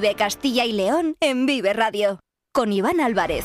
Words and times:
Vive 0.00 0.14
Castilla 0.14 0.64
y 0.64 0.70
León 0.70 1.16
en 1.18 1.44
Vive 1.44 1.72
Radio. 1.72 2.20
Con 2.54 2.72
Iván 2.72 3.00
Álvarez. 3.00 3.44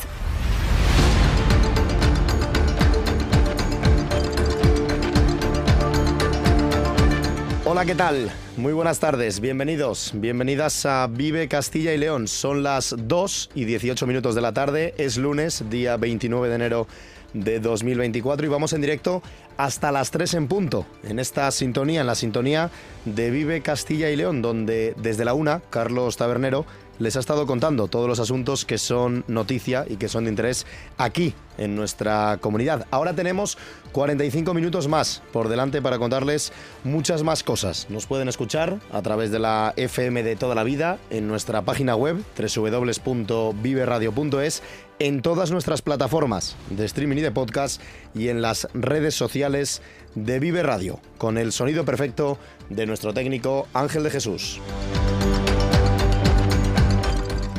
Hola, 7.64 7.84
¿qué 7.84 7.96
tal? 7.96 8.30
Muy 8.56 8.72
buenas 8.72 9.00
tardes, 9.00 9.40
bienvenidos, 9.40 10.12
bienvenidas 10.14 10.86
a 10.86 11.08
Vive 11.08 11.48
Castilla 11.48 11.92
y 11.92 11.98
León. 11.98 12.28
Son 12.28 12.62
las 12.62 12.94
2 12.96 13.50
y 13.56 13.64
18 13.64 14.06
minutos 14.06 14.36
de 14.36 14.40
la 14.40 14.52
tarde, 14.52 14.94
es 14.96 15.16
lunes, 15.16 15.68
día 15.70 15.96
29 15.96 16.48
de 16.48 16.54
enero 16.54 16.86
de 17.34 17.60
2024 17.60 18.46
y 18.46 18.48
vamos 18.48 18.72
en 18.72 18.80
directo 18.80 19.22
hasta 19.56 19.92
las 19.92 20.10
3 20.10 20.34
en 20.34 20.48
punto, 20.48 20.86
en 21.02 21.18
esta 21.18 21.50
sintonía, 21.50 22.00
en 22.00 22.06
la 22.06 22.14
sintonía 22.14 22.70
de 23.04 23.30
Vive 23.30 23.60
Castilla 23.60 24.10
y 24.10 24.16
León, 24.16 24.40
donde 24.40 24.94
desde 24.96 25.24
la 25.24 25.34
una, 25.34 25.60
Carlos 25.70 26.16
Tabernero 26.16 26.64
les 26.98 27.16
ha 27.16 27.20
estado 27.20 27.46
contando 27.46 27.86
todos 27.88 28.08
los 28.08 28.20
asuntos 28.20 28.64
que 28.64 28.78
son 28.78 29.24
noticia 29.26 29.84
y 29.88 29.96
que 29.96 30.08
son 30.08 30.24
de 30.24 30.30
interés 30.30 30.64
aquí 30.96 31.34
en 31.58 31.76
nuestra 31.76 32.38
comunidad. 32.40 32.86
Ahora 32.90 33.12
tenemos 33.14 33.58
45 33.92 34.54
minutos 34.54 34.88
más 34.88 35.22
por 35.32 35.48
delante 35.48 35.82
para 35.82 35.98
contarles 35.98 36.52
muchas 36.82 37.22
más 37.22 37.42
cosas. 37.42 37.88
Nos 37.90 38.06
pueden 38.06 38.28
escuchar 38.28 38.78
a 38.92 39.02
través 39.02 39.30
de 39.30 39.38
la 39.38 39.74
FM 39.76 40.22
de 40.22 40.36
toda 40.36 40.54
la 40.54 40.64
vida 40.64 40.96
en 41.10 41.28
nuestra 41.28 41.60
página 41.62 41.94
web 41.96 42.24
www.viveradio.es 42.36 44.62
en 44.98 45.22
todas 45.22 45.50
nuestras 45.50 45.82
plataformas 45.82 46.56
de 46.70 46.84
streaming 46.84 47.16
y 47.18 47.20
de 47.20 47.30
podcast 47.30 47.80
y 48.14 48.28
en 48.28 48.42
las 48.42 48.68
redes 48.74 49.14
sociales 49.14 49.82
de 50.14 50.38
Vive 50.38 50.62
Radio, 50.62 51.00
con 51.18 51.38
el 51.38 51.52
sonido 51.52 51.84
perfecto 51.84 52.38
de 52.70 52.86
nuestro 52.86 53.12
técnico 53.12 53.66
Ángel 53.74 54.04
de 54.04 54.10
Jesús. 54.10 54.60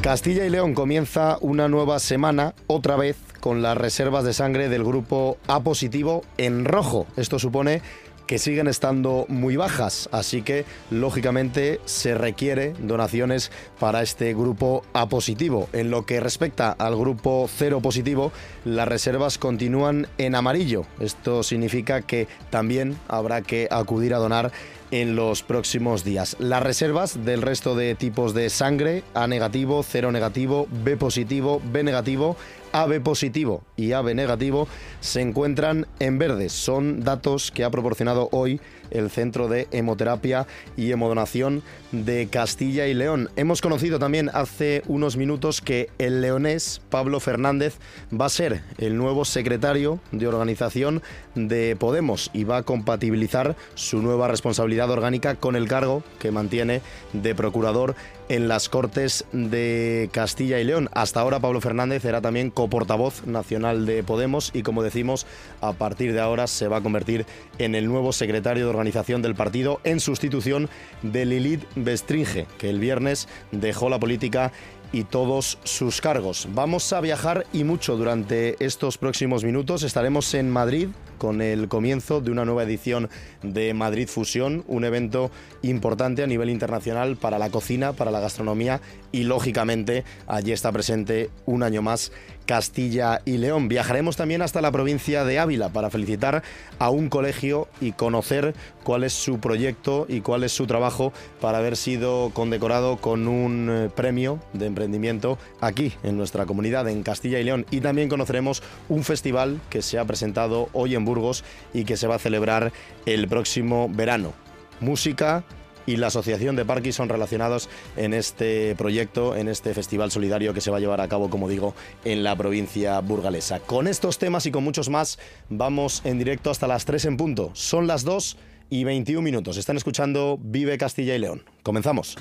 Castilla 0.01 0.45
y 0.45 0.49
León 0.49 0.75
comienza 0.75 1.39
una 1.41 1.67
nueva 1.67 1.97
semana, 1.97 2.53
otra 2.67 2.95
vez, 2.95 3.17
con 3.39 3.63
las 3.63 3.75
reservas 3.75 4.23
de 4.23 4.33
sangre 4.33 4.69
del 4.69 4.83
grupo 4.83 5.37
A 5.47 5.61
positivo 5.61 6.23
en 6.37 6.63
rojo. 6.65 7.07
Esto 7.17 7.39
supone 7.39 7.81
que 8.27 8.39
siguen 8.39 8.67
estando 8.67 9.25
muy 9.27 9.55
bajas, 9.55 10.09
así 10.11 10.41
que 10.41 10.65
lógicamente 10.89 11.79
se 11.85 12.15
requiere 12.15 12.73
donaciones 12.79 13.51
para 13.79 14.01
este 14.01 14.33
grupo 14.33 14.83
A 14.93 15.07
positivo. 15.07 15.69
En 15.73 15.91
lo 15.91 16.05
que 16.05 16.19
respecta 16.19 16.71
al 16.71 16.95
grupo 16.95 17.47
cero 17.53 17.81
positivo, 17.81 18.31
las 18.63 18.87
reservas 18.87 19.37
continúan 19.37 20.07
en 20.17 20.35
amarillo. 20.35 20.85
Esto 20.99 21.43
significa 21.43 22.01
que 22.01 22.27
también 22.49 22.97
habrá 23.07 23.41
que 23.41 23.67
acudir 23.71 24.13
a 24.13 24.19
donar 24.19 24.51
en 24.91 25.15
los 25.15 25.43
próximos 25.43 26.03
días. 26.03 26.35
Las 26.39 26.63
reservas 26.63 27.25
del 27.25 27.41
resto 27.41 27.75
de 27.75 27.95
tipos 27.95 28.33
de 28.33 28.49
sangre, 28.49 29.03
A 29.13 29.27
negativo, 29.27 29.83
cero 29.83 30.11
negativo, 30.11 30.67
B 30.83 30.95
positivo, 30.95 31.61
B 31.71 31.83
negativo, 31.83 32.37
AB 32.75 33.01
positivo 33.01 33.63
y 33.77 33.93
AB 33.93 34.13
negativo 34.15 34.67
se 34.99 35.21
encuentran 35.21 35.87
en 35.99 36.17
verde. 36.17 36.49
Son 36.49 37.05
datos 37.05 37.49
que 37.49 37.63
ha 37.63 37.69
proporcionado 37.69 38.27
hoy 38.33 38.59
el 38.91 39.09
Centro 39.09 39.47
de 39.47 39.67
Hemoterapia 39.71 40.45
y 40.75 40.91
Hemodonación 40.91 41.63
de 41.93 42.27
Castilla 42.27 42.85
y 42.87 42.93
León. 42.93 43.29
Hemos 43.37 43.61
conocido 43.61 43.97
también 43.97 44.29
hace 44.33 44.83
unos 44.87 45.15
minutos 45.15 45.61
que 45.61 45.89
el 45.99 46.21
leonés 46.21 46.81
Pablo 46.89 47.21
Fernández 47.21 47.77
va 48.13 48.25
a 48.25 48.29
ser 48.29 48.61
el 48.77 48.97
nuevo 48.97 49.23
secretario 49.23 50.01
de 50.11 50.27
organización 50.27 51.01
de 51.33 51.77
Podemos 51.77 52.29
y 52.33 52.43
va 52.43 52.57
a 52.57 52.63
compatibilizar 52.63 53.55
su 53.75 54.01
nueva 54.01 54.27
responsabilidad 54.27 54.91
orgánica 54.91 55.35
con 55.35 55.55
el 55.55 55.69
cargo 55.69 56.03
que 56.19 56.31
mantiene 56.31 56.81
de 57.13 57.35
procurador 57.35 57.95
en 58.29 58.47
las 58.47 58.69
Cortes 58.69 59.25
de 59.31 60.09
Castilla 60.11 60.59
y 60.59 60.63
León. 60.63 60.89
Hasta 60.93 61.19
ahora 61.19 61.39
Pablo 61.39 61.61
Fernández 61.61 62.05
era 62.05 62.21
también 62.21 62.49
coportavoz 62.49 63.25
nacional 63.25 63.85
de 63.85 64.03
Podemos 64.03 64.51
y 64.53 64.63
como 64.63 64.83
decimos, 64.83 65.25
a 65.61 65.73
partir 65.73 66.13
de 66.13 66.21
ahora 66.21 66.47
se 66.47 66.67
va 66.67 66.77
a 66.77 66.81
convertir 66.81 67.25
en 67.57 67.75
el 67.75 67.87
nuevo 67.87 68.13
secretario 68.13 68.65
de 68.65 68.69
organización 68.69 69.21
del 69.21 69.35
partido 69.35 69.79
en 69.83 69.99
sustitución 69.99 70.69
de 71.01 71.25
Lilith 71.25 71.63
Bestringe, 71.75 72.47
que 72.57 72.69
el 72.69 72.79
viernes 72.79 73.27
dejó 73.51 73.89
la 73.89 73.99
política 73.99 74.51
y 74.91 75.03
todos 75.03 75.57
sus 75.63 75.99
cargos. 75.99 76.47
Vamos 76.53 76.93
a 76.93 77.01
viajar 77.01 77.45
y 77.51 77.63
mucho 77.63 77.97
durante 77.97 78.55
estos 78.63 78.97
próximos 78.97 79.43
minutos. 79.43 79.83
Estaremos 79.83 80.33
en 80.33 80.49
Madrid 80.49 80.89
con 81.17 81.41
el 81.41 81.67
comienzo 81.67 82.21
de 82.21 82.31
una 82.31 82.45
nueva 82.45 82.63
edición 82.63 83.09
de 83.43 83.73
Madrid 83.73 84.07
Fusión, 84.07 84.63
un 84.67 84.85
evento 84.85 85.31
importante 85.61 86.23
a 86.23 86.27
nivel 86.27 86.49
internacional 86.49 87.17
para 87.17 87.39
la 87.39 87.49
cocina, 87.49 87.93
para 87.93 88.11
la 88.11 88.19
gastronomía 88.19 88.81
y 89.11 89.23
lógicamente 89.23 90.03
allí 90.27 90.51
está 90.51 90.71
presente 90.71 91.29
un 91.45 91.63
año 91.63 91.81
más 91.81 92.11
Castilla 92.45 93.21
y 93.25 93.37
León. 93.37 93.67
Viajaremos 93.67 94.15
también 94.15 94.41
hasta 94.41 94.61
la 94.61 94.71
provincia 94.71 95.23
de 95.23 95.39
Ávila 95.39 95.69
para 95.69 95.89
felicitar 95.89 96.43
a 96.79 96.89
un 96.89 97.09
colegio 97.09 97.67
y 97.81 97.91
conocer 97.91 98.53
cuál 98.83 99.03
es 99.03 99.13
su 99.13 99.39
proyecto 99.39 100.05
y 100.07 100.21
cuál 100.21 100.43
es 100.43 100.51
su 100.51 100.67
trabajo 100.67 101.11
para 101.41 101.57
haber 101.57 101.77
sido 101.77 102.31
condecorado 102.33 102.97
con 102.97 103.27
un 103.27 103.69
eh, 103.69 103.89
premio 103.93 104.39
de 104.53 104.67
emprendimiento 104.67 105.37
aquí 105.61 105.93
en 106.03 106.17
nuestra 106.17 106.45
comunidad, 106.45 106.87
en 106.87 107.03
Castilla 107.03 107.39
y 107.39 107.43
León. 107.43 107.65
Y 107.71 107.81
también 107.81 108.09
conoceremos 108.09 108.63
un 108.89 109.03
festival 109.03 109.59
que 109.69 109.81
se 109.81 109.99
ha 109.99 110.05
presentado 110.05 110.69
hoy 110.73 110.95
en 110.95 111.05
Burgos 111.05 111.43
y 111.73 111.85
que 111.85 111.97
se 111.97 112.07
va 112.07 112.15
a 112.15 112.19
celebrar 112.19 112.71
el 113.05 113.27
próximo 113.27 113.89
verano. 113.89 114.33
Música, 114.79 115.43
y 115.85 115.97
la 115.97 116.07
Asociación 116.07 116.55
de 116.55 116.65
Parkinson 116.65 117.09
relacionados 117.09 117.69
en 117.97 118.13
este 118.13 118.75
proyecto, 118.75 119.35
en 119.35 119.47
este 119.47 119.73
festival 119.73 120.11
solidario 120.11 120.53
que 120.53 120.61
se 120.61 120.71
va 120.71 120.77
a 120.77 120.79
llevar 120.79 121.01
a 121.01 121.07
cabo, 121.07 121.29
como 121.29 121.49
digo, 121.49 121.75
en 122.03 122.23
la 122.23 122.35
provincia 122.35 122.99
burgalesa. 122.99 123.59
Con 123.59 123.87
estos 123.87 124.17
temas 124.17 124.45
y 124.45 124.51
con 124.51 124.63
muchos 124.63 124.89
más, 124.89 125.19
vamos 125.49 126.01
en 126.05 126.17
directo 126.17 126.49
hasta 126.49 126.67
las 126.67 126.85
3 126.85 127.05
en 127.05 127.17
punto. 127.17 127.51
Son 127.53 127.87
las 127.87 128.03
2 128.03 128.37
y 128.69 128.83
21 128.83 129.21
minutos. 129.21 129.57
Están 129.57 129.77
escuchando 129.77 130.39
Vive 130.41 130.77
Castilla 130.77 131.15
y 131.15 131.19
León. 131.19 131.43
Comenzamos. 131.63 132.17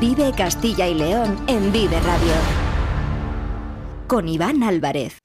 Vive 0.00 0.32
Castilla 0.36 0.88
y 0.88 0.94
León 0.94 1.38
en 1.46 1.72
Vive 1.72 1.98
Radio. 2.00 2.32
Con 4.06 4.28
Iván 4.28 4.62
Álvarez. 4.62 5.18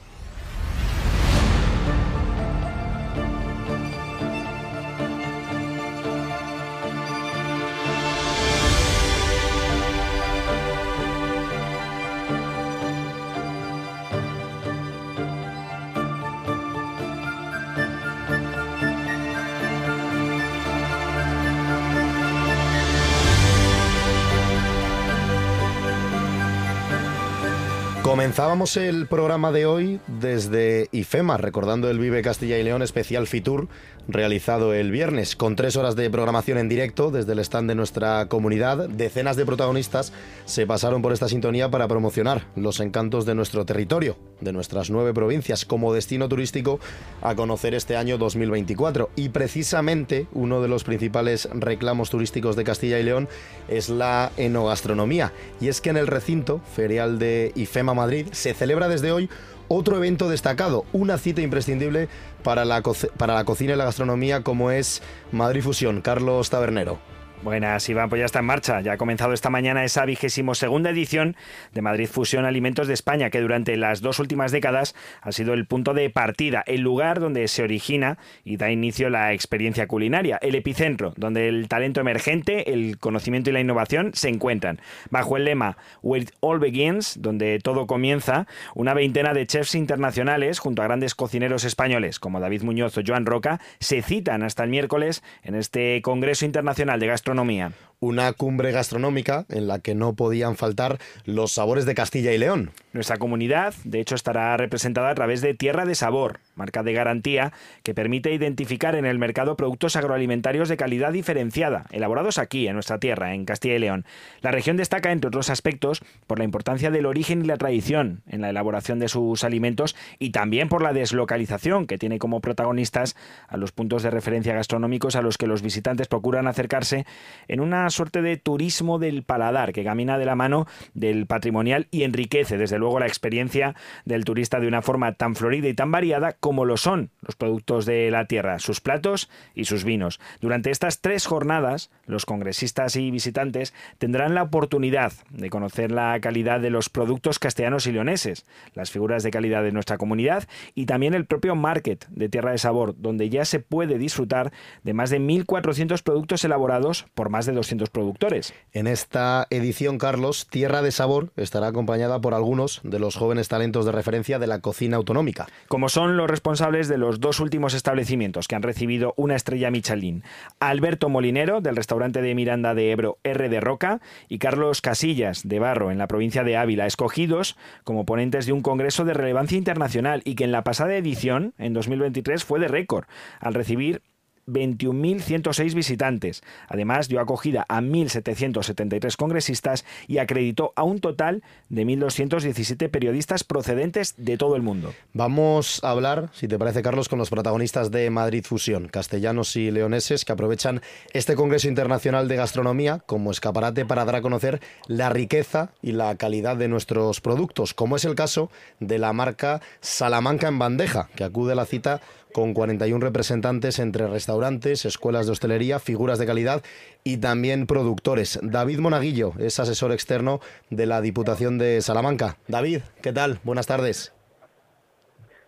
Comenzábamos 28.25 28.75
el 28.75 29.05
programa 29.05 29.51
de 29.51 29.67
hoy 29.67 29.99
desde 30.07 30.89
IFEMA, 30.91 31.37
recordando 31.37 31.91
el 31.91 31.99
Vive 31.99 32.23
Castilla 32.23 32.57
y 32.57 32.63
León 32.63 32.81
especial 32.81 33.27
Fitur 33.27 33.67
realizado 34.07 34.73
el 34.73 34.91
viernes, 34.91 35.35
con 35.35 35.55
tres 35.55 35.75
horas 35.75 35.95
de 35.95 36.09
programación 36.09 36.57
en 36.57 36.69
directo 36.69 37.11
desde 37.11 37.33
el 37.33 37.39
stand 37.39 37.69
de 37.69 37.75
nuestra 37.75 38.27
comunidad. 38.27 38.89
Decenas 38.89 39.35
de 39.35 39.45
protagonistas 39.45 40.13
se 40.45 40.67
pasaron 40.67 41.01
por 41.01 41.11
esta 41.11 41.27
sintonía 41.27 41.69
para 41.69 41.87
promocionar 41.87 42.47
los 42.55 42.79
encantos 42.79 43.25
de 43.25 43.35
nuestro 43.35 43.65
territorio, 43.65 44.17
de 44.41 44.53
nuestras 44.53 44.89
nueve 44.89 45.13
provincias, 45.13 45.65
como 45.65 45.93
destino 45.93 46.29
turístico 46.29 46.79
a 47.21 47.35
conocer 47.35 47.73
este 47.73 47.97
año 47.97 48.17
2024. 48.17 49.09
Y 49.15 49.29
precisamente 49.29 50.27
uno 50.33 50.61
de 50.61 50.67
los 50.67 50.83
principales 50.83 51.49
reclamos 51.53 52.09
turísticos 52.09 52.55
de 52.55 52.63
Castilla 52.63 52.99
y 52.99 53.03
León 53.03 53.27
es 53.67 53.89
la 53.89 54.31
enogastronomía. 54.37 55.33
Y 55.59 55.69
es 55.69 55.81
que 55.81 55.89
en 55.89 55.97
el 55.97 56.07
recinto 56.07 56.61
ferial 56.75 57.17
de 57.17 57.51
IFEMA 57.55 57.93
Madrid 57.93 58.14
se 58.31 58.53
celebra 58.53 58.87
desde 58.87 59.11
hoy 59.11 59.29
otro 59.67 59.97
evento 59.97 60.29
destacado, 60.29 60.85
una 60.93 61.17
cita 61.17 61.41
imprescindible 61.41 62.07
para 62.43 62.65
la, 62.65 62.81
para 63.17 63.33
la 63.33 63.45
cocina 63.45 63.73
y 63.73 63.77
la 63.77 63.85
gastronomía 63.85 64.43
como 64.43 64.71
es 64.71 65.01
Madrid 65.31 65.61
Fusión. 65.61 66.01
Carlos 66.01 66.49
Tabernero. 66.49 67.14
Buenas, 67.45 67.87
Iván, 67.89 68.09
pues 68.09 68.21
ya 68.21 68.25
está 68.25 68.39
en 68.39 68.45
marcha. 68.45 68.81
Ya 68.81 68.93
ha 68.93 68.97
comenzado 68.97 69.31
esta 69.31 69.51
mañana 69.51 69.83
esa 69.83 70.03
vigésimo 70.03 70.55
segunda 70.55 70.89
edición 70.89 71.35
de 71.73 71.83
Madrid 71.83 72.07
Fusión 72.07 72.43
Alimentos 72.43 72.87
de 72.87 72.95
España, 72.95 73.29
que 73.29 73.39
durante 73.39 73.77
las 73.77 74.01
dos 74.01 74.17
últimas 74.17 74.51
décadas 74.51 74.95
ha 75.21 75.31
sido 75.31 75.53
el 75.53 75.67
punto 75.67 75.93
de 75.93 76.09
partida, 76.09 76.63
el 76.65 76.81
lugar 76.81 77.19
donde 77.19 77.47
se 77.47 77.61
origina 77.61 78.17
y 78.43 78.57
da 78.57 78.71
inicio 78.71 79.11
la 79.11 79.31
experiencia 79.31 79.85
culinaria, 79.85 80.39
el 80.41 80.55
epicentro, 80.55 81.13
donde 81.17 81.47
el 81.47 81.67
talento 81.67 82.01
emergente, 82.01 82.73
el 82.73 82.97
conocimiento 82.97 83.51
y 83.51 83.53
la 83.53 83.59
innovación 83.59 84.09
se 84.15 84.29
encuentran. 84.29 84.81
Bajo 85.11 85.37
el 85.37 85.45
lema 85.45 85.77
Where 86.01 86.23
it 86.23 86.31
all 86.39 86.57
begins, 86.57 87.21
donde 87.21 87.59
todo 87.59 87.85
comienza, 87.85 88.47
una 88.73 88.95
veintena 88.95 89.35
de 89.35 89.45
chefs 89.45 89.75
internacionales, 89.75 90.57
junto 90.57 90.81
a 90.81 90.85
grandes 90.85 91.13
cocineros 91.13 91.63
españoles 91.63 92.19
como 92.19 92.39
David 92.39 92.63
Muñoz 92.63 92.97
o 92.97 93.01
Joan 93.05 93.27
Roca, 93.27 93.61
se 93.79 94.01
citan 94.01 94.41
hasta 94.41 94.63
el 94.63 94.71
miércoles 94.71 95.21
en 95.43 95.53
este 95.53 96.01
Congreso 96.01 96.43
Internacional 96.43 96.99
de 96.99 97.05
Gastronomía 97.05 97.34
gastronomía 97.35 97.84
una 97.99 98.33
cumbre 98.33 98.71
gastronómica 98.71 99.45
en 99.49 99.67
la 99.67 99.79
que 99.79 99.95
no 99.95 100.13
podían 100.13 100.55
faltar 100.55 100.99
los 101.25 101.53
sabores 101.53 101.85
de 101.85 101.95
Castilla 101.95 102.31
y 102.31 102.37
León. 102.37 102.71
Nuestra 102.93 103.17
comunidad, 103.17 103.73
de 103.83 103.99
hecho, 103.99 104.15
estará 104.15 104.55
representada 104.57 105.09
a 105.09 105.15
través 105.15 105.41
de 105.41 105.53
Tierra 105.53 105.85
de 105.85 105.95
Sabor, 105.95 106.39
marca 106.55 106.83
de 106.83 106.93
garantía 106.93 107.51
que 107.83 107.93
permite 107.93 108.33
identificar 108.33 108.95
en 108.95 109.05
el 109.05 109.19
mercado 109.19 109.55
productos 109.57 109.95
agroalimentarios 109.95 110.69
de 110.69 110.77
calidad 110.77 111.11
diferenciada, 111.11 111.85
elaborados 111.91 112.37
aquí, 112.37 112.67
en 112.67 112.73
nuestra 112.73 112.99
tierra, 112.99 113.33
en 113.33 113.45
Castilla 113.45 113.75
y 113.75 113.79
León. 113.79 114.05
La 114.41 114.51
región 114.51 114.77
destaca, 114.77 115.11
entre 115.11 115.27
otros 115.27 115.49
aspectos, 115.49 116.01
por 116.27 116.39
la 116.39 116.45
importancia 116.45 116.91
del 116.91 117.05
origen 117.05 117.43
y 117.43 117.47
la 117.47 117.57
tradición 117.57 118.21
en 118.27 118.41
la 118.41 118.49
elaboración 118.49 118.99
de 118.99 119.09
sus 119.09 119.43
alimentos 119.43 119.95
y 120.19 120.29
también 120.29 120.69
por 120.69 120.81
la 120.81 120.93
deslocalización 120.93 121.87
que 121.87 121.97
tiene 121.97 122.19
como 122.19 122.41
protagonistas 122.41 123.15
a 123.47 123.57
los 123.57 123.71
puntos 123.71 124.03
de 124.03 124.11
referencia 124.11 124.53
gastronómicos 124.53 125.15
a 125.15 125.21
los 125.21 125.37
que 125.37 125.47
los 125.47 125.61
visitantes 125.61 126.07
procuran 126.07 126.47
acercarse 126.47 127.05
en 127.47 127.59
una 127.59 127.84
suerte 127.89 128.21
de 128.21 128.37
turismo 128.37 128.99
del 128.99 129.23
paladar 129.23 129.73
que 129.73 129.83
camina 129.83 130.17
de 130.17 130.25
la 130.25 130.35
mano 130.35 130.67
del 130.93 131.25
patrimonial 131.27 131.87
y 131.91 132.03
enriquece, 132.03 132.57
desde 132.57 132.79
luego, 132.79 132.99
la 132.99 133.07
experiencia 133.07 133.75
del 134.05 134.25
turista 134.25 134.59
de 134.59 134.67
una 134.67 134.81
forma 134.81 135.13
tan 135.13 135.35
florida 135.35 135.67
y 135.67 135.73
tan 135.73 135.91
variada 135.91 136.33
como 136.33 136.65
lo 136.65 136.77
son 136.77 137.11
los 137.21 137.35
productos 137.35 137.85
de 137.85 138.11
la 138.11 138.25
tierra, 138.25 138.59
sus 138.59 138.81
platos 138.81 139.29
y 139.53 139.65
sus 139.65 139.83
vinos. 139.83 140.19
Durante 140.41 140.71
estas 140.71 141.01
tres 141.01 141.25
jornadas, 141.25 141.91
los 142.05 142.25
congresistas 142.25 142.95
y 142.95 143.11
visitantes 143.11 143.73
tendrán 143.97 144.35
la 144.35 144.43
oportunidad 144.43 145.13
de 145.29 145.49
conocer 145.49 145.91
la 145.91 146.19
calidad 146.19 146.59
de 146.59 146.69
los 146.69 146.89
productos 146.89 147.39
castellanos 147.39 147.87
y 147.87 147.91
leoneses, 147.91 148.45
las 148.73 148.91
figuras 148.91 149.23
de 149.23 149.31
calidad 149.31 149.63
de 149.63 149.71
nuestra 149.71 149.97
comunidad 149.97 150.47
y 150.73 150.85
también 150.85 151.13
el 151.13 151.25
propio 151.25 151.55
market 151.55 152.05
de 152.09 152.29
Tierra 152.29 152.51
de 152.51 152.57
Sabor, 152.57 152.95
donde 152.97 153.29
ya 153.29 153.45
se 153.45 153.59
puede 153.59 153.97
disfrutar 153.97 154.51
de 154.83 154.93
más 154.93 155.09
de 155.09 155.19
1.400 155.19 156.01
productos 156.03 156.43
elaborados 156.43 157.05
por 157.13 157.29
más 157.29 157.45
de 157.45 157.53
200 157.53 157.74
productores. 157.89 158.53
En 158.71 158.87
esta 158.87 159.47
edición, 159.49 159.97
Carlos, 159.97 160.47
Tierra 160.49 160.81
de 160.81 160.91
Sabor 160.91 161.31
estará 161.35 161.67
acompañada 161.67 162.19
por 162.19 162.33
algunos 162.33 162.81
de 162.83 162.99
los 162.99 163.15
jóvenes 163.15 163.47
talentos 163.47 163.85
de 163.85 163.91
referencia 163.91 164.39
de 164.39 164.47
la 164.47 164.59
cocina 164.59 164.97
autonómica. 164.97 165.47
Como 165.67 165.89
son 165.89 166.17
los 166.17 166.29
responsables 166.29 166.87
de 166.87 166.97
los 166.97 167.19
dos 167.19 167.39
últimos 167.39 167.73
establecimientos 167.73 168.47
que 168.47 168.55
han 168.55 168.63
recibido 168.63 169.13
una 169.17 169.35
estrella 169.35 169.71
Michelin, 169.71 170.23
Alberto 170.59 171.09
Molinero, 171.09 171.61
del 171.61 171.75
restaurante 171.75 172.21
de 172.21 172.35
Miranda 172.35 172.73
de 172.73 172.91
Ebro 172.91 173.17
R 173.23 173.49
de 173.49 173.59
Roca, 173.59 174.01
y 174.29 174.39
Carlos 174.39 174.81
Casillas, 174.81 175.47
de 175.47 175.59
Barro, 175.59 175.91
en 175.91 175.97
la 175.97 176.07
provincia 176.07 176.43
de 176.43 176.57
Ávila, 176.57 176.85
escogidos 176.85 177.57
como 177.83 178.05
ponentes 178.05 178.45
de 178.45 178.53
un 178.53 178.61
congreso 178.61 179.05
de 179.05 179.13
relevancia 179.13 179.57
internacional 179.57 180.21
y 180.25 180.35
que 180.35 180.43
en 180.43 180.51
la 180.51 180.63
pasada 180.63 180.95
edición, 180.95 181.53
en 181.57 181.73
2023, 181.73 182.43
fue 182.43 182.59
de 182.59 182.67
récord, 182.67 183.05
al 183.39 183.53
recibir 183.53 184.01
21.106 184.47 185.73
visitantes. 185.73 186.43
Además, 186.67 187.07
dio 187.07 187.19
acogida 187.19 187.65
a 187.67 187.81
1.773 187.81 189.15
congresistas 189.15 189.85
y 190.07 190.19
acreditó 190.19 190.73
a 190.75 190.83
un 190.83 190.99
total 190.99 191.43
de 191.69 191.85
1.217 191.85 192.89
periodistas 192.89 193.43
procedentes 193.43 194.13
de 194.17 194.37
todo 194.37 194.55
el 194.55 194.61
mundo. 194.61 194.93
Vamos 195.13 195.83
a 195.83 195.91
hablar, 195.91 196.29
si 196.33 196.47
te 196.47 196.59
parece, 196.59 196.81
Carlos, 196.81 197.09
con 197.09 197.19
los 197.19 197.29
protagonistas 197.29 197.91
de 197.91 198.09
Madrid 198.09 198.43
Fusión, 198.45 198.87
castellanos 198.87 199.55
y 199.55 199.71
leoneses, 199.71 200.25
que 200.25 200.33
aprovechan 200.33 200.81
este 201.13 201.35
Congreso 201.35 201.67
Internacional 201.67 202.27
de 202.27 202.35
Gastronomía 202.35 202.99
como 203.05 203.31
escaparate 203.31 203.85
para 203.85 204.05
dar 204.05 204.15
a 204.15 204.21
conocer 204.21 204.61
la 204.87 205.09
riqueza 205.09 205.71
y 205.81 205.91
la 205.91 206.15
calidad 206.15 206.55
de 206.57 206.67
nuestros 206.67 207.21
productos, 207.21 207.73
como 207.73 207.95
es 207.95 208.05
el 208.05 208.15
caso 208.15 208.49
de 208.79 208.99
la 208.99 209.13
marca 209.13 209.61
Salamanca 209.81 210.47
en 210.47 210.59
bandeja, 210.59 211.09
que 211.15 211.23
acude 211.23 211.53
a 211.53 211.55
la 211.55 211.65
cita 211.65 212.01
con 212.35 212.53
41 212.53 212.99
representantes 212.99 213.79
entre 213.79 214.07
restaurantes, 214.07 214.83
escuelas 214.83 215.25
de 215.25 215.31
hostelería, 215.31 215.79
figuras 215.79 216.19
de 216.19 216.25
calidad 216.25 216.63
y 217.05 217.15
también 217.15 217.65
productores. 217.65 218.39
David 218.43 218.79
Monaguillo 218.79 219.31
es 219.39 219.57
asesor 219.61 219.93
externo 219.93 220.41
de 220.69 220.85
la 220.85 220.99
Diputación 220.99 221.57
de 221.57 221.81
Salamanca. 221.81 222.35
David, 222.49 222.81
¿qué 223.01 223.13
tal? 223.13 223.39
Buenas 223.45 223.67
tardes. 223.67 224.11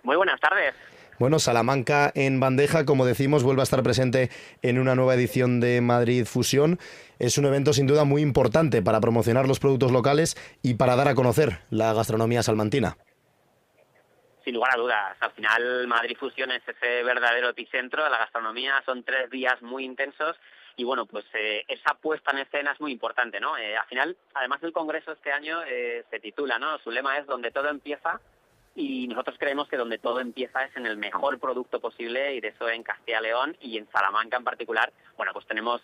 Muy 0.03 0.15
buenas 0.15 0.39
tardes. 0.39 0.75
Bueno, 1.19 1.39
Salamanca 1.39 2.09
en 2.15 2.39
bandeja, 2.39 2.85
como 2.85 3.05
decimos, 3.05 3.43
vuelve 3.43 3.63
a 3.63 3.63
estar 3.63 3.83
presente 3.83 4.29
en 4.61 4.79
una 4.79 4.95
nueva 4.95 5.15
edición 5.15 5.59
de 5.59 5.81
Madrid 5.81 6.23
Fusión. 6.23 6.79
Es 7.19 7.37
un 7.37 7.43
evento 7.43 7.73
sin 7.73 7.87
duda 7.87 8.05
muy 8.05 8.21
importante 8.21 8.81
para 8.81 9.01
promocionar 9.01 9.45
los 9.45 9.59
productos 9.59 9.91
locales 9.91 10.37
y 10.63 10.75
para 10.75 10.95
dar 10.95 11.09
a 11.09 11.15
conocer 11.15 11.59
la 11.69 11.91
gastronomía 11.91 12.43
salmantina 12.43 12.95
sin 14.47 14.53
lugar 14.53 14.75
a 14.75 14.77
dudas. 14.77 15.17
Al 15.19 15.31
final, 15.31 15.87
Madrid 15.87 16.15
Fusión 16.17 16.51
es 16.51 16.61
ese 16.65 17.03
verdadero 17.03 17.49
epicentro 17.49 18.01
de 18.01 18.09
la 18.09 18.19
gastronomía. 18.19 18.81
Son 18.85 19.03
tres 19.03 19.29
días 19.29 19.61
muy 19.61 19.83
intensos 19.83 20.37
y 20.77 20.85
bueno, 20.85 21.05
pues 21.05 21.25
eh, 21.33 21.65
esa 21.67 21.95
puesta 21.95 22.31
en 22.31 22.37
escena 22.37 22.71
es 22.71 22.79
muy 22.79 22.93
importante, 22.93 23.41
¿no? 23.41 23.57
Eh, 23.57 23.75
al 23.75 23.85
final, 23.87 24.15
además 24.33 24.61
del 24.61 24.71
congreso 24.71 25.11
este 25.11 25.33
año 25.33 25.59
eh, 25.67 26.05
se 26.09 26.21
titula, 26.21 26.57
¿no? 26.59 26.77
Su 26.79 26.91
lema 26.91 27.17
es 27.17 27.25
donde 27.25 27.51
todo 27.51 27.67
empieza 27.67 28.21
y 28.73 29.09
nosotros 29.09 29.35
creemos 29.37 29.67
que 29.67 29.75
donde 29.75 29.97
todo 29.97 30.21
empieza 30.21 30.63
es 30.63 30.77
en 30.77 30.85
el 30.85 30.95
mejor 30.95 31.39
producto 31.39 31.81
posible 31.81 32.35
y 32.35 32.39
de 32.39 32.47
eso 32.47 32.69
en 32.69 32.83
Castilla 32.83 33.19
León 33.19 33.57
y 33.59 33.77
en 33.77 33.91
Salamanca 33.91 34.37
en 34.37 34.45
particular, 34.45 34.93
bueno, 35.17 35.33
pues 35.33 35.45
tenemos, 35.45 35.81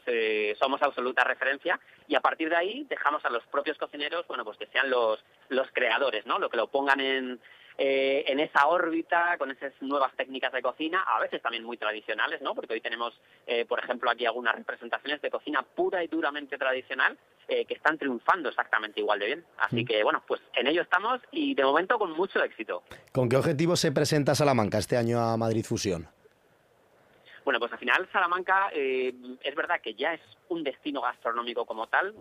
somos 0.58 0.82
absoluta 0.82 1.26
referencia 1.26 1.78
y 2.08 2.16
a 2.16 2.22
partir 2.22 2.50
de 2.50 2.56
ahí 2.56 2.86
dejamos 2.88 3.26
a 3.26 3.30
los 3.30 3.44
propios 3.48 3.78
cocineros, 3.78 4.26
bueno, 4.28 4.46
pues 4.46 4.58
que 4.58 4.68
sean 4.68 4.90
los, 4.90 5.20
los 5.50 5.68
creadores, 5.74 6.26
¿no? 6.28 6.38
Lo 6.38 6.50
que 6.50 6.58
lo 6.58 6.68
pongan 6.68 7.00
en, 7.02 7.42
eh, 7.78 8.26
en 8.28 8.40
esa 8.40 8.68
órbita 8.68 9.38
con 9.38 9.50
esas 9.52 9.74
nuevas 9.82 10.14
técnicas 10.16 10.54
de 10.54 10.62
cocina, 10.62 11.02
a 11.02 11.20
veces 11.20 11.42
también 11.42 11.64
muy 11.64 11.78
tradicionales, 11.78 12.42
¿no? 12.42 12.54
Porque 12.54 12.74
hoy 12.74 12.82
tenemos, 12.82 13.14
eh, 13.48 13.66
por 13.66 13.80
ejemplo, 13.80 14.12
aquí 14.12 14.26
algunas 14.26 14.56
representaciones 14.56 15.22
de 15.22 15.32
cocina 15.32 15.64
pura 15.64 16.04
y 16.04 16.08
duramente 16.08 16.58
tradicional 16.58 17.18
eh, 17.48 17.66
que 17.66 17.74
están 17.74 17.98
triunfando 17.98 18.50
exactamente 18.50 19.00
igual 19.00 19.20
de 19.20 19.26
bien. 19.26 19.46
Así 19.58 19.84
que, 19.86 20.04
bueno, 20.04 20.24
pues 20.28 20.42
en 20.56 20.68
ello 20.68 20.82
estamos 20.82 21.20
y 21.32 21.56
de 21.56 21.64
momento 21.64 21.98
con 21.98 22.12
mucho 22.12 22.44
éxito. 22.44 22.84
¿Con 23.12 23.28
qué 23.28 23.38
objetivo 23.38 23.76
se 23.76 23.92
presenta 23.92 24.36
Salamanca 24.36 24.78
este 24.78 24.96
año 24.96 25.20
a 25.20 25.36
Madrid 25.36 25.66
Fusión? 25.66 26.08
Bueno, 27.44 27.60
pues 27.60 27.74
al 27.74 27.80
final 27.80 28.08
Salamanca 28.14 28.70
es 28.70 29.56
verdad 29.56 29.82
que 29.82 29.96
ya 29.96 30.14
es 30.14 30.22
un 30.48 30.64
destino 30.64 31.02
gastronómico 31.02 31.66
como 31.66 31.88
tal, 31.88 32.16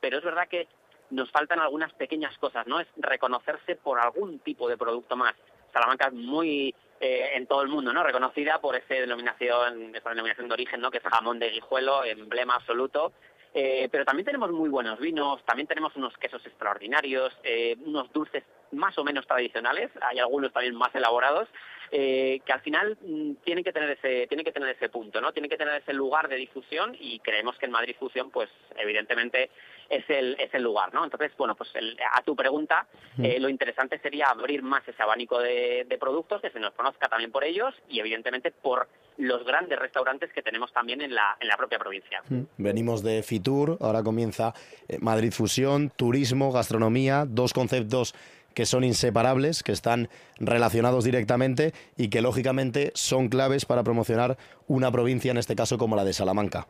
pero 0.00 0.18
es 0.18 0.24
verdad 0.24 0.46
que 0.48 0.68
nos 1.14 1.30
faltan 1.30 1.60
algunas 1.60 1.92
pequeñas 1.92 2.36
cosas, 2.38 2.66
¿no? 2.66 2.80
Es 2.80 2.88
reconocerse 2.96 3.76
por 3.76 3.98
algún 3.98 4.40
tipo 4.40 4.68
de 4.68 4.76
producto 4.76 5.16
más. 5.16 5.34
Salamanca 5.72 6.08
es 6.08 6.14
muy 6.14 6.74
eh, 7.00 7.30
en 7.34 7.46
todo 7.46 7.62
el 7.62 7.68
mundo, 7.68 7.92
¿no? 7.92 8.02
Reconocida 8.02 8.60
por 8.60 8.76
esa 8.76 8.94
denominación, 8.94 9.94
esa 9.94 10.10
denominación 10.10 10.48
de 10.48 10.54
origen, 10.54 10.80
¿no? 10.80 10.90
Que 10.90 10.98
es 10.98 11.04
jamón 11.04 11.38
de 11.38 11.50
guijuelo, 11.50 12.04
emblema 12.04 12.56
absoluto. 12.56 13.12
Eh, 13.56 13.88
pero 13.90 14.04
también 14.04 14.26
tenemos 14.26 14.50
muy 14.50 14.68
buenos 14.68 14.98
vinos, 14.98 15.44
también 15.44 15.68
tenemos 15.68 15.94
unos 15.94 16.16
quesos 16.18 16.44
extraordinarios, 16.44 17.32
eh, 17.44 17.76
unos 17.86 18.12
dulces 18.12 18.42
más 18.72 18.98
o 18.98 19.04
menos 19.04 19.28
tradicionales, 19.28 19.92
hay 20.00 20.18
algunos 20.18 20.52
también 20.52 20.74
más 20.74 20.92
elaborados, 20.92 21.48
eh, 21.92 22.40
que 22.44 22.52
al 22.52 22.62
final 22.62 22.98
mm, 23.00 23.34
tiene 23.44 23.62
que 23.62 23.72
tener 23.72 23.90
ese 23.90 24.26
tiene 24.26 24.42
que 24.42 24.50
tener 24.50 24.70
ese 24.70 24.88
punto 24.88 25.20
no 25.20 25.32
tiene 25.32 25.48
que 25.48 25.56
tener 25.56 25.80
ese 25.80 25.92
lugar 25.92 26.28
de 26.28 26.36
difusión 26.36 26.96
y 26.98 27.20
creemos 27.20 27.56
que 27.58 27.66
en 27.66 27.72
Madrid 27.72 27.94
Fusión 27.96 28.30
pues 28.32 28.48
evidentemente 28.76 29.50
es 29.88 30.08
el 30.08 30.36
es 30.38 30.52
el 30.54 30.62
lugar 30.62 30.92
no 30.94 31.04
entonces 31.04 31.32
bueno 31.36 31.54
pues 31.54 31.70
a 32.12 32.22
tu 32.22 32.34
pregunta 32.34 32.86
eh, 33.22 33.38
lo 33.38 33.48
interesante 33.48 33.98
sería 33.98 34.26
abrir 34.26 34.62
más 34.62 34.86
ese 34.86 35.02
abanico 35.02 35.38
de, 35.38 35.86
productos 36.00 36.40
que 36.42 36.50
se 36.50 36.60
nos 36.60 36.74
conozca 36.74 37.08
también 37.08 37.30
por 37.30 37.44
ellos 37.44 37.74
y 37.88 38.00
evidentemente 38.00 38.50
por 38.50 38.88
los 39.16 39.44
grandes 39.44 39.78
restaurantes 39.78 40.32
que 40.32 40.42
tenemos 40.42 40.72
también 40.72 41.00
en 41.00 41.14
la, 41.14 41.36
en 41.40 41.46
la 41.46 41.56
propia 41.56 41.78
provincia. 41.78 42.20
Venimos 42.58 43.02
de 43.04 43.22
Fitur, 43.22 43.78
ahora 43.80 44.02
comienza 44.02 44.52
eh, 44.88 44.98
Madrid 45.00 45.32
Fusión, 45.32 45.90
turismo, 45.90 46.50
gastronomía, 46.50 47.24
dos 47.26 47.52
conceptos 47.52 48.14
que 48.54 48.66
son 48.66 48.84
inseparables, 48.84 49.62
que 49.62 49.72
están 49.72 50.08
relacionados 50.38 51.04
directamente 51.04 51.72
y 51.96 52.08
que 52.08 52.22
lógicamente 52.22 52.92
son 52.94 53.28
claves 53.28 53.66
para 53.66 53.82
promocionar 53.82 54.38
una 54.66 54.90
provincia, 54.90 55.30
en 55.30 55.38
este 55.38 55.56
caso 55.56 55.76
como 55.76 55.96
la 55.96 56.04
de 56.04 56.12
Salamanca. 56.12 56.66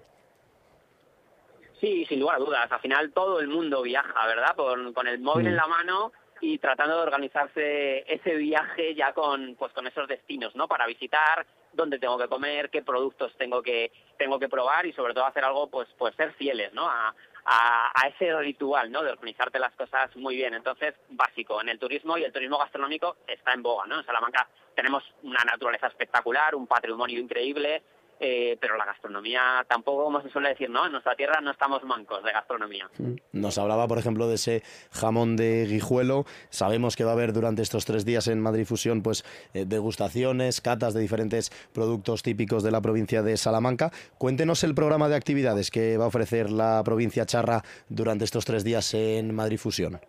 Sí, 1.85 2.07
sin 2.07 2.21
lugar 2.21 2.37
a 2.37 2.39
dudas. 2.39 2.73
Al 2.73 2.81
final 2.81 3.13
todo 3.13 3.41
el 3.41 3.49
mundo 3.49 3.83
viaja, 3.83 4.27
¿verdad? 4.27 4.57
Con, 4.57 5.07
el 5.07 5.19
móvil 5.19 5.49
en 5.49 5.53
mm. 5.53 5.57
la 5.57 5.67
mano 5.67 6.13
y 6.41 6.57
tratando 6.57 6.97
de 6.97 7.03
organizarse 7.03 8.11
ese 8.11 8.37
viaje 8.37 8.95
ya 8.95 9.13
con 9.13 9.55
pues 9.57 9.71
con 9.75 9.87
esos 9.87 10.09
destinos, 10.09 10.57
¿no? 10.57 10.67
Para 10.67 10.87
visitar 10.87 11.45
dónde 11.75 11.99
tengo 11.99 12.17
que 12.17 12.29
comer, 12.29 12.71
qué 12.71 12.81
productos 12.81 13.37
tengo 13.37 13.63
que 13.63 13.93
tengo 14.17 14.39
que 14.39 14.49
probar 14.49 14.87
y 14.87 14.95
sobre 14.95 15.13
todo 15.13 15.27
hacer 15.27 15.45
algo 15.45 15.69
pues 15.69 15.87
pues 15.99 16.15
ser 16.15 16.33
fieles, 16.33 16.73
¿no? 16.73 16.89
A, 16.89 17.15
a, 17.45 18.09
ese 18.09 18.35
ritual, 18.39 18.91
¿no? 18.91 19.03
De 19.03 19.11
organizarte 19.11 19.59
las 19.59 19.75
cosas 19.75 20.17
muy 20.17 20.37
bien. 20.37 20.55
Entonces, 20.55 20.95
básico, 21.11 21.61
en 21.61 21.69
el 21.69 21.79
turismo 21.79 22.17
y 22.17 22.25
el 22.25 22.33
turismo 22.33 22.57
gastronómico 22.57 23.17
está 23.27 23.53
en 23.53 23.63
boga, 23.63 23.85
¿no? 23.85 23.99
En 23.99 24.07
Salamanca 24.07 24.49
tenemos 24.75 25.05
una 25.23 25.45
naturaleza 25.45 25.89
espectacular, 25.89 26.55
un 26.55 26.67
patrimonio 26.67 27.21
increíble, 27.21 27.83
eh, 28.21 28.57
pero 28.61 28.77
la 28.77 28.85
gastronomía 28.85 29.65
tampoco, 29.69 30.05
como 30.05 30.23
se 30.23 30.31
suele 30.31 30.51
decir, 30.51 30.71
¿no? 30.71 30.87
En 30.87 30.93
nuestra 30.93 31.15
tierra 31.15 31.41
no 31.41 31.51
estamos 31.51 31.83
mancos 31.85 32.23
de 32.25 32.33
gastronomía. 32.33 32.89
Nos 33.33 33.59
hablaba, 33.59 33.89
por 33.89 33.99
ejemplo, 33.99 34.29
de 34.29 34.37
ese 34.37 34.63
jamón 34.93 35.37
de 35.37 35.67
guijuelo. 35.67 36.25
Sabemos 36.51 36.97
que 36.97 37.05
va 37.05 37.11
a 37.11 37.15
haber 37.15 37.33
durante 37.33 37.63
estos 37.63 37.85
tres 37.85 38.05
días 38.05 38.29
en 38.29 38.41
Madrid 38.41 38.67
Fusión, 38.67 39.03
pues, 39.03 39.25
eh, 39.53 39.65
degustaciones, 39.67 40.61
catas 40.61 40.95
de 40.95 41.01
diferentes 41.01 41.51
productos 41.73 42.23
típicos 42.23 42.63
de 42.63 42.71
la 42.71 42.81
provincia 42.81 43.23
de 43.23 43.37
Salamanca. 43.37 43.91
Cuéntenos 44.19 44.65
el 44.65 44.75
programa 44.75 45.09
de 45.09 45.17
actividades 45.17 45.71
que 45.71 45.97
va 45.97 46.05
a 46.05 46.09
ofrecer 46.09 46.51
la 46.51 46.83
provincia 46.85 47.27
charra 47.27 47.63
durante 47.89 48.25
estos 48.25 48.45
tres 48.45 48.65
días 48.65 48.95
en 48.95 49.35
Madrid 49.35 49.59
Fusión. 49.59 50.01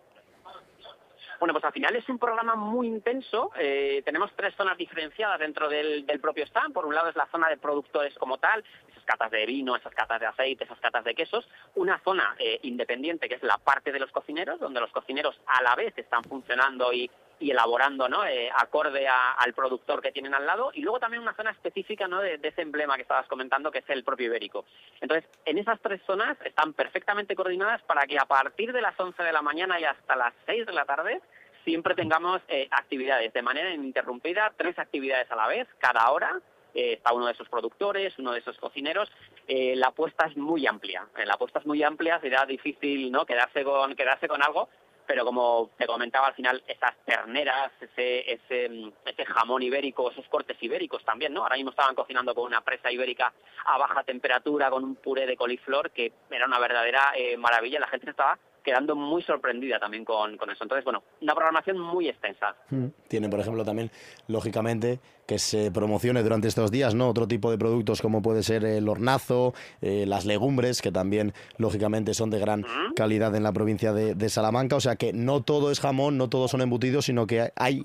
Bueno, 1.38 1.52
pues 1.52 1.64
al 1.64 1.72
final 1.72 1.94
es 1.96 2.08
un 2.08 2.18
programa 2.18 2.54
muy 2.54 2.86
intenso. 2.86 3.50
Eh, 3.58 4.02
tenemos 4.04 4.30
tres 4.36 4.54
zonas 4.56 4.76
diferenciadas 4.76 5.38
dentro 5.38 5.68
del, 5.68 6.04
propio 6.20 6.44
stand. 6.44 6.72
Por 6.72 6.86
un 6.86 6.94
lado 6.94 7.08
es 7.10 7.16
la 7.16 7.26
zona 7.26 7.48
de 7.48 7.56
productores 7.56 8.14
como 8.14 8.38
tal, 8.38 8.64
esas 8.90 9.04
catas 9.04 9.30
de 9.30 9.44
vino, 9.44 9.76
esas 9.76 9.94
catas 9.94 10.20
de 10.20 10.26
aceite, 10.26 10.64
esas 10.64 10.80
catas 10.80 11.04
de 11.04 11.14
quesos. 11.14 11.46
Una 11.74 11.98
zona 12.02 12.34
eh, 12.38 12.58
independiente 12.62 13.28
que 13.28 13.34
es 13.34 13.42
la 13.42 13.58
parte 13.58 13.92
de 13.92 14.00
los 14.00 14.10
cocineros, 14.10 14.58
donde 14.60 14.80
los 14.80 14.90
cocineros 14.90 15.38
a 15.46 15.62
la 15.62 15.74
vez 15.74 15.92
están 15.96 16.24
funcionando 16.24 16.92
y, 16.92 17.10
elaborando 17.40 18.08
¿no? 18.08 18.24
Eh, 18.24 18.50
acorde 18.56 19.06
al 19.08 19.52
productor 19.54 20.00
que 20.00 20.12
tienen 20.12 20.34
al 20.34 20.46
lado 20.46 20.70
y 20.72 20.80
luego 20.80 20.98
también 20.98 21.22
una 21.22 21.34
zona 21.34 21.50
específica 21.50 22.08
¿no? 22.08 22.20
de, 22.20 22.40
ese 22.42 22.62
emblema 22.62 22.96
que 22.96 23.02
estabas 23.02 23.26
comentando 23.26 23.70
que 23.70 23.80
es 23.80 23.90
el 23.90 24.04
propio 24.04 24.26
ibérico. 24.26 24.64
Entonces, 25.00 25.28
en 25.44 25.58
esas 25.58 25.80
tres 25.80 26.00
zonas 26.06 26.36
están 26.44 26.72
perfectamente 26.72 27.36
coordinadas 27.36 27.82
para 27.82 28.06
que 28.06 28.18
a 28.18 28.24
partir 28.24 28.72
de 28.72 28.80
las 28.80 28.98
11 28.98 29.22
de 29.22 29.32
la 29.32 29.42
mañana 29.42 29.78
y 29.80 29.84
hasta 29.84 30.16
las 30.16 30.32
6 30.46 30.66
de 30.66 30.72
la 30.72 30.84
tarde 30.84 31.20
siempre 31.66 31.96
tengamos 31.96 32.40
eh, 32.48 32.68
actividades 32.70 33.32
de 33.32 33.42
manera 33.42 33.74
ininterrumpida, 33.74 34.52
tres 34.56 34.78
actividades 34.78 35.30
a 35.30 35.36
la 35.36 35.48
vez, 35.48 35.66
cada 35.78 36.10
hora. 36.10 36.40
Eh, 36.74 36.92
está 36.92 37.12
uno 37.12 37.26
de 37.26 37.32
esos 37.32 37.48
productores, 37.48 38.16
uno 38.18 38.32
de 38.32 38.38
esos 38.38 38.56
cocineros. 38.58 39.10
Eh, 39.48 39.74
la 39.74 39.88
apuesta 39.88 40.26
es 40.26 40.36
muy 40.36 40.66
amplia. 40.66 41.06
la 41.24 41.34
apuesta 41.34 41.58
es 41.58 41.66
muy 41.66 41.82
amplia, 41.82 42.20
será 42.20 42.46
difícil 42.46 43.10
no 43.10 43.26
quedarse 43.26 43.64
con 43.64 43.96
quedarse 43.96 44.28
con 44.28 44.42
algo, 44.42 44.68
pero 45.06 45.24
como 45.24 45.70
te 45.76 45.86
comentaba 45.86 46.28
al 46.28 46.34
final, 46.34 46.62
esas 46.66 46.94
terneras, 47.04 47.72
ese, 47.80 48.32
ese, 48.32 48.92
ese 49.04 49.24
jamón 49.24 49.62
ibérico, 49.62 50.10
esos 50.10 50.26
cortes 50.28 50.56
ibéricos 50.60 51.04
también, 51.04 51.32
¿no? 51.32 51.42
Ahora 51.42 51.56
mismo 51.56 51.70
estaban 51.70 51.94
cocinando 51.94 52.34
con 52.34 52.44
una 52.44 52.62
presa 52.62 52.90
ibérica 52.90 53.32
a 53.64 53.78
baja 53.78 54.02
temperatura, 54.04 54.70
con 54.70 54.84
un 54.84 54.96
puré 54.96 55.26
de 55.26 55.36
coliflor, 55.36 55.90
que 55.90 56.12
era 56.30 56.46
una 56.46 56.58
verdadera 56.58 57.12
maravilla. 57.38 57.80
La 57.80 57.88
gente 57.88 58.10
estaba 58.10 58.38
quedando 58.66 58.96
muy 58.96 59.22
sorprendida 59.22 59.78
también 59.78 60.04
con, 60.04 60.36
con, 60.36 60.50
eso. 60.50 60.64
Entonces, 60.64 60.84
bueno, 60.84 61.04
una 61.22 61.34
programación 61.36 61.78
muy 61.78 62.08
extensa. 62.08 62.56
Mm. 62.70 62.86
Tienen, 63.06 63.30
por 63.30 63.38
ejemplo, 63.38 63.64
también, 63.64 63.92
lógicamente, 64.26 64.98
que 65.24 65.38
se 65.38 65.70
promocione 65.70 66.24
durante 66.24 66.48
estos 66.48 66.72
días, 66.72 66.96
¿no? 66.96 67.08
Otro 67.08 67.28
tipo 67.28 67.52
de 67.52 67.58
productos 67.58 68.02
como 68.02 68.22
puede 68.22 68.42
ser 68.42 68.64
el 68.64 68.88
hornazo, 68.88 69.54
eh, 69.80 70.04
las 70.04 70.24
legumbres, 70.24 70.82
que 70.82 70.90
también, 70.90 71.32
lógicamente, 71.58 72.12
son 72.12 72.30
de 72.30 72.40
gran 72.40 72.66
calidad 72.96 73.36
en 73.36 73.44
la 73.44 73.52
provincia 73.52 73.92
de, 73.92 74.16
de 74.16 74.28
Salamanca. 74.28 74.74
O 74.74 74.80
sea 74.80 74.96
que 74.96 75.12
no 75.12 75.44
todo 75.44 75.70
es 75.70 75.78
jamón, 75.78 76.18
no 76.18 76.28
todos 76.28 76.50
son 76.50 76.60
embutidos, 76.60 77.04
sino 77.04 77.28
que 77.28 77.52
hay 77.54 77.82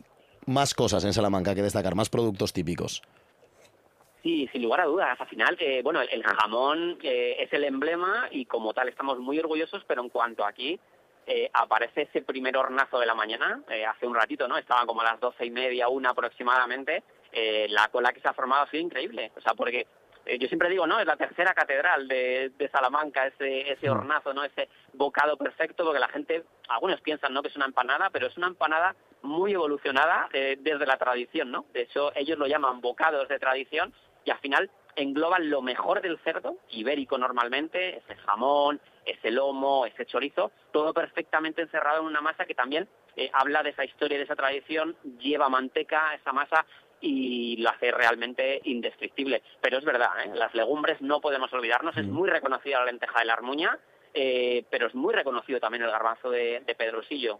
más 0.47 0.73
cosas 0.73 1.05
en 1.05 1.13
Salamanca 1.13 1.53
que 1.53 1.61
destacar, 1.61 1.93
más 1.93 2.09
productos 2.09 2.53
típicos. 2.53 3.03
Sí, 4.23 4.47
sin 4.51 4.61
lugar 4.61 4.81
a 4.81 4.85
dudas. 4.85 5.19
Al 5.19 5.27
final, 5.27 5.57
eh, 5.59 5.81
bueno, 5.83 6.01
el, 6.01 6.23
jamón 6.23 6.99
eh, 7.01 7.37
es 7.39 7.51
el 7.53 7.63
emblema 7.63 8.27
y 8.29 8.45
como 8.45 8.73
tal 8.73 8.87
estamos 8.87 9.17
muy 9.19 9.39
orgullosos, 9.39 9.83
pero 9.87 10.03
en 10.03 10.09
cuanto 10.09 10.45
aquí 10.45 10.79
eh, 11.25 11.49
aparece 11.53 12.03
ese 12.03 12.21
primer 12.21 12.55
hornazo 12.55 12.99
de 12.99 13.07
la 13.07 13.15
mañana, 13.15 13.63
hace 13.87 14.05
un 14.05 14.15
ratito, 14.15 14.47
¿no? 14.47 14.57
Estaban 14.57 14.85
como 14.85 15.01
a 15.01 15.05
las 15.05 15.19
doce 15.19 15.45
y 15.45 15.51
media, 15.51 15.87
una 15.87 16.11
aproximadamente, 16.11 17.03
la 17.69 17.87
cola 17.87 18.11
que 18.11 18.19
se 18.19 18.27
ha 18.27 18.33
formado 18.33 18.63
ha 18.63 18.69
sido 18.69 18.83
increíble. 18.83 19.31
O 19.35 19.41
sea, 19.41 19.53
porque 19.53 19.87
yo 20.39 20.47
siempre 20.47 20.69
digo, 20.69 20.85
¿no? 20.85 20.99
Es 20.99 21.07
la 21.07 21.15
tercera 21.15 21.53
catedral 21.53 22.07
de, 22.07 22.51
de, 22.57 22.69
Salamanca, 22.69 23.25
ese, 23.25 23.71
ese 23.71 23.87
mm. 23.87 23.91
hornazo, 23.91 24.33
¿no? 24.33 24.43
Ese 24.43 24.67
bocado 24.93 25.37
perfecto, 25.37 25.83
porque 25.83 25.99
la 25.99 26.09
gente, 26.09 26.43
algunos 26.67 27.01
piensan, 27.01 27.33
¿no? 27.33 27.41
Que 27.41 27.47
es 27.47 27.55
una 27.55 27.65
empanada, 27.65 28.09
pero 28.11 28.27
es 28.27 28.37
una 28.37 28.47
empanada 28.47 28.95
muy 29.23 29.53
evolucionada 29.53 30.27
desde 30.31 30.85
la 30.85 30.97
tradición, 30.97 31.51
¿no? 31.51 31.65
De 31.73 31.83
hecho, 31.83 32.11
ellos 32.15 32.37
lo 32.37 32.47
llaman 32.47 32.81
bocados 32.81 33.27
de 33.29 33.39
tradición 33.39 33.93
y 34.25 34.31
al 34.31 34.39
final 34.39 34.69
engloban 34.95 35.49
lo 35.49 35.61
mejor 35.61 36.01
del 36.01 36.19
cerdo, 36.19 36.57
ibérico 36.69 37.17
normalmente, 37.17 37.97
ese 37.97 38.15
jamón, 38.15 38.79
ese 39.05 39.31
lomo, 39.31 39.85
ese 39.85 40.05
chorizo, 40.05 40.51
todo 40.71 40.93
perfectamente 40.93 41.61
encerrado 41.61 42.01
en 42.01 42.07
una 42.07 42.21
masa 42.21 42.45
que 42.45 42.55
también 42.55 42.87
eh, 43.15 43.29
habla 43.33 43.63
de 43.63 43.71
esa 43.71 43.85
historia, 43.85 44.17
de 44.17 44.25
esa 44.25 44.35
tradición, 44.35 44.95
lleva 45.19 45.49
manteca, 45.49 46.13
esa 46.15 46.31
masa 46.31 46.65
y 46.99 47.57
lo 47.57 47.69
hace 47.69 47.91
realmente 47.91 48.61
indescriptible. 48.65 49.41
Pero 49.61 49.79
es 49.79 49.85
verdad, 49.85 50.11
¿eh? 50.23 50.31
las 50.35 50.53
legumbres 50.53 51.01
no 51.01 51.19
podemos 51.19 51.51
olvidarnos, 51.53 51.97
es 51.97 52.05
mm. 52.05 52.11
muy 52.11 52.29
reconocida 52.29 52.79
la 52.79 52.85
lenteja 52.85 53.19
de 53.19 53.25
la 53.25 53.33
armuña, 53.33 53.77
eh, 54.13 54.65
pero 54.69 54.87
es 54.87 54.95
muy 54.95 55.13
reconocido 55.13 55.59
también 55.59 55.83
el 55.83 55.91
garbanzo 55.91 56.29
de, 56.29 56.61
de 56.65 56.75
Pedrosillo. 56.75 57.39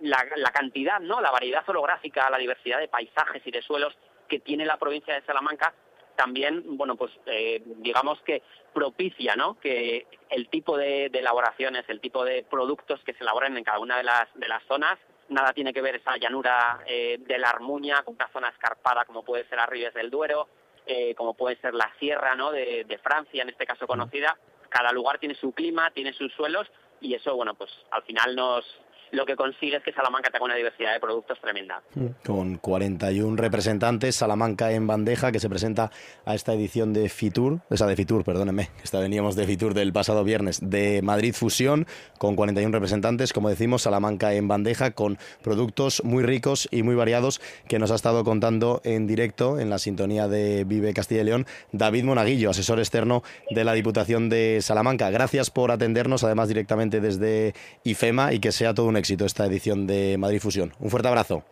La, 0.00 0.24
la, 0.36 0.50
cantidad, 0.52 1.00
¿no? 1.00 1.20
la 1.20 1.32
variedad 1.32 1.68
orográfica, 1.68 2.30
la 2.30 2.38
diversidad 2.38 2.78
de 2.78 2.86
paisajes 2.86 3.44
y 3.44 3.50
de 3.50 3.62
suelos 3.62 3.96
que 4.28 4.40
tiene 4.40 4.64
la 4.64 4.78
provincia 4.78 5.14
de 5.14 5.22
Salamanca 5.22 5.74
también, 6.18 6.76
bueno, 6.76 6.96
pues 6.96 7.12
eh, 7.26 7.62
digamos 7.76 8.20
que 8.22 8.42
propicia, 8.74 9.36
¿no? 9.36 9.58
Que 9.60 10.08
el 10.30 10.48
tipo 10.48 10.76
de, 10.76 11.06
elaboraciones, 11.06 11.84
el 11.88 12.00
tipo 12.00 12.24
de 12.24 12.42
productos 12.42 13.00
que 13.04 13.12
se 13.14 13.22
elaboran 13.22 13.56
en 13.56 13.62
cada 13.62 13.78
una 13.78 13.98
de 13.98 14.02
las, 14.02 14.26
de 14.34 14.48
las 14.48 14.62
zonas, 14.64 14.98
nada 15.28 15.52
tiene 15.52 15.72
que 15.72 15.80
ver 15.80 15.94
esa 15.94 16.16
llanura 16.16 16.80
eh, 16.86 17.18
de 17.20 17.38
la 17.38 17.50
Armuña 17.50 18.02
con 18.02 18.14
una 18.14 18.28
zona 18.32 18.48
escarpada 18.48 19.04
como 19.04 19.24
puede 19.24 19.48
ser 19.48 19.60
Arribes 19.60 19.94
del 19.94 20.10
Duero, 20.10 20.48
eh, 20.86 21.14
como 21.14 21.34
puede 21.34 21.54
ser 21.60 21.74
la 21.74 21.88
Sierra, 22.00 22.34
¿no? 22.34 22.50
De, 22.50 22.84
de 22.84 22.98
Francia, 22.98 23.42
en 23.42 23.50
este 23.50 23.64
caso 23.64 23.86
conocida. 23.86 24.36
Cada 24.70 24.90
lugar 24.90 25.20
tiene 25.20 25.36
su 25.36 25.52
clima, 25.52 25.92
tiene 25.92 26.12
sus 26.12 26.32
suelos 26.32 26.66
y 27.00 27.14
eso, 27.14 27.36
bueno, 27.36 27.54
pues 27.54 27.70
al 27.92 28.02
final 28.02 28.34
nos, 28.34 28.64
lo 29.12 29.24
que 29.26 29.36
consigue 29.36 29.76
es 29.76 29.82
que 29.82 29.92
Salamanca 29.92 30.30
tenga 30.30 30.44
una 30.44 30.54
diversidad 30.54 30.92
de 30.92 31.00
productos 31.00 31.40
tremenda. 31.40 31.82
Mm. 31.94 32.06
Con 32.24 32.56
41 32.56 33.36
representantes, 33.36 34.16
Salamanca 34.16 34.72
en 34.72 34.86
bandeja, 34.86 35.32
que 35.32 35.40
se 35.40 35.48
presenta 35.48 35.90
a 36.24 36.34
esta 36.34 36.52
edición 36.54 36.92
de 36.92 37.08
Fitur, 37.08 37.60
esa 37.70 37.86
de 37.86 37.96
Fitur, 37.96 38.24
perdónenme, 38.24 38.70
esta 38.82 39.00
veníamos 39.00 39.36
de 39.36 39.46
Fitur 39.46 39.74
del 39.74 39.92
pasado 39.92 40.24
viernes, 40.24 40.60
de 40.62 41.00
Madrid 41.02 41.34
Fusión, 41.34 41.86
con 42.18 42.36
41 42.36 42.72
representantes, 42.72 43.32
como 43.32 43.48
decimos, 43.48 43.82
Salamanca 43.82 44.34
en 44.34 44.48
bandeja, 44.48 44.92
con 44.92 45.18
productos 45.42 46.02
muy 46.04 46.22
ricos 46.22 46.68
y 46.70 46.82
muy 46.82 46.94
variados 46.94 47.40
que 47.68 47.78
nos 47.78 47.90
ha 47.90 47.94
estado 47.94 48.24
contando 48.24 48.80
en 48.84 49.06
directo 49.06 49.58
en 49.58 49.70
la 49.70 49.78
sintonía 49.78 50.28
de 50.28 50.64
Vive 50.64 50.92
Castilla 50.94 51.22
y 51.22 51.24
León, 51.24 51.46
David 51.72 52.04
Monaguillo, 52.04 52.50
asesor 52.50 52.78
externo 52.78 53.22
de 53.50 53.64
la 53.64 53.72
Diputación 53.72 54.28
de 54.28 54.60
Salamanca. 54.62 55.10
Gracias 55.10 55.50
por 55.50 55.70
atendernos, 55.70 56.24
además 56.24 56.48
directamente 56.48 57.00
desde 57.00 57.54
IFEMA, 57.84 58.32
y 58.32 58.40
que 58.40 58.52
sea 58.52 58.74
todo 58.74 58.86
un 58.86 58.97
éxito 58.98 59.24
esta 59.24 59.46
edición 59.46 59.86
de 59.86 60.16
Madrid 60.18 60.40
Fusión. 60.40 60.74
Un 60.80 60.90
fuerte 60.90 61.08
abrazo. 61.08 61.44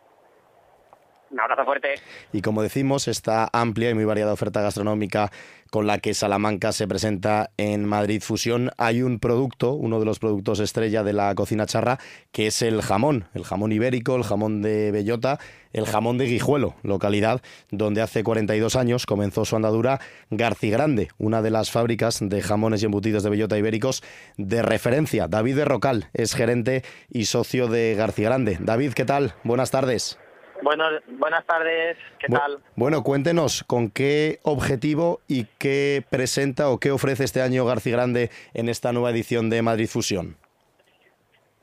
Un 1.31 1.41
abrazo 1.41 1.65
fuerte. 1.65 1.95
Y 2.33 2.41
como 2.41 2.63
decimos, 2.63 3.09
esta 3.09 3.49
amplia 3.53 3.91
y 3.91 3.95
muy 3.95 4.05
variada 4.05 4.33
oferta 4.33 4.61
gastronómica 4.63 5.31
con 5.71 5.87
la 5.87 5.99
que 5.99 6.15
Salamanca 6.15 6.73
se 6.73 6.87
presenta 6.87 7.51
en 7.57 7.85
Madrid 7.85 8.23
Fusión, 8.23 8.71
hay 8.79 9.03
un 9.03 9.19
producto, 9.19 9.73
uno 9.73 9.99
de 9.99 10.07
los 10.07 10.19
productos 10.19 10.61
estrella 10.61 11.03
de 11.03 11.13
la 11.13 11.35
cocina 11.35 11.67
charra, 11.67 11.99
que 12.33 12.47
es 12.47 12.63
el 12.63 12.83
jamón, 12.83 13.29
el 13.35 13.45
jamón 13.45 13.73
ibérico, 13.73 14.15
el 14.17 14.23
jamón 14.23 14.63
de 14.63 14.93
bellota, 14.93 15.39
el 15.73 15.87
jamón 15.87 16.19
de 16.19 16.27
Guijuelo, 16.27 16.77
localidad 16.83 17.43
donde 17.71 18.01
hace 18.01 18.23
42 18.23 18.77
años 18.77 19.07
comenzó 19.07 19.45
su 19.45 19.57
andadura 19.57 20.01
Grande, 20.31 21.09
una 21.19 21.43
de 21.43 21.51
las 21.51 21.71
fábricas 21.71 22.21
de 22.23 22.41
jamones 22.43 22.83
y 22.83 22.87
embutidos 22.87 23.23
de 23.25 23.31
bellota 23.31 23.59
ibéricos 23.59 24.03
de 24.37 24.63
referencia. 24.63 25.29
David 25.29 25.57
de 25.57 25.65
Rocal 25.65 26.09
es 26.15 26.35
gerente 26.35 26.85
y 27.11 27.27
socio 27.27 27.67
de 27.67 27.95
Grande. 27.97 28.57
David, 28.61 28.93
¿qué 28.93 29.05
tal? 29.05 29.35
Buenas 29.43 29.71
tardes. 29.71 30.19
Bueno, 30.63 30.85
buenas 31.19 31.45
tardes, 31.45 31.97
¿qué 32.19 32.29
tal? 32.29 32.59
Bueno, 32.75 33.03
cuéntenos 33.03 33.63
con 33.65 33.91
qué 33.91 34.41
objetivo 34.43 35.21
y 35.29 35.45
qué 35.59 36.05
presenta 36.09 36.71
o 36.71 36.79
qué 36.79 36.91
ofrece 36.91 37.25
este 37.25 37.43
año 37.43 37.65
García 37.65 37.93
Grande 37.97 38.31
en 38.55 38.69
esta 38.69 38.93
nueva 38.93 39.11
edición 39.11 39.51
de 39.51 39.63
Madrid 39.63 39.89
Fusión. 39.89 40.37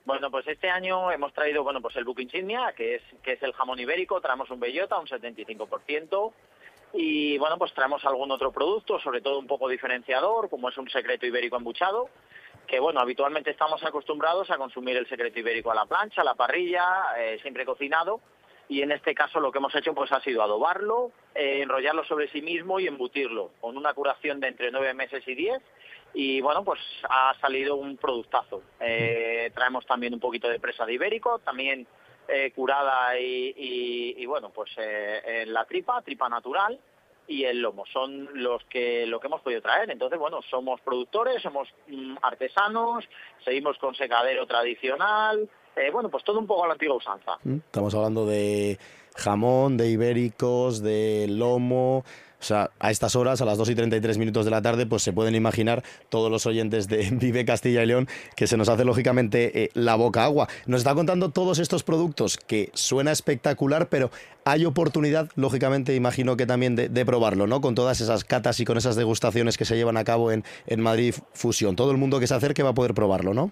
Bueno, 0.05 0.29
pues 0.29 0.47
este 0.47 0.69
año 0.69 1.11
hemos 1.11 1.33
traído, 1.33 1.63
bueno, 1.63 1.81
pues 1.81 1.95
el 1.95 2.03
buque 2.03 2.23
insignia, 2.23 2.73
que 2.75 2.95
es, 2.95 3.01
que 3.23 3.33
es 3.33 3.43
el 3.43 3.53
jamón 3.53 3.79
ibérico, 3.79 4.19
traemos 4.21 4.49
un 4.51 4.59
bellota, 4.59 4.99
un 4.99 5.07
75%, 5.07 6.33
y 6.93 7.37
bueno, 7.37 7.57
pues 7.57 7.73
traemos 7.73 8.03
algún 8.05 8.29
otro 8.31 8.51
producto, 8.51 8.99
sobre 8.99 9.21
todo 9.21 9.39
un 9.39 9.47
poco 9.47 9.69
diferenciador, 9.69 10.49
como 10.49 10.69
es 10.69 10.77
un 10.77 10.89
secreto 10.89 11.25
ibérico 11.25 11.55
embuchado, 11.55 12.09
que 12.67 12.79
bueno, 12.79 12.99
habitualmente 12.99 13.51
estamos 13.51 13.83
acostumbrados 13.83 14.51
a 14.51 14.57
consumir 14.57 14.97
el 14.97 15.07
secreto 15.07 15.39
ibérico 15.39 15.71
a 15.71 15.75
la 15.75 15.85
plancha, 15.85 16.21
a 16.21 16.25
la 16.25 16.35
parrilla, 16.35 16.85
eh, 17.17 17.39
siempre 17.41 17.65
cocinado, 17.65 18.19
y 18.73 18.81
en 18.81 18.91
este 18.91 19.13
caso 19.13 19.39
lo 19.39 19.51
que 19.51 19.59
hemos 19.59 19.75
hecho 19.75 19.93
pues 19.93 20.11
ha 20.11 20.19
sido 20.21 20.41
adobarlo, 20.41 21.11
eh, 21.35 21.61
enrollarlo 21.61 22.03
sobre 22.05 22.27
sí 22.29 22.41
mismo 22.41 22.79
y 22.79 22.87
embutirlo 22.87 23.51
con 23.61 23.77
una 23.77 23.93
curación 23.93 24.39
de 24.39 24.47
entre 24.47 24.71
nueve 24.71 24.95
meses 24.95 25.23
y 25.27 25.35
diez. 25.35 25.61
Y 26.15 26.41
bueno 26.41 26.63
pues 26.63 26.79
ha 27.07 27.35
salido 27.39 27.75
un 27.75 27.97
productazo. 27.97 28.63
Eh, 28.79 29.51
traemos 29.53 29.85
también 29.85 30.15
un 30.15 30.19
poquito 30.19 30.49
de 30.49 30.59
presa 30.59 30.87
de 30.87 30.93
ibérico, 30.93 31.37
también 31.37 31.85
eh, 32.27 32.51
curada 32.55 33.15
y, 33.19 34.25
bueno 34.25 34.49
pues 34.49 34.71
en 34.75 35.53
la 35.53 35.65
tripa, 35.65 36.01
tripa 36.01 36.27
natural 36.27 36.79
y 37.27 37.43
el 37.43 37.61
lomo. 37.61 37.85
Son 37.85 38.27
los 38.33 38.63
que 38.65 39.05
lo 39.05 39.19
que 39.19 39.27
hemos 39.27 39.41
podido 39.41 39.61
traer. 39.61 39.91
Entonces 39.91 40.17
bueno 40.17 40.41
somos 40.49 40.81
productores 40.81 41.43
somos 41.43 41.69
mm, 41.89 42.15
artesanos 42.23 43.07
seguimos 43.45 43.77
con 43.77 43.93
secadero 43.93 44.47
tradicional 44.47 45.47
eh, 45.75 45.89
bueno, 45.91 46.09
pues 46.09 46.23
todo 46.23 46.39
un 46.39 46.47
poco 46.47 46.63
a 46.63 46.67
la 46.67 46.73
antigua 46.73 46.95
usanza. 46.95 47.37
Mm, 47.43 47.55
estamos 47.55 47.93
hablando 47.95 48.25
de 48.25 48.77
jamón, 49.15 49.77
de 49.77 49.89
ibéricos, 49.89 50.81
de 50.81 51.27
lomo. 51.29 52.03
O 52.43 52.45
sea, 52.45 52.71
a 52.77 52.91
estas 52.91 53.15
horas, 53.15 53.41
a 53.41 53.45
las 53.45 53.57
2 53.57 53.69
y 53.69 53.75
33 53.75 54.17
minutos 54.17 54.43
de 54.43 54.51
la 54.51 54.61
tarde, 54.61 54.85
pues 54.85 55.01
se 55.01 55.13
pueden 55.13 55.33
imaginar 55.33 55.81
todos 56.09 56.29
los 56.29 56.45
oyentes 56.45 56.89
de 56.89 57.09
Vive 57.13 57.45
Castilla 57.45 57.83
y 57.83 57.85
León 57.85 58.09
que 58.35 58.47
se 58.47 58.57
nos 58.57 58.67
hace 58.67 58.83
lógicamente 58.83 59.63
eh, 59.63 59.69
la 59.75 59.95
boca 59.95 60.25
agua. 60.25 60.49
Nos 60.65 60.81
está 60.81 60.93
contando 60.93 61.29
todos 61.29 61.59
estos 61.59 61.83
productos 61.83 62.35
que 62.35 62.69
suena 62.73 63.13
espectacular, 63.13 63.87
pero 63.87 64.11
hay 64.43 64.65
oportunidad, 64.65 65.29
lógicamente, 65.35 65.95
imagino 65.95 66.35
que 66.35 66.45
también 66.45 66.75
de, 66.75 67.05
probarlo, 67.05 67.47
¿no? 67.47 67.61
Con 67.61 67.75
todas 67.75 68.01
esas 68.01 68.25
catas 68.25 68.59
y 68.59 68.65
con 68.65 68.77
esas 68.77 68.97
degustaciones 68.97 69.57
que 69.57 69.63
se 69.63 69.77
llevan 69.77 69.95
a 69.95 70.03
cabo 70.03 70.29
en, 70.29 70.43
en 70.67 70.81
Madrid 70.81 71.15
Fusión. 71.31 71.77
Todo 71.77 71.91
el 71.91 71.97
mundo 71.97 72.19
que 72.19 72.27
se 72.27 72.35
acerque 72.35 72.61
va 72.61 72.71
a 72.71 72.73
poder 72.73 72.93
probarlo, 72.93 73.33
¿no? 73.33 73.51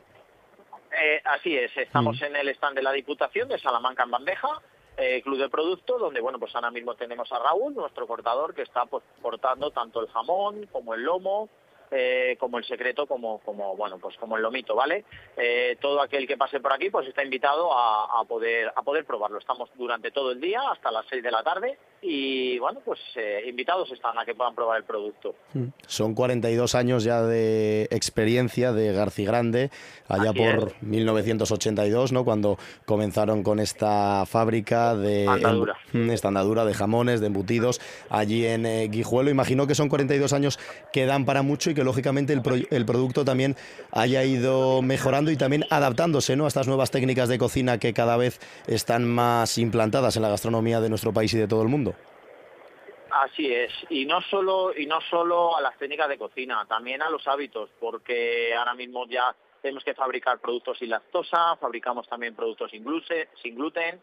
Eh, 1.02 1.20
así 1.26 1.58
es, 1.58 1.76
estamos 1.76 2.22
mm. 2.22 2.26
en 2.26 2.36
el 2.36 2.50
stand 2.50 2.76
de 2.76 2.84
la 2.84 2.92
Diputación 2.92 3.50
de 3.50 3.58
Salamanca 3.58 4.04
en 4.04 4.12
Bandeja, 4.12 4.50
eh, 4.98 5.20
Club 5.24 5.40
de 5.40 5.50
Producto, 5.50 5.98
donde 5.98 6.22
bueno, 6.22 6.38
pues 6.38 6.54
ahora 6.54 6.70
mismo 6.70 6.94
tenemos 6.94 7.32
a 7.32 7.40
Raúl, 7.40 7.74
nuestro 7.74 8.06
cortador, 8.06 8.54
que 8.54 8.62
está 8.62 8.86
pues, 8.86 9.04
cortando 9.20 9.72
tanto 9.72 10.00
el 10.02 10.10
jamón 10.10 10.68
como 10.72 10.94
el 10.94 11.02
lomo, 11.02 11.50
eh, 11.94 12.38
como 12.40 12.58
el 12.58 12.64
secreto, 12.64 13.06
como, 13.06 13.40
como, 13.40 13.76
bueno, 13.76 13.98
pues 14.00 14.16
como 14.16 14.38
el 14.38 14.44
lomito, 14.44 14.76
¿vale? 14.76 15.04
Eh, 15.36 15.78
todo 15.82 16.02
aquel 16.02 16.26
que 16.26 16.38
pase 16.38 16.62
por 16.62 16.72
aquí, 16.72 16.90
pues 16.90 17.06
está 17.06 17.22
invitado 17.22 17.70
a, 17.74 18.24
poder, 18.24 18.72
a 18.74 18.82
poder 18.82 19.04
probarlo. 19.04 19.40
Estamos 19.40 19.70
durante 19.76 20.10
todo 20.12 20.32
el 20.32 20.40
día, 20.40 20.62
hasta 20.72 20.90
las 20.90 21.06
6 21.10 21.22
de 21.22 21.32
la 21.32 21.44
tarde, 21.44 21.78
y 22.02 22.58
bueno, 22.60 22.80
pues 22.86 23.00
eh, 23.16 23.44
invitados 23.46 23.92
están 23.92 24.18
a 24.18 24.24
que 24.24 24.34
puedan 24.34 24.56
probar 24.56 24.78
el 24.78 24.86
producto. 24.86 25.36
Mm. 25.54 25.66
Son 25.86 26.16
42 26.16 26.76
años 26.76 27.04
ya 27.04 27.24
de 27.24 27.90
experiencia 27.92 28.72
de 28.72 28.94
García 28.94 29.28
Grande, 29.28 29.70
allá 30.08 30.32
por 30.32 30.74
1982, 30.82 32.14
¿no? 32.14 32.24
Cuando 32.24 32.58
comenzaron 32.86 33.44
con 33.44 33.60
esta 33.60 34.26
fábrica 34.26 34.96
de 34.96 35.28
andadura. 35.28 35.78
Mm, 35.92 36.10
esta 36.12 36.30
andadura 36.30 36.64
de 36.64 36.74
jamones, 36.74 37.20
de 37.20 37.28
embutidos, 37.28 37.82
allí 38.10 38.46
en 38.46 38.90
Guijuelo. 38.90 39.30
Imagino 39.30 39.68
que 39.68 39.76
son 39.76 39.90
42 39.90 40.32
años 40.32 40.58
que 40.94 41.06
dan 41.06 41.26
para 41.26 41.42
mucho 41.42 41.70
y 41.70 41.74
que 41.74 41.81
lógicamente 41.84 42.34
el, 42.34 42.86
producto 42.86 43.26
también 43.26 43.56
haya 43.92 44.24
ido 44.24 44.82
mejorando 44.82 45.32
y 45.32 45.38
también 45.38 45.66
adaptándose 45.70 46.36
¿no? 46.36 46.46
a 46.46 46.48
estas 46.48 46.68
nuevas 46.68 46.92
técnicas 46.92 47.30
de 47.30 47.38
cocina 47.38 47.80
que 47.80 47.94
cada 47.94 48.18
vez 48.18 48.40
están 48.68 49.08
más 49.08 49.58
implantadas 49.58 50.16
en 50.16 50.22
la 50.22 50.30
gastronomía 50.30 50.82
de 50.82 50.90
nuestro 50.90 51.14
país 51.14 51.34
y 51.34 51.38
de 51.38 51.48
todo 51.48 51.62
el 51.62 51.68
mundo. 51.68 51.96
Así 53.12 53.54
es, 53.54 53.72
y 53.90 54.06
no 54.06 54.22
solo 54.22 54.72
y 54.76 54.86
no 54.86 55.02
solo 55.02 55.58
a 55.58 55.62
las 55.62 55.78
técnicas 55.78 56.08
de 56.08 56.18
cocina, 56.18 56.66
también 56.66 57.02
a 57.02 57.10
los 57.10 57.28
hábitos, 57.28 57.70
porque 57.80 58.54
ahora 58.56 58.74
mismo 58.74 59.06
ya 59.08 59.36
tenemos 59.62 59.84
que 59.84 59.94
fabricar 59.94 60.40
productos 60.40 60.78
sin 60.80 60.90
lactosa, 60.90 61.58
fabricamos 61.58 62.08
también 62.08 62.36
productos 62.36 62.72
sin 62.72 62.84
gluten. 62.84 64.00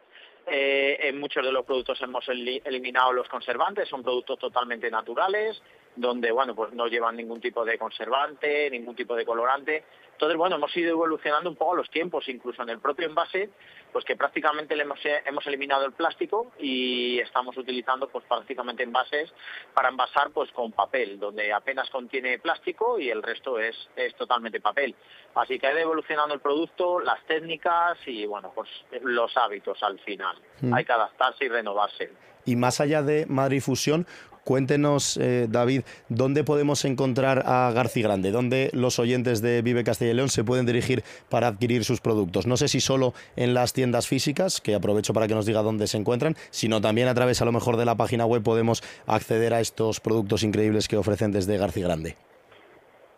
Eh, 0.50 1.08
en 1.08 1.20
muchos 1.20 1.44
de 1.44 1.52
los 1.52 1.64
productos 1.66 2.00
hemos 2.00 2.26
eliminado 2.28 3.12
los 3.12 3.28
conservantes, 3.28 3.88
son 3.88 4.02
productos 4.02 4.38
totalmente 4.38 4.90
naturales, 4.90 5.60
donde 5.98 6.30
bueno 6.30 6.54
pues 6.54 6.72
no 6.72 6.86
llevan 6.86 7.16
ningún 7.16 7.40
tipo 7.40 7.64
de 7.64 7.78
conservante, 7.78 8.70
ningún 8.70 8.94
tipo 8.94 9.14
de 9.14 9.24
colorante. 9.24 9.84
Entonces, 10.12 10.36
bueno, 10.36 10.56
hemos 10.56 10.76
ido 10.76 10.90
evolucionando 10.90 11.48
un 11.48 11.54
poco 11.54 11.76
los 11.76 11.88
tiempos, 11.90 12.28
incluso 12.28 12.60
en 12.64 12.70
el 12.70 12.80
propio 12.80 13.06
envase, 13.06 13.50
pues 13.92 14.04
que 14.04 14.16
prácticamente 14.16 14.74
le 14.74 14.82
hemos, 14.82 14.98
hemos 15.04 15.46
eliminado 15.46 15.86
el 15.86 15.92
plástico 15.92 16.50
y 16.58 17.20
estamos 17.20 17.56
utilizando 17.56 18.08
pues 18.08 18.24
prácticamente 18.24 18.82
envases 18.82 19.32
para 19.72 19.90
envasar 19.90 20.32
pues 20.32 20.50
con 20.50 20.72
papel, 20.72 21.20
donde 21.20 21.52
apenas 21.52 21.88
contiene 21.90 22.40
plástico 22.40 22.98
y 22.98 23.10
el 23.10 23.22
resto 23.22 23.60
es, 23.60 23.76
es 23.94 24.12
totalmente 24.16 24.60
papel. 24.60 24.96
Así 25.36 25.56
que 25.56 25.68
ha 25.68 25.70
ido 25.70 25.82
evolucionando 25.82 26.34
el 26.34 26.40
producto, 26.40 26.98
las 26.98 27.24
técnicas 27.26 27.96
y 28.04 28.26
bueno, 28.26 28.50
pues 28.52 28.68
los 29.02 29.36
hábitos 29.36 29.80
al 29.84 30.00
final. 30.00 30.36
Mm. 30.62 30.74
Hay 30.74 30.84
que 30.84 30.92
adaptarse 30.92 31.44
y 31.44 31.48
renovarse. 31.48 32.10
Y 32.44 32.56
más 32.56 32.80
allá 32.80 33.02
de 33.02 33.24
Madrid 33.26 33.60
Fusión, 33.60 34.04
Cuéntenos, 34.48 35.18
eh, 35.18 35.44
David, 35.46 35.82
¿dónde 36.08 36.42
podemos 36.42 36.86
encontrar 36.86 37.42
a 37.44 37.70
García 37.70 38.04
Grande? 38.04 38.30
¿Dónde 38.30 38.70
los 38.72 38.98
oyentes 38.98 39.42
de 39.42 39.60
Vive 39.60 39.84
Castilla 39.84 40.12
y 40.12 40.14
León 40.14 40.30
se 40.30 40.42
pueden 40.42 40.64
dirigir 40.64 41.02
para 41.28 41.48
adquirir 41.48 41.84
sus 41.84 42.00
productos? 42.00 42.46
No 42.46 42.56
sé 42.56 42.68
si 42.68 42.80
solo 42.80 43.12
en 43.36 43.52
las 43.52 43.74
tiendas 43.74 44.08
físicas, 44.08 44.62
que 44.62 44.74
aprovecho 44.74 45.12
para 45.12 45.28
que 45.28 45.34
nos 45.34 45.44
diga 45.44 45.60
dónde 45.60 45.86
se 45.86 45.98
encuentran, 45.98 46.34
sino 46.48 46.80
también 46.80 47.08
a 47.08 47.14
través 47.14 47.42
a 47.42 47.44
lo 47.44 47.52
mejor 47.52 47.76
de 47.76 47.84
la 47.84 47.96
página 47.96 48.24
web 48.24 48.42
podemos 48.42 48.82
acceder 49.06 49.52
a 49.52 49.60
estos 49.60 50.00
productos 50.00 50.42
increíbles 50.42 50.88
que 50.88 50.96
ofrecen 50.96 51.30
desde 51.30 51.58
García 51.58 51.84
Grande. 51.84 52.16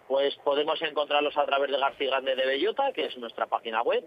Pues 0.08 0.34
podemos 0.42 0.82
encontrarlos 0.82 1.36
a 1.38 1.46
través 1.46 1.70
de 1.70 1.78
García 1.78 2.08
Grande 2.10 2.34
de 2.34 2.44
Bellota, 2.44 2.90
que 2.92 3.06
es 3.06 3.16
nuestra 3.18 3.46
página 3.46 3.82
web, 3.82 4.04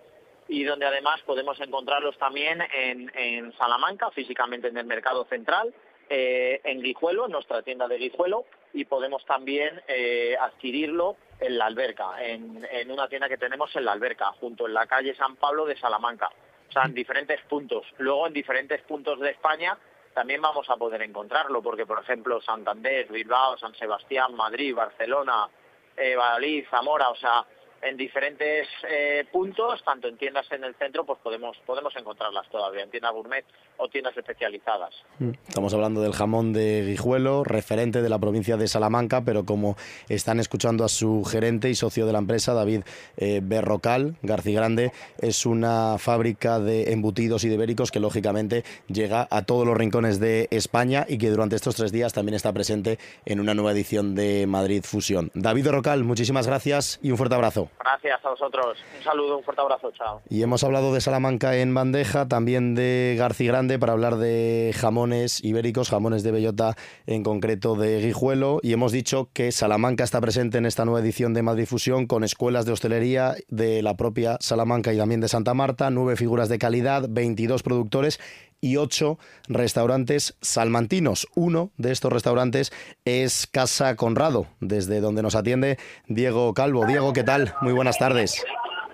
y 0.49 0.65
donde 0.65 0.87
además 0.87 1.21
podemos 1.25 1.57
encontrarlos 1.61 2.17
también 2.17 2.59
en 2.73 3.53
Salamanca, 3.57 4.11
físicamente 4.11 4.67
en 4.67 4.75
el 4.75 4.85
Mercado 4.85 5.23
Central, 5.29 5.73
eh, 6.15 6.61
en 6.63 6.79
Guijuelo, 6.79 7.25
en 7.25 7.31
nuestra 7.31 7.63
tienda 7.63 7.87
de 7.87 7.97
Guijuelo, 7.97 8.45
y 8.71 8.85
podemos 8.85 9.25
también 9.25 9.81
eh, 9.87 10.37
adquirirlo 10.39 11.17
en 11.39 11.57
la 11.57 11.65
alberca, 11.65 12.23
en, 12.23 12.67
una 12.91 13.07
tienda 13.07 13.27
que 13.27 13.39
tenemos 13.39 13.75
en 13.75 13.85
la 13.85 13.93
alberca, 13.93 14.31
junto 14.33 14.67
en 14.67 14.75
la 14.75 14.85
calle 14.85 15.15
San 15.15 15.37
Pablo 15.37 15.65
de 15.65 15.75
Salamanca. 15.75 16.29
O 16.69 16.71
sea, 16.71 16.83
en 16.83 16.93
diferentes 16.93 17.41
puntos. 17.49 17.87
Luego, 17.97 18.27
en 18.27 18.33
diferentes 18.33 18.79
puntos 18.83 19.19
de 19.21 19.31
España 19.31 19.75
también 20.13 20.39
vamos 20.39 20.69
a 20.69 20.77
poder 20.77 21.01
encontrarlo, 21.01 21.63
porque, 21.63 21.87
por 21.87 21.99
ejemplo, 21.99 22.39
Santander, 22.41 23.07
Bilbao, 23.11 23.57
San 23.57 23.73
Sebastián, 23.73 24.35
Madrid, 24.35 24.75
Barcelona, 24.75 25.49
eh, 25.97 26.15
Valladolid, 26.15 26.65
Zamora, 26.69 27.09
o 27.09 27.15
sea, 27.15 27.43
en 27.85 27.97
diferentes 27.97 28.67
eh, 28.89 29.25
puntos, 29.31 29.83
tanto 29.83 30.07
en 30.07 30.17
tiendas 30.17 30.45
en 30.51 30.63
el 30.63 30.75
centro, 30.75 31.05
pues 31.05 31.19
podemos, 31.19 31.57
podemos 31.65 31.95
encontrarlas 31.95 32.49
todavía, 32.49 32.83
en 32.83 32.89
tiendas 32.89 33.13
gourmet 33.13 33.45
o 33.77 33.87
tiendas 33.89 34.15
especializadas. 34.17 34.93
Mm. 35.19 35.31
Estamos 35.47 35.73
hablando 35.73 36.01
del 36.01 36.13
jamón 36.13 36.53
de 36.53 36.85
Guijuelo, 36.85 37.43
referente 37.43 38.01
de 38.01 38.09
la 38.09 38.19
provincia 38.19 38.57
de 38.57 38.67
Salamanca, 38.67 39.23
pero 39.23 39.45
como 39.45 39.75
están 40.09 40.39
escuchando 40.39 40.83
a 40.83 40.89
su 40.89 41.23
gerente 41.23 41.69
y 41.69 41.75
socio 41.75 42.05
de 42.05 42.13
la 42.13 42.19
empresa, 42.19 42.53
David 42.53 42.83
eh, 43.17 43.41
Berrocal, 43.43 44.15
García 44.21 44.59
Grande, 44.59 44.91
es 45.19 45.45
una 45.45 45.97
fábrica 45.97 46.59
de 46.59 46.91
embutidos 46.91 47.43
y 47.43 47.49
de 47.49 47.55
ibéricos 47.55 47.91
que 47.91 47.99
lógicamente 47.99 48.63
llega 48.87 49.27
a 49.29 49.43
todos 49.43 49.65
los 49.65 49.77
rincones 49.77 50.19
de 50.19 50.47
España 50.51 51.05
y 51.07 51.17
que 51.17 51.29
durante 51.29 51.55
estos 51.55 51.75
tres 51.75 51.91
días 51.91 52.13
también 52.13 52.35
está 52.35 52.53
presente 52.53 52.99
en 53.25 53.39
una 53.39 53.53
nueva 53.53 53.71
edición 53.71 54.15
de 54.15 54.45
Madrid 54.47 54.83
Fusión. 54.83 55.31
David 55.33 55.65
Berrocal, 55.65 56.03
muchísimas 56.03 56.47
gracias 56.47 56.99
y 57.01 57.11
un 57.11 57.17
fuerte 57.17 57.35
abrazo. 57.35 57.69
Gracias 57.79 58.23
a 58.23 58.29
vosotros. 58.29 58.77
Un 58.97 59.03
saludo, 59.03 59.37
un 59.37 59.43
fuerte 59.43 59.61
abrazo. 59.61 59.91
Chao. 59.91 60.21
Y 60.29 60.41
hemos 60.41 60.63
hablado 60.63 60.93
de 60.93 61.01
Salamanca 61.01 61.55
en 61.57 61.73
bandeja, 61.73 62.27
también 62.27 62.75
de 62.75 63.15
Garci 63.17 63.45
Grande 63.45 63.79
para 63.79 63.93
hablar 63.93 64.17
de 64.17 64.73
jamones 64.75 65.43
ibéricos, 65.43 65.89
jamones 65.89 66.23
de 66.23 66.31
bellota, 66.31 66.75
en 67.05 67.23
concreto 67.23 67.75
de 67.75 67.99
Guijuelo. 68.01 68.59
Y 68.61 68.73
hemos 68.73 68.91
dicho 68.91 69.29
que 69.33 69.51
Salamanca 69.51 70.03
está 70.03 70.21
presente 70.21 70.57
en 70.57 70.65
esta 70.65 70.85
nueva 70.85 71.01
edición 71.01 71.33
de 71.33 71.43
Madrid 71.43 71.65
Fusión 71.65 72.07
con 72.07 72.23
escuelas 72.23 72.65
de 72.65 72.71
hostelería 72.71 73.35
de 73.49 73.81
la 73.81 73.95
propia 73.95 74.37
Salamanca 74.39 74.93
y 74.93 74.97
también 74.97 75.21
de 75.21 75.27
Santa 75.27 75.53
Marta, 75.53 75.89
nueve 75.89 76.15
figuras 76.15 76.49
de 76.49 76.57
calidad, 76.57 77.07
22 77.09 77.63
productores 77.63 78.19
y 78.63 78.77
ocho 78.77 79.19
restaurantes 79.49 80.37
salmantinos. 80.41 81.27
Uno 81.35 81.71
de 81.77 81.91
estos 81.91 82.13
restaurantes 82.13 82.71
es 83.03 83.45
Casa 83.45 83.97
Conrado, 83.97 84.47
desde 84.61 85.01
donde 85.01 85.21
nos 85.21 85.35
atiende 85.35 85.77
Diego 86.07 86.53
Calvo. 86.53 86.85
Diego, 86.85 87.11
¿qué 87.11 87.23
tal? 87.23 87.53
Muy 87.61 87.73
buenas 87.73 87.99
tardes. 87.99 88.43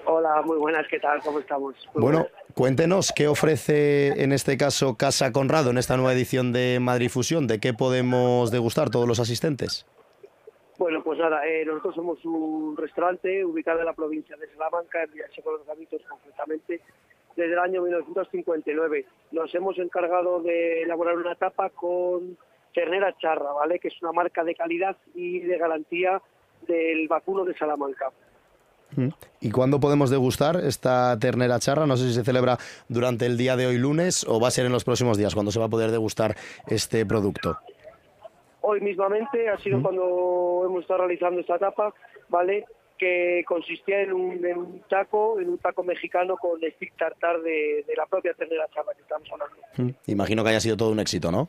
Hola, 0.06 0.42
muy 0.44 0.58
buenas, 0.58 0.88
¿qué 0.90 1.00
tal? 1.00 1.22
¿Cómo 1.22 1.40
estamos? 1.40 1.76
bueno, 1.94 2.26
cuéntenos, 2.56 3.14
¿qué 3.16 3.28
ofrece 3.28 4.24
en 4.24 4.32
este 4.32 4.58
caso 4.58 4.98
Casa 4.98 5.32
Conrado 5.32 5.70
en 5.70 5.78
esta 5.78 5.98
nueva 5.98 6.14
edición 6.14 6.52
de 6.52 6.80
Madrid 6.82 7.10
Fusión? 7.10 7.46
¿De 7.46 7.60
qué 7.60 7.76
podemos 7.76 8.50
degustar 8.50 8.90
todos 8.90 9.08
los 9.08 9.20
asistentes? 9.20 9.86
Bueno, 10.80 11.04
pues 11.04 11.20
nada, 11.20 11.46
eh, 11.46 11.64
nosotros 11.64 11.94
somos 11.94 12.26
un 12.26 12.76
restaurante 12.76 13.46
ubicado 13.46 13.82
en 13.82 13.86
la 13.86 13.94
provincia 13.94 14.36
de 14.36 14.48
Salamanca, 14.54 15.04
en 15.04 15.12
Villaseco 15.12 15.52
de 15.52 15.58
los 15.60 15.68
Gamitos 15.68 16.02
concretamente, 16.10 16.82
desde 17.40 17.54
el 17.54 17.60
año 17.60 17.82
1959. 17.82 19.06
Nos 19.32 19.56
hemos 19.56 19.78
encargado 19.80 20.42
de 20.42 20.84
elaborar 20.84 21.16
una 21.16 21.36
tapa 21.36 21.70
con 21.70 22.38
ternera 22.74 23.16
charra, 23.18 23.54
¿vale? 23.54 23.80
Que 23.80 23.88
es 23.88 24.02
una 24.02 24.12
marca 24.12 24.44
de 24.44 24.56
calidad 24.56 24.98
y 25.16 25.40
de 25.40 25.58
garantía 25.58 26.22
del 26.68 27.08
vacuno 27.08 27.46
de 27.46 27.58
Salamanca. 27.58 28.12
Mm. 28.96 29.10
¿Y 29.42 29.52
cuándo 29.52 29.80
podemos 29.80 30.10
degustar 30.10 30.58
esta 30.58 31.18
ternera 31.18 31.60
charra? 31.60 31.86
No 31.88 31.96
sé 31.96 32.08
si 32.10 32.14
se 32.14 32.24
celebra 32.24 32.58
durante 32.90 33.26
el 33.26 33.38
día 33.38 33.56
de 33.56 33.68
hoy 33.68 33.78
lunes 33.78 34.26
o 34.28 34.40
va 34.40 34.50
a 34.50 34.52
ser 34.52 34.66
en 34.66 34.72
los 34.72 34.84
próximos 34.84 35.18
días 35.18 35.34
cuando 35.34 35.52
se 35.52 35.60
va 35.60 35.66
a 35.66 35.70
poder 35.70 35.92
degustar 35.92 36.36
este 36.68 37.06
producto. 37.06 37.58
Hoy 38.62 38.82
mismamente 38.82 39.48
ha 39.50 39.58
sido 39.60 39.80
mm. 39.80 39.84
cuando 39.84 40.64
hemos 40.66 40.82
estado 40.82 41.00
realizando 41.00 41.40
esta 41.40 41.58
tapa, 41.58 41.94
¿vale? 42.28 42.66
Que 43.00 43.44
consistía 43.48 44.02
en 44.02 44.12
un, 44.12 44.84
taco, 44.90 45.40
en 45.40 45.50
un 45.50 45.58
taco 45.58 45.84
mexicano 45.84 46.36
con 46.36 46.60
stick 46.60 46.96
tartar 46.98 47.42
de, 47.42 47.86
la 47.96 48.06
propia 48.06 48.34
ternera 48.34 48.68
chava 48.76 48.94
que 48.94 49.02
estamos 49.02 49.28
hablando. 49.32 49.56
Hmm. 49.78 49.90
Imagino 50.12 50.44
que 50.44 50.50
haya 50.50 50.60
sido 50.60 50.78
todo 50.78 50.92
un 50.92 51.00
éxito, 51.00 51.32
¿no? 51.32 51.48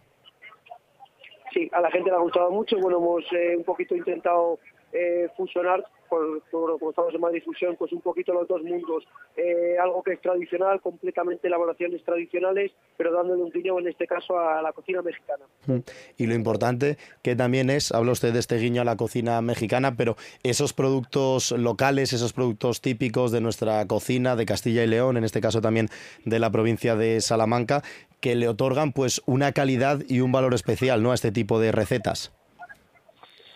Sí, 1.52 1.68
a 1.72 1.80
la 1.80 1.90
gente 1.90 2.08
le 2.08 2.16
ha 2.16 2.20
gustado 2.20 2.50
mucho. 2.52 2.78
Bueno, 2.78 2.98
hemos 2.98 3.24
eh, 3.32 3.56
un 3.56 3.64
poquito 3.64 3.96
intentado 3.96 4.60
eh, 4.92 5.28
fusionar 5.36 5.84
por, 6.10 6.42
como 6.50 6.90
estamos 6.90 7.14
en 7.14 7.20
Madrid 7.20 7.42
Fusión, 7.44 7.76
pues 7.76 7.92
un 7.92 8.00
poquito 8.00 8.32
los 8.32 8.48
dos 8.48 8.62
mundos. 8.62 9.04
Eh, 9.36 9.76
algo 9.80 10.02
que 10.02 10.14
es 10.14 10.20
tradicional, 10.20 10.80
completamente 10.80 11.46
elaboraciones 11.46 12.02
tradicionales, 12.04 12.72
pero 12.96 13.12
dándole 13.12 13.42
un 13.42 13.50
guiño 13.50 13.78
en 13.78 13.88
este 13.88 14.06
caso 14.06 14.38
a 14.38 14.60
la 14.60 14.72
cocina 14.72 15.02
mexicana. 15.02 15.44
Mm. 15.66 15.78
Y 16.18 16.26
lo 16.26 16.34
importante 16.34 16.98
que 17.22 17.36
también 17.36 17.70
es, 17.70 17.92
habla 17.92 18.12
usted 18.12 18.32
de 18.32 18.40
este 18.40 18.56
guiño 18.58 18.82
a 18.82 18.84
la 18.84 18.96
cocina 18.96 19.40
mexicana, 19.40 19.94
pero 19.96 20.16
esos 20.42 20.72
productos 20.72 21.52
locales, 21.52 22.12
esos 22.12 22.32
productos 22.32 22.80
típicos 22.80 23.30
de 23.30 23.40
nuestra 23.40 23.86
cocina 23.86 24.36
de 24.36 24.46
Castilla 24.46 24.82
y 24.82 24.88
León, 24.88 25.16
en 25.16 25.24
este 25.24 25.40
caso 25.40 25.60
también 25.60 25.88
de 26.24 26.38
la 26.40 26.50
provincia 26.50 26.96
de 26.96 27.20
Salamanca, 27.20 27.82
que 28.20 28.34
le 28.34 28.48
otorgan 28.48 28.92
pues 28.92 29.22
una 29.26 29.52
calidad 29.52 30.00
y 30.08 30.20
un 30.20 30.32
valor 30.32 30.54
especial 30.54 31.02
¿no? 31.02 31.12
a 31.12 31.14
este 31.14 31.32
tipo 31.32 31.60
de 31.60 31.72
recetas. 31.72 32.32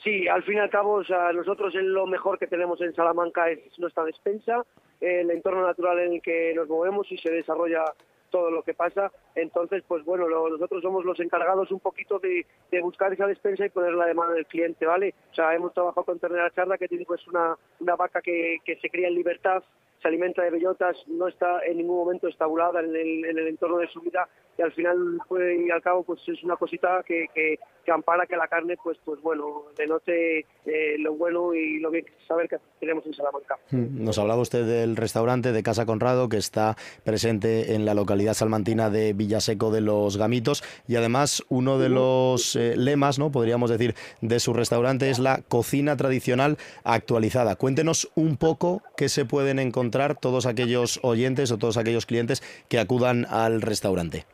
Sí, 0.05 0.29
al 0.29 0.43
fin 0.43 0.57
y 0.57 0.59
al 0.59 0.69
cabo, 0.69 1.03
nosotros 1.33 1.75
lo 1.75 2.07
mejor 2.07 2.39
que 2.39 2.47
tenemos 2.47 2.79
en 2.83 2.95
Salamanca 2.95 3.49
es 3.49 3.79
nuestra 3.79 4.05
despensa, 4.05 4.63
el 5.01 5.31
entorno 5.31 5.67
natural 5.67 5.99
en 5.99 6.13
el 6.13 6.23
que 6.23 6.53
nos 6.55 6.69
movemos 6.69 7.11
y 7.11 7.17
se 7.17 7.31
desarrolla 7.31 7.85
todo 8.29 8.51
lo 8.51 8.63
que 8.63 8.75
pasa. 8.75 9.11
Entonces, 9.35 9.83
pues 9.89 10.05
bueno, 10.05 10.29
nosotros 10.29 10.83
somos 10.83 11.07
los 11.07 11.19
encargados 11.21 11.71
un 11.71 11.81
poquito 11.81 12.19
de, 12.19 12.45
buscar 12.83 13.15
esa 13.15 13.27
despensa 13.27 13.65
y 13.65 13.71
ponerla 13.71 14.05
de 14.05 14.13
mano 14.13 14.33
del 14.33 14.45
cliente, 14.45 14.85
¿vale? 14.85 15.15
O 15.31 15.35
sea, 15.35 15.55
hemos 15.55 15.73
trabajado 15.73 16.05
con 16.05 16.19
Ternera 16.19 16.51
Charla, 16.51 16.77
que 16.77 16.89
tiene 16.89 17.07
pues 17.07 17.27
una, 17.27 17.57
vaca 17.97 18.21
que, 18.21 18.59
que 18.63 18.77
se 18.81 18.91
cría 18.91 19.09
en 19.09 19.15
libertad, 19.15 19.63
se 20.03 20.09
alimenta 20.09 20.43
de 20.43 20.51
bellotas, 20.51 20.99
no 21.07 21.29
está 21.29 21.65
en 21.65 21.79
ningún 21.79 21.97
momento 21.97 22.29
estabulada 22.29 22.81
en 22.81 22.95
el, 22.95 23.25
en 23.25 23.39
el 23.39 23.49
entorno 23.49 23.79
de 23.79 23.89
su 23.89 24.03
vida 24.03 24.29
y 24.59 24.63
al 24.63 24.73
final 24.73 25.19
y 25.31 25.71
al 25.71 25.83
cabo 25.83 26.03
pues 26.03 26.21
es 26.27 26.43
una 26.43 26.57
cosita 26.57 27.03
que, 27.07 27.27
que, 27.35 27.59
ampara 27.93 28.27
que 28.27 28.37
la 28.37 28.49
carne 28.49 28.77
pues 28.83 28.99
pues 29.05 29.21
bueno 29.21 29.65
denote 29.77 30.47
eh, 30.65 30.97
lo 30.99 31.15
bueno 31.15 31.53
y 31.55 31.79
lo 31.81 31.91
bien 31.91 32.07
saber 32.27 32.49
que 32.49 32.57
tenemos 32.81 33.05
en 33.07 33.15
Salamanca. 33.15 33.59
Mm, 33.71 34.03
nos 34.03 34.19
hablaba 34.19 34.41
usted 34.41 34.65
del 34.65 34.97
restaurante 34.97 35.53
de 35.53 35.63
Casa 35.63 35.85
Conrado 35.85 36.29
que 36.29 36.39
está 36.39 36.77
presente 37.05 37.75
en 37.75 37.85
la 37.85 37.95
localidad 37.95 38.35
salmantina 38.35 38.91
de 38.91 39.13
Villaseco 39.13 39.71
de 39.71 39.81
los 39.81 40.17
Gamitos 40.17 40.65
y 40.89 40.97
además 40.97 41.45
uno 41.49 41.79
de 41.79 41.89
los 41.89 42.57
eh, 42.57 42.75
lemas, 42.77 43.19
no 43.19 43.31
podríamos 43.31 43.71
decir, 43.71 43.95
de 44.21 44.41
su 44.41 44.55
restaurante 44.55 45.11
es 45.11 45.19
la 45.19 45.43
cocina 45.49 45.97
tradicional 45.97 46.57
actualizada. 46.85 47.57
Cuéntenos 47.57 48.11
un 48.15 48.37
poco 48.37 48.83
qué 48.97 49.09
se 49.09 49.25
pueden 49.25 49.59
encontrar 49.59 50.19
todos 50.19 50.47
aquellos 50.47 51.01
oyentes 51.03 51.51
o 51.53 51.59
todos 51.59 51.77
aquellos 51.77 52.07
clientes 52.07 52.43
que 52.69 52.79
acudan 52.79 53.27
al 53.29 53.61
restaurante. 53.61 54.25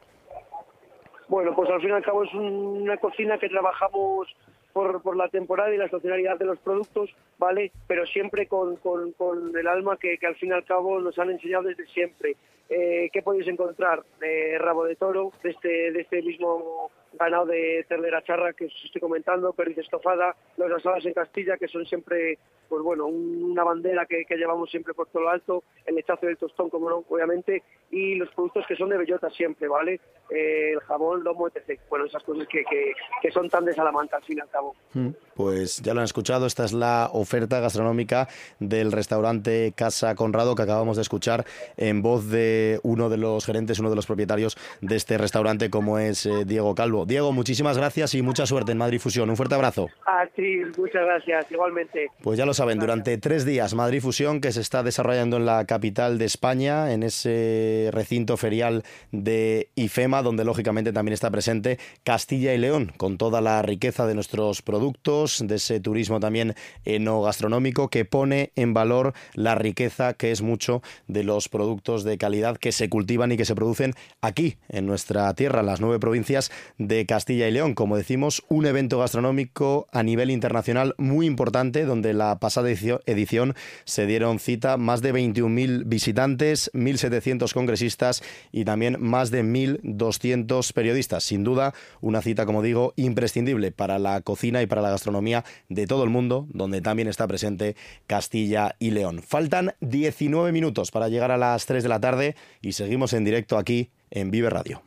Bueno, 1.31 1.55
pues 1.55 1.71
al 1.71 1.81
fin 1.81 1.91
y 1.91 1.93
al 1.93 2.03
cabo 2.03 2.25
es 2.25 2.35
una 2.35 2.97
cocina 2.97 3.39
que 3.39 3.49
trabajamos 3.49 4.27
por, 4.73 5.01
por 5.01 5.17
la 5.17 5.29
temporada 5.29 5.73
y 5.73 5.79
la 5.79 5.85
estacionalidad 5.85 6.37
de 6.37 6.45
los 6.45 6.59
productos, 6.59 7.09
¿vale? 7.39 7.71
Pero 7.87 8.05
siempre 8.05 8.49
con, 8.49 8.75
con, 8.79 9.57
el 9.57 9.69
alma 9.69 9.97
que, 9.97 10.19
que, 10.19 10.27
al 10.27 10.35
fin 10.35 10.49
y 10.49 10.53
al 10.55 10.65
cabo 10.65 10.99
nos 10.99 11.17
han 11.21 11.31
enseñado 11.31 11.69
desde 11.69 11.87
siempre. 11.87 12.35
Eh, 12.69 13.11
¿Qué 13.13 13.23
podéis 13.23 13.47
encontrar? 13.47 14.03
Eh, 14.21 14.59
rabo 14.59 14.85
de 14.85 14.97
toro, 14.97 15.31
de 15.45 15.51
este, 15.51 15.93
de 15.93 16.01
este 16.01 16.21
mismo 16.21 16.91
ganado 17.13 17.47
de 17.47 17.85
ternera 17.89 18.23
charra 18.23 18.53
que 18.53 18.67
os 18.67 18.85
estoy 18.85 19.01
comentando, 19.01 19.53
perdiz 19.53 19.79
estofada, 19.79 20.35
los 20.57 20.71
asadas 20.73 21.05
en 21.07 21.15
Castilla, 21.15 21.57
que 21.57 21.69
son 21.69 21.85
siempre, 21.87 22.39
pues 22.69 22.83
bueno, 22.83 23.07
una 23.07 23.65
bandera 23.65 24.07
que, 24.07 24.25
llevamos 24.31 24.71
siempre 24.71 24.95
por 24.95 25.09
todo 25.09 25.25
lo 25.25 25.31
alto, 25.31 25.65
el 25.87 25.97
lechazo 25.97 26.27
del 26.27 26.37
tostón, 26.37 26.71
como 26.71 26.89
no, 26.89 27.05
obviamente, 27.09 27.63
y 27.91 28.15
los 28.15 28.31
productos 28.31 28.67
que 28.67 28.77
son 28.77 28.91
de 28.91 28.99
bellota 28.99 29.29
siempre, 29.31 29.69
¿vale? 29.69 30.01
Eh, 30.31 30.73
el 30.73 30.81
jabón, 30.81 31.25
lomo, 31.25 31.49
etc. 31.49 31.81
Bueno, 31.89 32.05
esas 32.05 32.23
cosas 32.23 32.47
que, 32.47 32.65
que, 32.65 33.31
son 33.31 33.49
tan 33.49 33.65
de 33.65 33.75
Salamanca 33.75 34.17
al 34.17 34.25
fin 34.25 34.39
y 34.39 34.41
al 34.41 34.49
cabo. 34.49 34.75
Mm, 34.95 35.11
pues 35.41 35.81
ya 35.81 35.95
lo 35.95 36.01
han 36.01 36.05
escuchado, 36.05 36.45
esta 36.45 36.67
es 36.67 36.75
la 36.75 37.09
oferta 37.15 37.61
gastronómica 37.61 38.29
del 38.59 38.93
restaurante 38.93 39.73
Casa 39.75 40.15
Conrado 40.15 40.55
que 40.55 40.61
acabamos 40.61 40.97
de 40.97 41.03
escuchar 41.03 41.47
en 41.79 42.03
voz 42.03 42.29
de 42.29 42.79
uno 42.83 43.09
de 43.09 43.17
los 43.17 43.47
gerentes, 43.47 43.79
uno 43.79 43.89
de 43.89 43.97
los 43.97 44.05
propietarios 44.05 44.59
de 44.83 44.97
este 44.97 45.17
restaurante, 45.17 45.71
como 45.71 45.99
es 45.99 46.27
eh, 46.27 46.45
Diego 46.45 46.75
Calvo. 46.75 47.07
Diego, 47.07 47.33
muchísimas 47.33 47.79
gracias 47.79 48.15
y 48.15 48.21
mucha 48.21 48.45
suerte 48.45 48.73
en 48.73 48.79
Madrid 48.79 49.01
Fusión. 49.01 49.31
Un 49.31 49.37
fuerte 49.37 49.55
abrazo. 49.55 49.89
A 50.07 50.27
ti, 50.27 50.59
muchas 50.77 51.07
gracias, 51.07 51.47
igualmente. 51.51 52.09
Pues 52.23 52.39
ya 52.39 52.45
lo 52.45 52.53
saben, 52.53 52.79
durante 52.79 53.17
tres 53.17 53.47
días 53.47 53.73
Madrid 53.73 54.03
Fusión, 54.03 54.43
que 54.43 54.53
se 54.53 54.61
está 54.61 54.83
desarrollando 54.83 55.39
en 55.39 55.47
la 55.47 55.65
capital 55.65 56.19
de 56.19 56.27
España, 56.27 56.93
en 56.93 57.03
ese 57.03 57.89
recinto 57.93 58.37
ferial 58.37 58.83
de 59.11 59.71
IFEMA, 59.75 60.21
donde 60.21 60.45
lógicamente 60.45 60.93
también 60.93 61.15
está 61.15 61.31
presente 61.31 61.79
Castilla 62.05 62.53
y 62.53 62.59
León, 62.59 62.93
con 62.99 63.17
toda 63.17 63.41
la 63.41 63.63
riqueza 63.63 64.07
de 64.07 64.15
nuestros 64.15 64.61
productos, 64.61 65.30
de 65.39 65.57
ese 65.57 65.81
turismo 65.81 66.21
también 66.21 66.55
enogastronómico 66.85 67.89
que 67.89 68.05
pone 68.05 68.53
en 68.57 68.75
valor 68.75 69.15
la 69.35 69.55
riqueza 69.55 70.15
que 70.15 70.31
es 70.31 70.43
mucho 70.43 70.83
de 71.09 71.25
los 71.25 71.49
productos 71.49 72.05
de 72.05 72.19
calidad 72.19 72.57
que 72.57 72.73
se 72.73 72.89
cultivan 72.89 73.33
y 73.33 73.37
que 73.37 73.45
se 73.45 73.55
producen 73.55 73.95
aquí, 74.21 74.57
en 74.69 74.87
nuestra 74.87 75.33
tierra, 75.35 75.63
las 75.63 75.81
nueve 75.81 75.99
provincias 75.99 76.51
de 76.79 77.07
Castilla 77.07 77.49
y 77.49 77.53
León. 77.53 77.75
Como 77.75 77.97
decimos, 77.97 78.43
un 78.49 78.67
evento 78.67 78.99
gastronómico 78.99 79.89
a 79.93 80.03
nivel 80.03 80.31
internacional 80.31 80.95
muy 80.99 81.27
importante, 81.27 81.85
donde 81.85 82.15
la 82.15 82.39
pasada 82.39 82.71
edición 82.71 83.55
se 83.85 84.07
dieron 84.07 84.39
cita 84.39 84.77
más 84.77 85.03
de 85.03 85.15
21.000 85.15 85.85
visitantes, 85.87 86.71
1.700 86.75 87.53
congresistas 87.53 88.23
y 88.53 88.65
también 88.65 88.97
más 89.01 89.31
de 89.31 89.45
1.200 89.45 90.73
periodistas. 90.73 91.25
Sin 91.25 91.45
duda, 91.45 91.75
una 92.01 92.23
cita, 92.23 92.47
como 92.47 92.63
digo, 92.63 92.93
imprescindible 92.97 93.73
para 93.73 93.99
la 93.99 94.21
cocina 94.21 94.63
y 94.63 94.67
para 94.67 94.83
la 94.83 94.91
gastronomía 94.91 95.20
de 95.69 95.87
todo 95.87 96.05
el 96.05 96.11
mundo, 96.11 96.47
donde 96.51 96.81
también 96.81 97.09
está 97.09 97.27
presente 97.27 97.77
Castilla 98.07 98.77
y 98.79 98.91
León. 98.91 99.23
Faltan 99.27 99.75
19 99.81 100.53
minutos 100.53 100.91
para 100.91 101.09
llegar 101.09 101.31
a 101.31 101.37
las 101.37 101.67
3 101.67 101.83
de 101.83 101.89
la 101.89 102.01
tarde 102.01 102.37
y 102.61 102.73
seguimos 102.73 103.13
en 103.13 103.25
directo 103.25 103.59
aquí 103.59 103.91
en 104.11 104.31
Vive 104.31 104.51
Radio. 104.51 104.83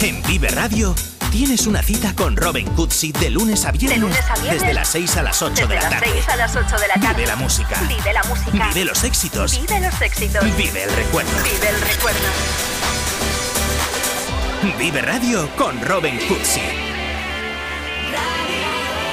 En 0.00 0.22
Vive 0.22 0.48
Radio 0.48 0.94
tienes 1.30 1.66
una 1.66 1.82
cita 1.82 2.14
con 2.14 2.36
Robin 2.36 2.66
Cutsi 2.74 3.12
de 3.12 3.30
lunes 3.30 3.64
a 3.64 3.72
viernes. 3.72 4.14
Desde 4.50 4.74
las 4.74 4.88
6 4.88 5.16
a 5.16 5.22
las 5.22 5.40
8 5.40 5.66
de 5.66 5.74
la 5.76 5.88
tarde. 5.88 6.06
a 6.28 6.36
las 6.36 6.54
8 6.54 6.76
de 6.78 6.88
la 6.88 6.94
tarde. 6.94 7.14
Vive 7.14 7.26
la 7.26 7.36
música. 7.36 7.80
Vive 7.88 8.12
la 8.12 8.22
música. 8.24 8.68
Vive 8.68 8.84
los 8.84 9.04
éxitos. 9.04 9.60
Vive 9.60 9.80
los 9.80 10.00
éxitos. 10.00 10.44
Vive 10.56 10.82
el 10.82 10.92
recuerdo. 10.92 11.30
Vive 11.42 11.68
el 11.68 11.80
recuerdo. 11.80 12.28
Vive 14.78 15.02
Radio 15.02 15.48
con 15.56 15.80
Robin 15.80 16.18
Radio. 16.28 16.91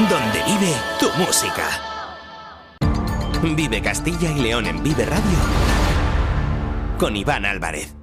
Donde 0.08 0.42
vive 0.46 0.74
tu 0.98 1.10
música. 1.18 1.68
Vive 3.42 3.82
Castilla 3.82 4.32
y 4.32 4.40
León 4.40 4.66
en 4.66 4.82
Vive 4.82 5.06
Radio 5.06 5.38
con 6.98 7.18
Iván 7.18 7.46
Álvarez. 7.46 7.99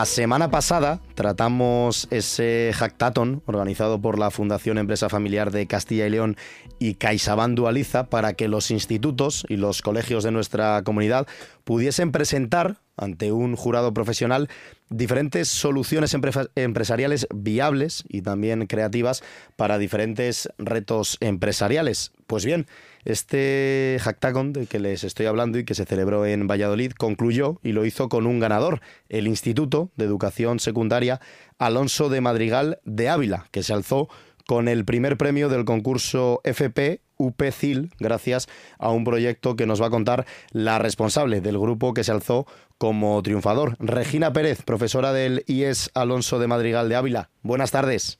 La 0.00 0.06
semana 0.06 0.50
pasada 0.50 1.02
tratamos 1.14 2.08
ese 2.10 2.72
hackathon 2.74 3.42
organizado 3.44 4.00
por 4.00 4.18
la 4.18 4.30
Fundación 4.30 4.78
Empresa 4.78 5.10
Familiar 5.10 5.50
de 5.50 5.66
Castilla 5.66 6.06
y 6.06 6.10
León 6.10 6.38
y 6.78 6.94
CaixaBank 6.94 7.54
Dualiza 7.54 8.04
para 8.04 8.32
que 8.32 8.48
los 8.48 8.70
institutos 8.70 9.44
y 9.50 9.58
los 9.58 9.82
colegios 9.82 10.24
de 10.24 10.30
nuestra 10.30 10.80
comunidad 10.84 11.26
pudiesen 11.64 12.12
presentar 12.12 12.78
ante 13.00 13.32
un 13.32 13.56
jurado 13.56 13.92
profesional 13.92 14.48
diferentes 14.90 15.48
soluciones 15.48 16.14
empresariales 16.56 17.26
viables 17.34 18.04
y 18.08 18.22
también 18.22 18.66
creativas 18.66 19.22
para 19.56 19.78
diferentes 19.78 20.48
retos 20.58 21.16
empresariales. 21.20 22.12
Pues 22.26 22.44
bien, 22.44 22.66
este 23.04 23.98
Hacktagon 24.00 24.52
del 24.52 24.68
que 24.68 24.78
les 24.78 25.04
estoy 25.04 25.26
hablando 25.26 25.58
y 25.58 25.64
que 25.64 25.74
se 25.74 25.86
celebró 25.86 26.26
en 26.26 26.46
Valladolid 26.46 26.92
concluyó 26.92 27.58
y 27.62 27.72
lo 27.72 27.84
hizo 27.84 28.08
con 28.08 28.26
un 28.26 28.40
ganador, 28.40 28.80
el 29.08 29.26
Instituto 29.26 29.90
de 29.96 30.04
Educación 30.04 30.60
Secundaria 30.60 31.20
Alonso 31.58 32.08
de 32.08 32.20
Madrigal 32.20 32.80
de 32.84 33.08
Ávila, 33.08 33.46
que 33.50 33.62
se 33.62 33.72
alzó 33.72 34.08
con 34.46 34.66
el 34.68 34.84
primer 34.84 35.16
premio 35.16 35.48
del 35.48 35.64
concurso 35.64 36.40
FP 36.44 37.00
UPCIL, 37.20 37.90
gracias 37.98 38.48
a 38.78 38.90
un 38.90 39.04
proyecto 39.04 39.56
que 39.56 39.66
nos 39.66 39.80
va 39.80 39.86
a 39.86 39.90
contar 39.90 40.24
la 40.52 40.78
responsable 40.78 41.40
del 41.40 41.58
grupo 41.58 41.92
que 41.92 42.02
se 42.02 42.12
alzó 42.12 42.46
como 42.78 43.22
triunfador, 43.22 43.76
Regina 43.78 44.32
Pérez, 44.32 44.62
profesora 44.62 45.12
del 45.12 45.44
IES 45.46 45.90
Alonso 45.94 46.38
de 46.38 46.46
Madrigal 46.46 46.88
de 46.88 46.96
Ávila. 46.96 47.28
Buenas 47.42 47.70
tardes. 47.70 48.18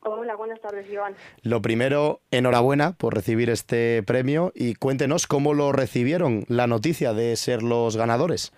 Hola, 0.00 0.36
buenas 0.36 0.60
tardes, 0.60 0.86
Iván. 0.90 1.14
Lo 1.42 1.62
primero, 1.62 2.20
enhorabuena 2.30 2.92
por 2.92 3.14
recibir 3.14 3.48
este 3.48 4.02
premio 4.02 4.52
y 4.54 4.74
cuéntenos 4.74 5.26
cómo 5.26 5.54
lo 5.54 5.72
recibieron 5.72 6.44
la 6.48 6.66
noticia 6.66 7.14
de 7.14 7.34
ser 7.36 7.62
los 7.62 7.96
ganadores. 7.96 8.52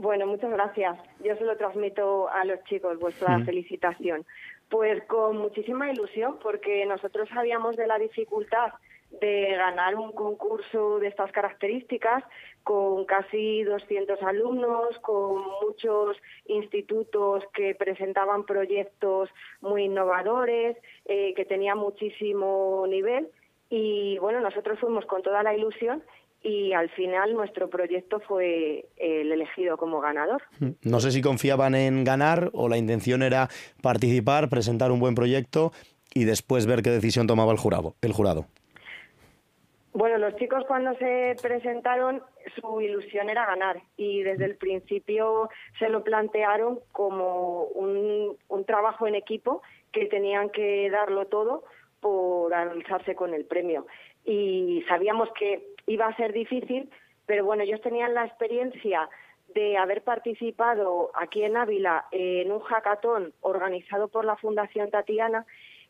Bueno, 0.00 0.26
muchas 0.26 0.50
gracias. 0.50 0.96
Yo 1.22 1.36
se 1.36 1.44
lo 1.44 1.54
transmito 1.58 2.30
a 2.30 2.46
los 2.46 2.64
chicos, 2.64 2.98
vuestra 2.98 3.44
felicitación. 3.44 4.24
Pues 4.70 5.02
con 5.04 5.36
muchísima 5.36 5.90
ilusión, 5.90 6.38
porque 6.40 6.86
nosotros 6.86 7.28
sabíamos 7.28 7.76
de 7.76 7.86
la 7.86 7.98
dificultad 7.98 8.72
de 9.20 9.56
ganar 9.56 9.96
un 9.96 10.12
concurso 10.12 11.00
de 11.00 11.08
estas 11.08 11.32
características 11.32 12.22
con 12.62 13.04
casi 13.04 13.64
200 13.64 14.22
alumnos, 14.22 14.96
con 15.00 15.42
muchos 15.62 16.16
institutos 16.46 17.42
que 17.52 17.74
presentaban 17.74 18.44
proyectos 18.44 19.28
muy 19.60 19.84
innovadores, 19.84 20.76
eh, 21.06 21.34
que 21.34 21.44
tenían 21.44 21.78
muchísimo 21.78 22.86
nivel. 22.88 23.28
Y 23.68 24.18
bueno, 24.18 24.40
nosotros 24.40 24.78
fuimos 24.78 25.04
con 25.06 25.22
toda 25.22 25.42
la 25.42 25.54
ilusión 25.54 26.02
y 26.42 26.72
al 26.72 26.88
final 26.90 27.34
nuestro 27.34 27.68
proyecto 27.68 28.20
fue 28.20 28.86
el 28.96 29.30
elegido 29.30 29.76
como 29.76 30.00
ganador. 30.00 30.42
No 30.82 31.00
sé 31.00 31.10
si 31.10 31.20
confiaban 31.20 31.74
en 31.74 32.04
ganar 32.04 32.50
o 32.52 32.68
la 32.68 32.78
intención 32.78 33.22
era 33.22 33.48
participar, 33.82 34.48
presentar 34.48 34.90
un 34.90 35.00
buen 35.00 35.14
proyecto 35.14 35.72
y 36.14 36.24
después 36.24 36.66
ver 36.66 36.82
qué 36.82 36.90
decisión 36.90 37.26
tomaba 37.26 37.52
el 37.52 37.58
jurado. 37.58 37.94
El 38.00 38.12
jurado. 38.12 38.46
Bueno, 39.92 40.18
los 40.18 40.36
chicos 40.36 40.64
cuando 40.68 40.94
se 40.98 41.34
presentaron 41.42 42.22
su 42.60 42.80
ilusión 42.80 43.28
era 43.28 43.44
ganar 43.44 43.82
y 43.96 44.22
desde 44.22 44.44
el 44.44 44.56
principio 44.56 45.50
se 45.78 45.88
lo 45.88 46.04
plantearon 46.04 46.78
como 46.92 47.64
un, 47.64 48.36
un 48.48 48.64
trabajo 48.64 49.08
en 49.08 49.16
equipo 49.16 49.62
que 49.90 50.06
tenían 50.06 50.50
que 50.50 50.88
darlo 50.90 51.26
todo 51.26 51.64
por 52.00 52.54
alzarse 52.54 53.16
con 53.16 53.34
el 53.34 53.44
premio. 53.44 53.86
Y 54.24 54.84
sabíamos 54.88 55.28
que 55.38 55.69
iba 55.90 56.06
a 56.06 56.16
ser 56.16 56.32
difícil, 56.32 56.88
pero 57.26 57.44
bueno, 57.44 57.64
ellos 57.64 57.80
tenían 57.80 58.14
la 58.14 58.24
experiencia 58.24 59.08
de 59.54 59.76
haber 59.76 60.02
participado 60.02 61.10
aquí 61.14 61.42
en 61.42 61.56
Ávila 61.56 62.06
en 62.12 62.52
un 62.52 62.60
hackathon 62.60 63.32
organizado 63.40 64.06
por 64.06 64.24
la 64.24 64.36
Fundación 64.36 64.90
Tatiana 64.90 65.44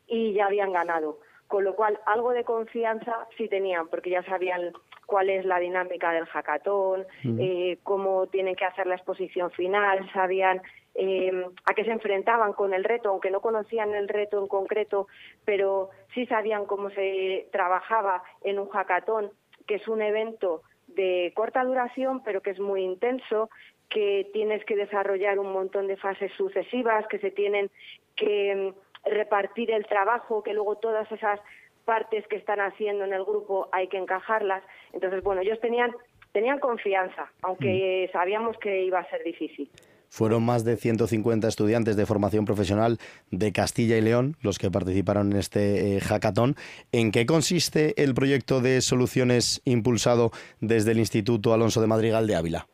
y 0.06 0.32
ya 0.32 0.46
habían 0.46 0.72
ganado. 0.72 1.18
Con 1.48 1.64
lo 1.64 1.74
cual, 1.74 1.98
algo 2.06 2.30
de 2.30 2.44
confianza 2.44 3.26
sí 3.36 3.48
tenían, 3.48 3.88
porque 3.88 4.08
ya 4.08 4.22
sabían 4.22 4.72
cuál 5.04 5.28
es 5.28 5.44
la 5.44 5.58
dinámica 5.58 6.12
del 6.12 6.26
hackathon, 6.26 7.04
eh, 7.38 7.78
cómo 7.82 8.28
tienen 8.28 8.54
que 8.54 8.64
hacer 8.64 8.86
la 8.86 8.94
exposición 8.94 9.50
final, 9.50 10.10
sabían 10.12 10.62
eh, 10.94 11.44
a 11.66 11.74
qué 11.74 11.84
se 11.84 11.90
enfrentaban 11.90 12.52
con 12.54 12.72
el 12.72 12.84
reto, 12.84 13.10
aunque 13.10 13.30
no 13.30 13.40
conocían 13.40 13.92
el 13.94 14.08
reto 14.08 14.38
en 14.38 14.46
concreto, 14.46 15.08
pero 15.44 15.90
sí 16.14 16.24
sabían 16.26 16.64
cómo 16.64 16.88
se 16.90 17.48
trabajaba 17.52 18.22
en 18.42 18.58
un 18.60 18.68
hackathon 18.68 19.30
que 19.66 19.76
es 19.76 19.88
un 19.88 20.02
evento 20.02 20.62
de 20.88 21.32
corta 21.34 21.64
duración, 21.64 22.22
pero 22.22 22.42
que 22.42 22.50
es 22.50 22.60
muy 22.60 22.82
intenso, 22.82 23.50
que 23.88 24.28
tienes 24.32 24.64
que 24.64 24.76
desarrollar 24.76 25.38
un 25.38 25.52
montón 25.52 25.86
de 25.86 25.96
fases 25.96 26.32
sucesivas, 26.32 27.06
que 27.08 27.18
se 27.18 27.30
tienen 27.30 27.70
que 28.16 28.54
mm, 28.54 29.08
repartir 29.08 29.70
el 29.70 29.86
trabajo, 29.86 30.42
que 30.42 30.54
luego 30.54 30.76
todas 30.76 31.10
esas 31.10 31.40
partes 31.84 32.26
que 32.28 32.36
están 32.36 32.60
haciendo 32.60 33.04
en 33.04 33.12
el 33.12 33.24
grupo 33.24 33.68
hay 33.72 33.88
que 33.88 33.98
encajarlas. 33.98 34.62
Entonces, 34.92 35.22
bueno, 35.22 35.40
ellos 35.40 35.60
tenían, 35.60 35.92
tenían 36.32 36.60
confianza, 36.60 37.30
aunque 37.42 38.08
mm. 38.08 38.12
sabíamos 38.12 38.56
que 38.58 38.82
iba 38.84 39.00
a 39.00 39.10
ser 39.10 39.24
difícil. 39.24 39.68
Fueron 40.10 40.44
más 40.44 40.64
de 40.64 40.76
150 40.76 41.46
estudiantes 41.46 41.96
de 41.96 42.04
formación 42.04 42.44
profesional 42.44 42.98
de 43.30 43.52
Castilla 43.52 43.96
y 43.96 44.00
León 44.00 44.36
los 44.42 44.58
que 44.58 44.70
participaron 44.70 45.30
en 45.30 45.38
este 45.38 45.96
eh, 45.96 46.00
hackathon. 46.00 46.56
¿En 46.90 47.12
qué 47.12 47.26
consiste 47.26 47.94
el 48.02 48.12
proyecto 48.12 48.60
de 48.60 48.80
soluciones 48.80 49.62
impulsado 49.64 50.32
desde 50.60 50.90
el 50.90 50.98
Instituto 50.98 51.54
Alonso 51.54 51.80
de 51.80 51.86
Madrigal 51.86 52.26
de 52.26 52.34
Ávila? 52.34 52.66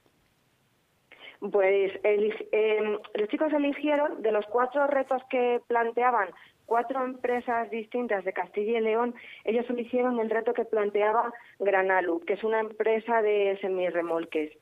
Pues 1.52 1.92
em, 2.02 2.98
los 3.14 3.28
chicos 3.28 3.52
eligieron 3.52 4.22
de 4.22 4.32
los 4.32 4.46
cuatro 4.46 4.86
retos 4.86 5.22
que 5.30 5.60
planteaban 5.68 6.30
cuatro 6.64 7.04
empresas 7.04 7.70
distintas 7.70 8.24
de 8.24 8.32
Castilla 8.32 8.78
y 8.78 8.82
León, 8.82 9.14
ellos 9.44 9.64
eligieron 9.68 10.18
el 10.18 10.30
reto 10.30 10.52
que 10.52 10.64
planteaba 10.64 11.32
Granalu, 11.60 12.20
que 12.20 12.32
es 12.32 12.44
una 12.44 12.60
empresa 12.60 13.22
de 13.22 13.58
semirremolques. 13.60 14.52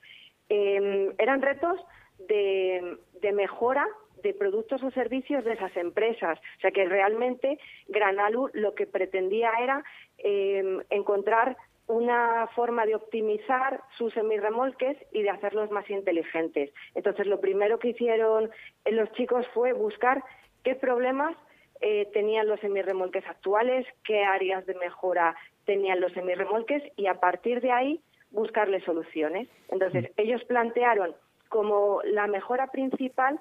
Em, 0.49 1.13
eran 1.19 1.41
retos 1.41 1.81
de, 2.19 2.99
mejora 3.33 3.87
de 4.23 4.35
productos 4.35 4.83
o 4.83 4.91
servicios 4.91 5.45
de 5.45 5.53
esas 5.55 5.77
empresas. 5.77 6.39
O 6.59 6.61
sea 6.61 6.71
que 6.71 6.85
realmente 6.87 7.59
Granalu 7.89 8.51
lo 8.53 8.75
que 8.75 8.87
pretendía 8.87 9.51
era 9.61 9.85
em, 10.19 10.83
encontrar 10.91 11.57
una 11.87 12.47
forma 12.55 12.87
de 12.87 12.95
optimizar 12.95 13.83
sus 13.99 14.13
semirremolques 14.15 14.97
y 15.13 15.23
de 15.23 15.31
hacerlos 15.31 15.71
más 15.71 15.89
inteligentes. 15.91 16.71
Entonces, 16.95 17.27
lo 17.27 17.41
primero 17.41 17.79
que 17.79 17.89
hicieron 17.89 18.51
los 18.87 19.13
chicos 19.13 19.47
fue 19.53 19.73
buscar 19.73 20.23
qué 20.63 20.75
problemas 20.75 21.37
eh, 21.81 22.09
tenían 22.15 22.49
los 22.49 22.61
semirremolques 22.61 23.27
actuales, 23.27 23.87
qué 24.05 24.25
áreas 24.25 24.65
de 24.65 24.75
mejora 24.75 25.37
tenían 25.67 26.01
los 26.01 26.13
semirremolques 26.13 26.83
y 26.97 27.07
a 27.07 27.21
partir 27.21 27.61
de 27.61 27.71
ahí 27.71 28.01
buscarle 28.31 28.81
soluciones. 28.81 29.49
Entonces, 29.69 30.11
ellos 30.17 30.43
plantearon 30.45 31.15
como 31.49 32.01
la 32.05 32.27
mejora 32.27 32.69
principal 32.69 33.41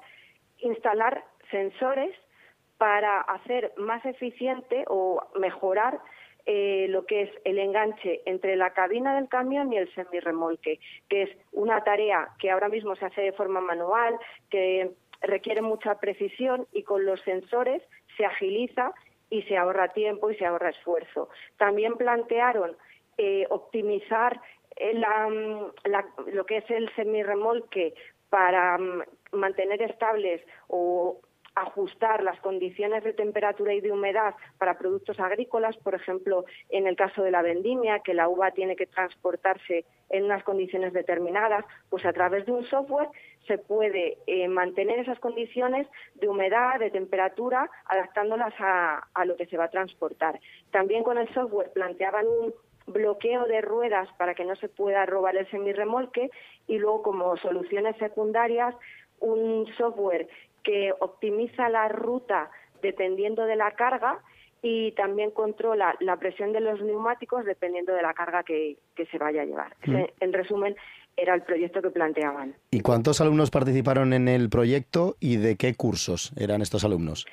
instalar 0.60 1.24
sensores 1.52 2.16
para 2.78 3.22
hacer 3.22 3.74
más 3.78 4.06
eficiente 4.06 4.86
o 4.88 5.22
mejorar 5.40 6.00
eh, 6.46 6.88
lo 6.90 7.06
que 7.06 7.22
es 7.22 7.30
el 7.46 7.58
enganche 7.58 8.22
entre 8.26 8.58
la 8.58 8.72
cabina 8.74 9.16
del 9.16 9.30
camión 9.30 9.72
y 9.72 9.78
el 9.78 9.94
semirremolque, 9.96 10.80
que 11.08 11.24
es 11.24 11.30
una 11.54 11.84
tarea 11.84 12.30
que 12.40 12.52
ahora 12.52 12.68
mismo 12.68 12.96
se 12.96 13.06
hace 13.06 13.22
de 13.22 13.32
forma 13.32 13.62
manual, 13.62 14.18
que 14.50 14.92
requiere 15.22 15.62
mucha 15.62 16.00
precisión 16.00 16.68
y 16.74 16.84
con 16.84 17.06
los 17.06 17.22
sensores 17.22 17.82
se 18.18 18.26
agiliza 18.26 18.94
y 19.30 19.44
se 19.44 19.58
ahorra 19.58 19.94
tiempo 19.94 20.30
y 20.30 20.36
se 20.36 20.46
ahorra 20.46 20.72
esfuerzo. 20.72 21.30
También 21.58 21.96
plantearon 21.96 22.76
eh, 23.18 23.48
optimizar 23.50 24.42
lo 26.32 26.46
que 26.46 26.58
es 26.58 26.72
el 26.72 26.94
semirremolque 26.96 27.94
para 28.30 28.78
mm, 28.78 29.04
mantener 29.32 29.82
estables 29.82 30.42
o 30.68 31.20
ajustar 31.56 32.24
las 32.24 32.40
condiciones 32.40 33.04
de 33.04 33.14
temperatura 33.14 33.74
y 33.74 33.82
de 33.82 33.92
humedad 33.92 34.34
para 34.58 34.78
productos 34.78 35.20
agrícolas, 35.20 35.78
por 35.78 35.94
ejemplo, 35.94 36.46
en 36.70 36.88
el 36.88 36.96
caso 36.96 37.22
de 37.22 37.32
la 37.32 37.42
vendimia, 37.42 38.00
que 38.00 38.14
la 38.14 38.28
uva 38.28 38.52
tiene 38.52 38.76
que 38.76 38.88
transportarse 38.88 39.86
en 40.10 40.26
unas 40.26 40.44
condiciones 40.44 40.94
determinadas, 40.94 41.66
pues 41.90 42.06
a 42.06 42.14
través 42.14 42.46
de 42.46 42.52
un 42.52 42.66
software 42.66 43.10
se 43.48 43.58
puede 43.58 44.18
eh, 44.26 44.48
mantener 44.48 45.00
esas 45.00 45.20
condiciones 45.20 45.88
de 46.16 46.28
humedad, 46.28 46.80
de 46.80 46.92
temperatura, 46.92 47.70
adaptándolas 47.86 48.54
a, 48.60 49.08
a 49.14 49.26
lo 49.26 49.36
que 49.36 49.46
se 49.46 49.58
va 49.58 49.66
a 49.66 49.72
transportar. 49.72 50.40
También 50.72 51.04
con 51.04 51.18
el 51.18 51.32
software 51.34 51.72
planteaban 51.74 52.26
un 52.28 52.54
bloqueo 52.88 53.46
de 53.46 53.62
ruedas 53.62 54.10
para 54.18 54.34
que 54.34 54.46
no 54.46 54.56
se 54.56 54.70
pueda 54.70 55.06
robar 55.06 55.36
el 55.36 55.50
semirremolque 55.50 56.30
y 56.68 56.78
luego 56.78 57.04
como 57.04 57.38
soluciones 57.38 57.96
secundarias 57.98 58.76
un 59.20 59.68
software 59.78 60.28
que 60.64 60.94
optimiza 61.00 61.70
la 61.70 61.88
ruta 61.88 62.50
dependiendo 62.82 63.46
de 63.46 63.56
la 63.56 63.72
carga 63.72 64.20
y 64.62 64.94
también 64.94 65.32
controla 65.32 65.96
la 66.00 66.18
presión 66.18 66.54
de 66.54 66.62
los 66.62 66.82
neumáticos 66.82 67.46
dependiendo 67.46 67.94
de 67.94 68.02
la 68.02 68.14
carga 68.14 68.44
que, 68.44 68.78
se 68.96 69.18
vaya 69.18 69.42
a 69.42 69.46
llevar. 69.46 69.76
Mm. 69.86 70.06
En 70.22 70.34
resumen, 70.34 70.76
era 71.18 71.36
el 71.36 71.44
proyecto 71.44 71.82
que 71.82 71.90
planteaban. 71.90 72.56
¿Y 72.72 72.80
cuántos 72.80 73.22
alumnos 73.22 73.52
participaron 73.52 74.14
en 74.14 74.28
el 74.28 74.50
proyecto 74.50 75.16
y 75.20 75.38
de 75.38 75.58
qué 75.58 75.76
cursos 75.76 76.34
eran 76.38 76.62
estos 76.62 76.84
alumnos? 76.86 77.26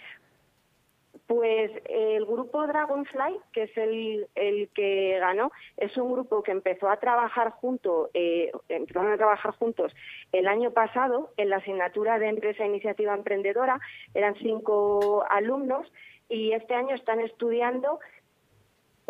Pues 1.30 1.70
el 1.88 2.26
grupo 2.26 2.66
Dragonfly, 2.66 3.38
que 3.52 3.62
es 3.62 3.76
el, 3.76 4.26
el, 4.34 4.68
que 4.70 5.16
ganó, 5.20 5.52
es 5.76 5.96
un 5.96 6.10
grupo 6.10 6.42
que 6.42 6.50
empezó 6.50 6.88
a 6.88 6.96
trabajar 6.96 7.52
junto, 7.52 8.10
eh, 8.14 8.50
empezaron 8.68 9.12
a 9.12 9.16
trabajar 9.16 9.54
juntos 9.54 9.94
el 10.32 10.48
año 10.48 10.72
pasado 10.72 11.32
en 11.36 11.50
la 11.50 11.58
asignatura 11.58 12.18
de 12.18 12.30
Empresa 12.30 12.64
e 12.64 12.66
Iniciativa 12.66 13.14
Emprendedora. 13.14 13.78
Eran 14.12 14.34
cinco 14.42 15.24
alumnos 15.30 15.86
y 16.28 16.50
este 16.50 16.74
año 16.74 16.96
están 16.96 17.20
estudiando 17.20 18.00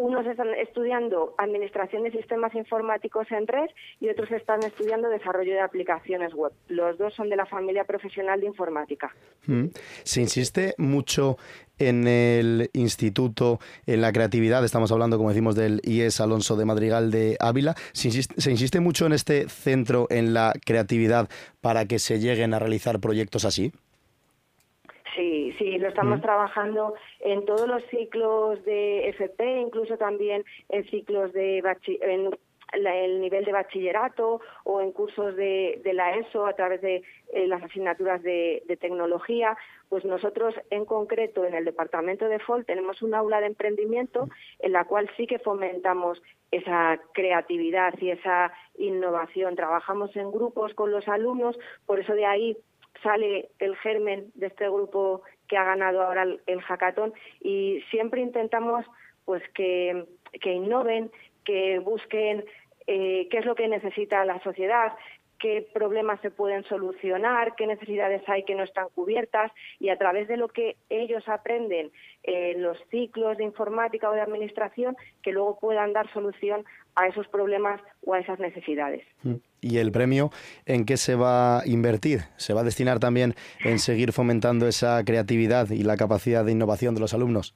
unos 0.01 0.27
están 0.27 0.55
estudiando 0.55 1.35
administración 1.37 2.05
de 2.05 2.11
sistemas 2.11 2.55
informáticos 2.55 3.31
en 3.31 3.47
red 3.47 3.69
y 4.01 4.09
otros 4.09 4.31
están 4.31 4.63
estudiando 4.63 5.11
desarrollo 5.11 5.53
de 5.53 5.61
aplicaciones 5.61 6.33
web. 6.33 6.53
Los 6.69 6.97
dos 6.97 7.13
son 7.15 7.29
de 7.29 7.37
la 7.37 7.45
familia 7.45 7.85
profesional 7.85 8.41
de 8.41 8.47
informática. 8.47 9.15
Mm. 9.47 9.67
Se 10.03 10.21
insiste 10.23 10.75
mucho 10.79 11.37
en 11.79 12.09
el 12.09 12.71
instituto, 12.73 13.59
en 13.87 14.01
la 14.01 14.13
creatividad, 14.13 14.65
estamos 14.65 14.91
hablando, 14.91 15.19
como 15.19 15.29
decimos, 15.29 15.55
del 15.55 15.81
IES 15.85 16.21
Alonso 16.21 16.57
de 16.57 16.65
Madrigal 16.65 17.11
de 17.11 17.37
Ávila. 17.39 17.75
Se 17.93 18.09
insiste, 18.09 18.41
se 18.41 18.51
insiste 18.51 18.81
mucho 18.81 19.05
en 19.05 19.13
este 19.13 19.49
centro, 19.51 20.07
en 20.09 20.33
la 20.33 20.55
creatividad, 20.65 21.29
para 21.61 21.85
que 21.85 21.99
se 21.99 22.21
lleguen 22.21 22.55
a 22.55 22.59
realizar 22.59 23.01
proyectos 23.01 23.45
así. 23.45 23.73
Sí, 25.17 25.55
sí, 25.59 25.79
lo 25.79 25.89
estamos 25.89 26.19
mm. 26.19 26.23
trabajando 26.23 26.95
en 27.21 27.45
todos 27.45 27.67
los 27.67 27.83
ciclos 27.87 28.65
de 28.65 29.09
FP, 29.09 29.61
incluso 29.61 29.97
también 29.97 30.45
en 30.69 30.85
ciclos 30.91 31.33
de 31.33 31.63
en 32.03 32.31
el 32.73 33.21
nivel 33.21 33.45
de 33.45 33.53
bachillerato 33.53 34.41
o 34.65 34.81
en 34.81 34.93
cursos 34.93 35.35
de, 35.37 35.81
la 35.93 36.15
ESO 36.15 36.47
a 36.47 36.55
través 36.55 36.81
de 36.81 37.03
eh, 37.33 37.47
las 37.47 37.63
asignaturas 37.63 38.23
de, 38.23 38.63
tecnología. 38.81 39.57
Pues 39.89 40.05
nosotros 40.05 40.55
en 40.71 40.85
concreto 40.85 41.45
en 41.45 41.55
el 41.55 41.65
departamento 41.65 42.27
de 42.27 42.39
FOL 42.39 42.65
tenemos 42.65 43.03
un 43.03 43.15
aula 43.15 43.41
de 43.41 43.47
emprendimiento 43.47 44.29
en 44.61 44.73
la 44.73 44.85
cual 44.85 45.11
sí 45.17 45.27
que 45.27 45.41
fomentamos 45.41 46.23
esa 46.53 47.01
creatividad 47.13 47.95
y 48.01 48.11
esa 48.11 48.53
innovación. 48.79 49.57
Trabajamos 49.57 50.15
en 50.17 50.31
grupos 50.31 50.75
con 50.75 50.93
los 50.93 51.09
alumnos, 51.09 51.59
por 51.87 51.99
eso 51.99 52.15
de 52.15 52.27
ahí 52.27 52.57
sale 53.03 53.51
el 53.59 53.77
germen 53.77 54.31
de 54.35 54.47
este 54.47 54.69
grupo 54.69 55.23
que 55.49 55.57
ha 55.57 55.65
ganado 55.65 56.03
ahora 56.03 56.23
el, 56.23 56.61
hackathon 56.63 57.13
y 57.41 57.83
siempre 57.91 58.21
intentamos 58.21 58.87
pues 59.25 59.43
que, 59.55 60.07
innoven, 60.45 61.11
que 61.45 61.79
busquen 61.79 62.45
eh, 62.87 63.29
qué 63.31 63.39
es 63.39 63.45
lo 63.45 63.55
que 63.55 63.69
necesita 63.69 64.25
la 64.25 64.41
sociedad, 64.43 64.93
qué 65.41 65.67
problemas 65.73 66.21
se 66.21 66.31
pueden 66.31 66.63
solucionar, 66.65 67.57
qué 67.57 67.67
necesidades 67.67 68.23
hay 68.29 68.45
que 68.45 68.55
no 68.55 68.63
están 68.63 68.89
cubiertas 68.95 69.51
y 69.81 69.89
a 69.89 69.97
través 69.97 70.29
de 70.29 70.37
lo 70.37 70.49
que 70.49 70.77
ellos 70.91 71.29
aprenden 71.29 71.91
en 72.23 72.63
los 72.63 72.79
ciclos 72.91 73.39
de 73.39 73.45
informática 73.45 74.11
o 74.11 74.15
de 74.15 74.21
administración, 74.21 74.97
que 75.23 75.33
luego 75.33 75.59
puedan 75.59 75.93
dar 75.93 76.13
solución 76.13 76.65
a 76.95 77.07
esos 77.07 77.27
problemas 77.29 77.81
o 78.05 78.15
a 78.15 78.21
esas 78.21 78.39
necesidades. 78.39 79.03
Mm. 79.23 79.35
¿Y 79.61 79.79
el 79.79 79.93
premio 79.93 80.31
en 80.67 80.87
qué 80.87 80.97
se 80.97 81.15
va 81.15 81.61
a 81.61 81.67
invertir? 81.67 82.21
¿Se 82.37 82.55
va 82.55 82.63
a 82.63 82.65
destinar 82.65 82.99
también 82.99 83.35
en 83.65 83.79
seguir 83.79 84.13
fomentando 84.13 84.67
esa 84.67 85.05
creatividad 85.05 85.71
y 85.71 85.83
la 85.83 85.97
capacidad 85.97 86.45
de 86.45 86.53
innovación 86.53 86.95
de 86.95 87.01
los 87.01 87.13
alumnos? 87.13 87.55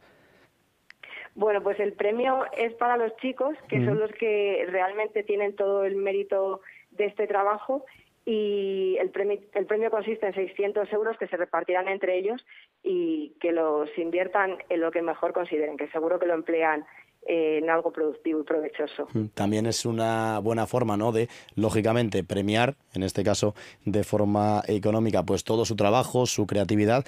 Bueno, 1.35 1.63
pues 1.63 1.81
el 1.81 1.95
premio 1.95 2.45
es 2.57 2.75
para 2.75 2.97
los 2.97 3.17
chicos, 3.17 3.57
que 3.69 3.85
son 3.85 3.99
los 3.99 4.13
que 4.13 4.67
realmente 4.69 5.25
tienen 5.25 5.57
todo 5.57 5.85
el 5.85 5.97
mérito 5.97 6.61
de 6.93 7.07
este 7.07 7.27
trabajo 7.27 7.85
y 8.25 8.97
el 9.01 9.11
premio, 9.11 9.39
el 9.55 9.67
premio 9.67 9.91
consiste 9.91 10.27
en 10.27 10.35
600 10.35 10.91
euros 10.93 11.19
que 11.19 11.27
se 11.27 11.37
repartirán 11.37 11.89
entre 11.89 12.17
ellos 12.17 12.45
y 12.83 13.35
que 13.41 13.53
los 13.53 13.89
inviertan 13.99 14.59
en 14.69 14.81
lo 14.81 14.91
que 14.91 15.03
mejor 15.03 15.33
consideren, 15.33 15.77
que 15.77 15.89
seguro 15.89 16.19
que 16.19 16.27
lo 16.27 16.35
emplean 16.35 16.87
en 17.27 17.71
algo 17.71 17.93
productivo 17.93 18.41
y 18.41 18.45
provechoso. 18.45 19.09
Mm, 19.13 19.27
también 19.35 19.67
es 19.67 19.85
una 19.87 20.39
buena 20.41 20.67
forma, 20.67 20.97
¿no? 20.97 21.13
De, 21.13 21.29
lógicamente, 21.55 22.25
premiar, 22.25 22.77
en 22.93 23.03
este 23.03 23.25
caso, 23.25 23.55
de 23.85 24.05
forma 24.05 24.63
económica, 24.67 25.23
pues 25.23 25.45
todo 25.45 25.65
su 25.65 25.77
trabajo, 25.77 26.27
su 26.27 26.47
creatividad 26.47 27.05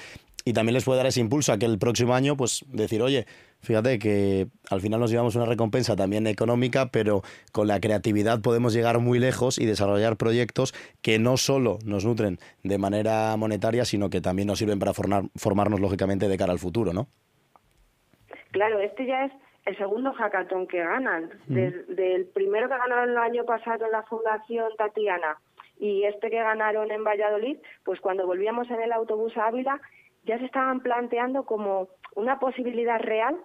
y 0.47 0.53
también 0.53 0.75
les 0.75 0.85
puede 0.85 0.99
dar 0.99 1.07
ese 1.07 1.21
impulso 1.21 1.53
a 1.53 1.59
que 1.59 1.67
el 1.67 1.77
próximo 1.77 2.15
año, 2.15 2.37
pues 2.37 2.65
decir, 2.69 3.03
oye, 3.03 3.27
fíjate 3.63 3.99
que 3.99 4.47
al 4.71 4.81
final 4.81 5.01
nos 5.01 5.11
llevamos 5.11 5.35
una 5.35 5.45
recompensa 5.45 5.97
también 5.97 6.29
económica, 6.29 6.87
pero 6.93 7.23
con 7.51 7.67
la 7.67 7.81
creatividad 7.81 8.41
podemos 8.41 8.73
llegar 8.73 9.01
muy 9.01 9.19
lejos 9.19 9.59
y 9.59 9.67
desarrollar 9.67 10.17
proyectos 10.17 10.73
que 11.03 11.19
no 11.19 11.37
solo 11.37 11.81
nos 11.85 12.05
nutren 12.05 12.39
de 12.63 12.79
manera 12.79 13.37
monetaria, 13.37 13.85
sino 13.85 14.09
que 14.09 14.21
también 14.21 14.47
nos 14.47 14.61
sirven 14.61 14.79
para 14.79 14.95
formar, 14.95 15.25
formarnos 15.35 15.81
lógicamente 15.81 16.29
de 16.29 16.39
cara 16.39 16.53
al 16.53 16.61
futuro, 16.61 16.93
¿no? 16.93 17.09
Claro, 18.53 18.79
este 18.79 19.05
ya 19.05 19.25
es 19.25 19.33
el 19.67 19.77
segundo 19.77 20.13
hackathon 20.13 20.67
que 20.67 20.79
ganan. 20.79 21.31
Desde 21.47 22.15
el 22.15 22.27
primero 22.27 22.69
que 22.69 22.79
ganaron 22.79 23.11
el 23.11 23.19
año 23.19 23.45
pasado 23.45 23.85
en 23.85 23.93
la 23.93 24.05
Fundación 24.05 24.71
Tatiana 24.79 25.39
y 25.79 26.05
este 26.05 26.31
que 26.31 26.37
ganaron 26.37 26.91
en 26.91 27.05
Valladolid, 27.05 27.59
pues 27.85 28.01
cuando 28.01 28.27
volvíamos 28.27 28.71
en 28.71 28.81
el 28.81 28.93
autobús 28.93 29.37
a 29.37 29.49
Ávila 29.49 29.81
ya 30.25 30.39
se 30.39 30.47
estaban 30.47 30.81
planteando 30.81 31.45
como 31.45 31.89
una 32.15 32.39
posibilidad 32.39 33.01
real 33.01 33.37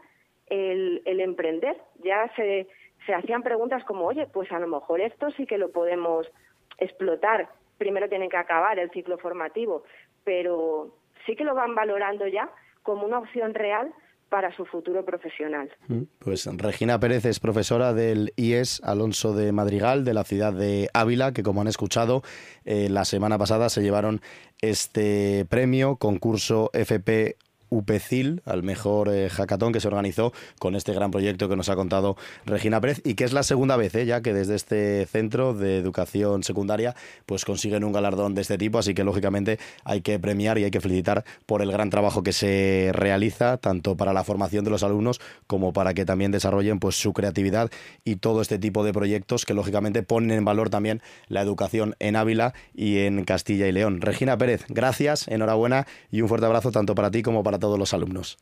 el, 0.47 1.01
emprender. 1.05 1.77
Ya 2.03 2.31
se, 2.36 2.67
se 3.05 3.13
hacían 3.13 3.41
preguntas 3.41 3.84
como, 3.86 4.05
oye, 4.05 4.27
pues 4.27 4.51
a 4.51 4.60
lo 4.60 4.67
mejor 4.67 5.01
esto 5.01 5.31
sí 5.31 5.45
que 5.45 5.57
lo 5.57 5.71
podemos 5.71 6.31
explotar. 6.77 7.49
Primero 7.77 8.10
tienen 8.10 8.29
que 8.29 8.38
acabar 8.38 8.77
el 8.77 8.91
ciclo 8.91 9.17
formativo, 9.17 9.84
pero 10.23 10.93
sí 11.25 11.36
que 11.36 11.43
lo 11.43 11.55
van 11.55 11.73
valorando 11.73 12.27
ya 12.27 12.49
como 12.84 13.05
una 13.05 13.19
opción 13.19 13.53
real 13.53 13.93
para 14.31 14.55
su 14.55 14.65
futuro 14.65 15.03
profesional. 15.03 15.69
Mm, 15.89 16.03
pues 16.17 16.47
Regina 16.57 16.97
Pérez 17.01 17.25
es 17.25 17.41
profesora 17.41 17.93
del 17.93 18.31
IES 18.37 18.81
Alonso 18.81 19.35
de 19.35 19.51
Madrigal 19.51 20.05
de 20.05 20.13
la 20.13 20.23
ciudad 20.23 20.53
de 20.53 20.89
Ávila, 20.93 21.33
que 21.33 21.43
como 21.43 21.59
han 21.59 21.67
escuchado, 21.67 22.23
eh, 22.63 22.87
la 22.89 23.03
semana 23.03 23.37
pasada 23.37 23.67
se 23.67 23.83
llevaron 23.83 24.21
este 24.61 25.45
premio, 25.49 25.97
concurso 25.97 26.69
FP 26.71 27.35
UPECIL, 27.71 28.41
al 28.45 28.63
mejor 28.63 29.10
eh, 29.10 29.29
hackathon 29.29 29.71
que 29.71 29.79
se 29.79 29.88
organizó 29.88 30.34
con 30.60 30.75
este 30.75 30.93
gran 30.93 31.10
proyecto 31.10 31.49
que 31.49 31.55
nos 31.55 31.69
ha 31.69 31.75
contado 31.75 32.17
Regina 32.45 32.79
Pérez 32.81 33.01
y 33.03 33.15
que 33.15 33.23
es 33.23 33.34
la 33.34 33.43
segunda 33.43 33.77
vez 33.77 33.95
eh, 33.95 34.05
ya 34.05 34.21
que 34.21 34.34
desde 34.34 34.55
este 34.55 35.07
centro 35.07 35.53
de 35.53 35.77
educación 35.77 36.43
secundaria 36.43 36.95
pues 37.25 37.45
consiguen 37.45 37.84
un 37.86 37.93
galardón 37.93 38.36
de 38.36 38.41
este 38.41 38.57
tipo, 38.57 38.77
así 38.77 38.93
que 38.93 39.03
lógicamente 39.03 39.57
hay 39.86 40.01
que 40.01 40.19
premiar 40.19 40.57
y 40.57 40.65
hay 40.65 40.71
que 40.71 40.81
felicitar 40.81 41.23
por 41.45 41.62
el 41.62 41.71
gran 41.71 41.89
trabajo 41.89 42.23
que 42.23 42.34
se 42.34 42.91
realiza 42.93 43.57
tanto 43.57 43.95
para 43.95 44.12
la 44.12 44.25
formación 44.25 44.65
de 44.65 44.71
los 44.71 44.84
alumnos 44.84 45.21
como 45.47 45.71
para 45.71 45.93
que 45.93 46.05
también 46.05 46.31
desarrollen 46.31 46.79
pues 46.79 46.95
su 46.95 47.13
creatividad 47.13 47.71
y 48.03 48.17
todo 48.17 48.41
este 48.41 48.60
tipo 48.60 48.84
de 48.84 48.91
proyectos 48.91 49.45
que 49.45 49.53
lógicamente 49.53 50.03
ponen 50.03 50.31
en 50.31 50.45
valor 50.45 50.69
también 50.69 51.01
la 51.29 51.41
educación 51.41 51.95
en 51.99 52.17
Ávila 52.17 52.53
y 52.73 52.99
en 52.99 53.23
Castilla 53.23 53.67
y 53.67 53.71
León. 53.71 54.01
Regina 54.01 54.38
Pérez, 54.38 54.65
gracias, 54.67 55.29
enhorabuena 55.29 55.88
y 56.12 56.21
un 56.21 56.27
fuerte 56.27 56.45
abrazo 56.45 56.71
tanto 56.71 56.95
para 56.95 57.12
ti 57.12 57.21
como 57.21 57.43
para 57.43 57.61
todos 57.62 57.80
los 57.80 57.93
alumnos. 57.93 58.38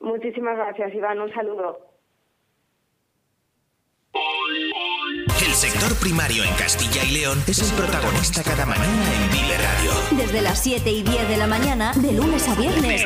Muchísimas 0.00 0.56
gracias, 0.58 0.94
Iván. 0.94 1.18
Un 1.18 1.32
saludo. 1.32 1.94
El 5.44 5.54
sector 5.54 5.94
primario 5.98 6.44
en 6.44 6.54
Castilla 6.54 7.02
y 7.04 7.12
León 7.12 7.42
es 7.46 7.58
el 7.62 7.76
protagonista 7.76 8.42
cada 8.42 8.66
mañana 8.66 9.14
en 9.14 9.30
Vive 9.30 9.56
Radio. 9.58 9.92
Desde 10.10 10.42
las 10.42 10.62
7 10.62 10.90
y 10.90 11.02
10 11.02 11.28
de 11.28 11.36
la 11.36 11.46
mañana, 11.46 11.92
de 11.94 12.12
lunes 12.12 12.48
a 12.48 12.54
viernes. 12.54 13.04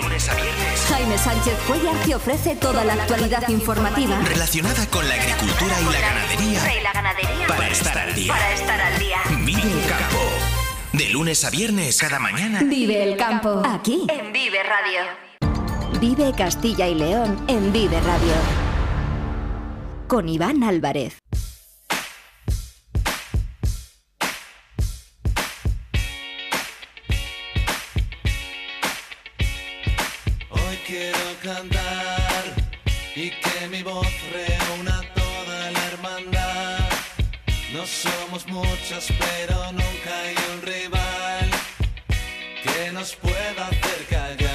Jaime 0.89 1.19
Sánchez 1.19 1.59
Cuellar 1.67 1.97
te 2.05 2.15
ofrece 2.15 2.57
toda 2.57 2.85
la 2.85 2.95
actualidad 2.95 3.49
informativa 3.49 4.21
relacionada 4.23 4.87
con 4.87 5.07
la 5.09 5.15
agricultura 5.15 5.81
y 5.81 5.85
la 5.85 6.01
ganadería. 6.01 6.79
Y 6.79 6.83
la 6.83 6.93
ganadería. 6.93 7.47
Para 7.47 7.69
estar 7.69 7.99
al 7.99 8.15
día. 8.15 8.33
Para 8.33 8.53
estar 8.55 8.81
al 8.81 8.99
día. 8.99 9.19
Vive 9.45 9.63
el 9.63 9.89
campo 9.89 10.38
De 10.93 11.11
lunes 11.11 11.45
a 11.45 11.51
viernes, 11.51 11.99
cada 12.01 12.19
mañana. 12.19 12.63
Vive 12.63 13.03
el 13.03 13.17
campo. 13.17 13.63
Aquí, 13.65 14.07
en 14.09 14.33
Vive 14.33 14.63
Radio. 14.63 15.01
Vive 16.01 16.33
Castilla 16.37 16.89
y 16.89 16.95
León 16.95 17.45
en 17.47 17.73
Vive 17.73 18.01
Radio. 18.01 18.33
Con 20.07 20.29
Iván 20.29 20.63
Álvarez. 20.65 21.19
Hoy 30.51 30.77
quiero 30.87 31.19
cantar 31.43 32.45
y 33.15 33.31
que 33.31 33.69
mi 33.71 33.83
voz 33.83 34.07
reúna 34.33 35.03
toda 35.15 35.71
la 35.71 35.87
hermandad. 35.87 36.89
No 37.75 37.87
somos 37.87 38.47
muchos, 38.49 39.13
pero 39.19 39.73
nunca 39.73 40.21
hay 40.25 40.48
nos 42.99 43.15
pueda 43.15 43.69
hacer 43.69 44.07
callar. 44.11 44.48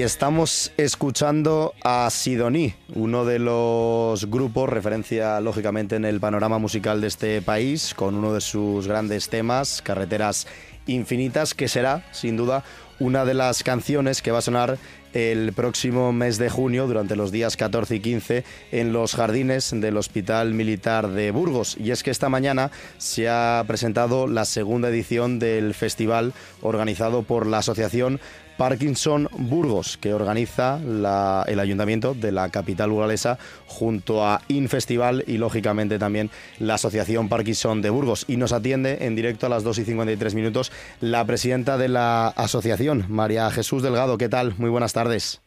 Y 0.00 0.02
estamos 0.02 0.72
escuchando 0.78 1.74
a 1.84 2.08
Sidoní, 2.08 2.72
uno 2.94 3.26
de 3.26 3.38
los 3.38 4.30
grupos, 4.30 4.70
referencia 4.70 5.38
lógicamente 5.40 5.96
en 5.96 6.06
el 6.06 6.20
panorama 6.20 6.58
musical 6.58 7.02
de 7.02 7.08
este 7.08 7.42
país, 7.42 7.92
con 7.92 8.14
uno 8.14 8.32
de 8.32 8.40
sus 8.40 8.88
grandes 8.88 9.28
temas, 9.28 9.82
Carreteras 9.82 10.46
Infinitas, 10.86 11.52
que 11.52 11.68
será, 11.68 12.02
sin 12.12 12.38
duda, 12.38 12.64
una 12.98 13.26
de 13.26 13.34
las 13.34 13.62
canciones 13.62 14.22
que 14.22 14.30
va 14.30 14.38
a 14.38 14.42
sonar 14.42 14.78
el 15.12 15.52
próximo 15.52 16.12
mes 16.12 16.38
de 16.38 16.48
junio, 16.48 16.86
durante 16.86 17.16
los 17.16 17.32
días 17.32 17.56
14 17.56 17.96
y 17.96 18.00
15, 18.00 18.44
en 18.72 18.92
los 18.92 19.14
jardines 19.14 19.70
del 19.72 19.96
Hospital 19.96 20.54
Militar 20.54 21.08
de 21.08 21.30
Burgos. 21.30 21.76
Y 21.78 21.90
es 21.90 22.02
que 22.02 22.10
esta 22.10 22.28
mañana 22.28 22.70
se 22.98 23.28
ha 23.28 23.64
presentado 23.66 24.28
la 24.28 24.44
segunda 24.44 24.88
edición 24.88 25.38
del 25.38 25.74
festival 25.74 26.32
organizado 26.62 27.22
por 27.22 27.46
la 27.46 27.58
Asociación 27.58 28.20
Parkinson 28.60 29.26
Burgos, 29.38 29.96
que 29.96 30.12
organiza 30.12 30.78
la- 30.80 31.46
el 31.48 31.60
ayuntamiento 31.60 32.12
de 32.12 32.30
la 32.30 32.50
capital 32.50 32.90
burgalesa 32.90 33.38
junto 33.66 34.22
a 34.26 34.42
Infestival 34.48 35.24
y 35.26 35.38
lógicamente 35.38 35.98
también 35.98 36.28
la 36.58 36.74
Asociación 36.74 37.30
Parkinson 37.30 37.80
de 37.80 37.88
Burgos. 37.88 38.26
Y 38.28 38.36
nos 38.36 38.52
atiende 38.52 38.98
en 39.06 39.16
directo 39.16 39.46
a 39.46 39.48
las 39.48 39.64
2 39.64 39.78
y 39.78 39.86
53 39.86 40.34
minutos 40.34 40.72
la 41.00 41.24
presidenta 41.24 41.78
de 41.78 41.88
la 41.88 42.28
asociación, 42.28 43.06
María 43.08 43.50
Jesús 43.50 43.82
Delgado. 43.82 44.18
¿Qué 44.18 44.28
tal? 44.28 44.52
Muy 44.58 44.68
buenas 44.68 44.92
tardes. 44.92 45.40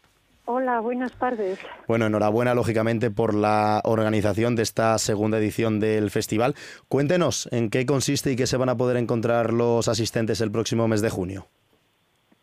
Hola, 0.45 0.79
buenas 0.79 1.11
tardes. 1.11 1.59
Bueno, 1.87 2.07
enhorabuena 2.07 2.55
lógicamente 2.55 3.11
por 3.11 3.35
la 3.35 3.79
organización 3.83 4.55
de 4.55 4.63
esta 4.63 4.97
segunda 4.97 5.37
edición 5.37 5.79
del 5.79 6.09
festival. 6.09 6.55
Cuéntenos 6.89 7.47
en 7.51 7.69
qué 7.69 7.85
consiste 7.85 8.31
y 8.31 8.35
qué 8.35 8.47
se 8.47 8.57
van 8.57 8.69
a 8.69 8.75
poder 8.75 8.97
encontrar 8.97 9.53
los 9.53 9.87
asistentes 9.87 10.41
el 10.41 10.49
próximo 10.49 10.87
mes 10.87 11.03
de 11.03 11.11
junio. 11.11 11.47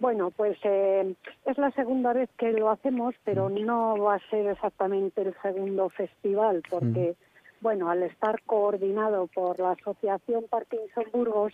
Bueno, 0.00 0.30
pues 0.30 0.56
eh, 0.64 1.14
es 1.44 1.58
la 1.58 1.70
segunda 1.72 2.14
vez 2.14 2.30
que 2.38 2.52
lo 2.52 2.70
hacemos, 2.70 3.14
pero 3.22 3.50
no 3.50 3.98
va 3.98 4.14
a 4.14 4.30
ser 4.30 4.46
exactamente 4.46 5.20
el 5.20 5.34
segundo 5.42 5.90
festival, 5.90 6.62
porque, 6.70 7.14
bueno, 7.60 7.90
al 7.90 8.02
estar 8.04 8.40
coordinado 8.44 9.26
por 9.26 9.60
la 9.60 9.72
Asociación 9.72 10.46
Parkinson 10.48 11.04
Burgos, 11.12 11.52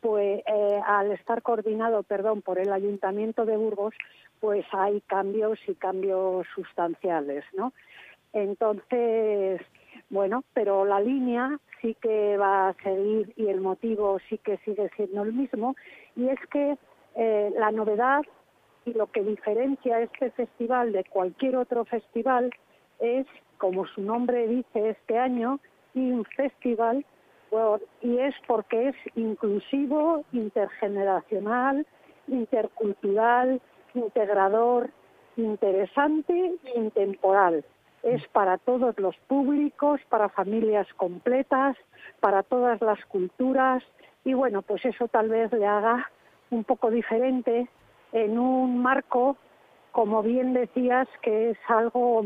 pues 0.00 0.40
eh, 0.46 0.80
al 0.86 1.10
estar 1.10 1.42
coordinado, 1.42 2.04
perdón, 2.04 2.42
por 2.42 2.60
el 2.60 2.72
Ayuntamiento 2.72 3.44
de 3.44 3.56
Burgos, 3.56 3.94
pues 4.38 4.64
hay 4.70 5.00
cambios 5.02 5.58
y 5.66 5.74
cambios 5.74 6.46
sustanciales, 6.54 7.44
¿no? 7.54 7.72
Entonces, 8.32 9.60
bueno, 10.10 10.44
pero 10.54 10.84
la 10.84 11.00
línea 11.00 11.58
sí 11.82 11.96
que 12.00 12.36
va 12.36 12.68
a 12.68 12.74
seguir 12.84 13.32
y 13.36 13.48
el 13.48 13.60
motivo 13.60 14.18
sí 14.28 14.38
que 14.38 14.58
sigue 14.58 14.88
siendo 14.94 15.24
el 15.24 15.32
mismo, 15.32 15.74
y 16.14 16.28
es 16.28 16.38
que 16.52 16.78
eh, 17.16 17.52
la 17.56 17.70
novedad 17.70 18.22
y 18.84 18.94
lo 18.94 19.06
que 19.08 19.22
diferencia 19.22 20.00
este 20.00 20.30
festival 20.30 20.92
de 20.92 21.04
cualquier 21.04 21.56
otro 21.56 21.84
festival 21.84 22.50
es, 22.98 23.26
como 23.58 23.86
su 23.86 24.02
nombre 24.02 24.46
dice 24.48 24.90
este 24.90 25.18
año, 25.18 25.60
un 25.94 26.24
festival 26.24 27.04
y 28.00 28.18
es 28.18 28.34
porque 28.46 28.88
es 28.88 28.96
inclusivo, 29.16 30.24
intergeneracional, 30.32 31.84
intercultural, 32.28 33.60
integrador, 33.94 34.90
interesante 35.36 36.54
e 36.64 36.78
intemporal. 36.78 37.64
Es 38.02 38.26
para 38.28 38.56
todos 38.58 38.98
los 38.98 39.16
públicos, 39.26 40.00
para 40.08 40.28
familias 40.28 40.86
completas, 40.94 41.76
para 42.20 42.42
todas 42.44 42.80
las 42.80 43.04
culturas 43.06 43.82
y 44.24 44.32
bueno, 44.32 44.62
pues 44.62 44.84
eso 44.84 45.08
tal 45.08 45.28
vez 45.28 45.52
le 45.52 45.66
haga 45.66 46.08
un 46.50 46.64
poco 46.64 46.90
diferente 46.90 47.68
en 48.12 48.38
un 48.38 48.82
marco, 48.82 49.36
como 49.92 50.22
bien 50.22 50.52
decías, 50.52 51.08
que 51.22 51.50
es 51.50 51.58
algo 51.68 52.24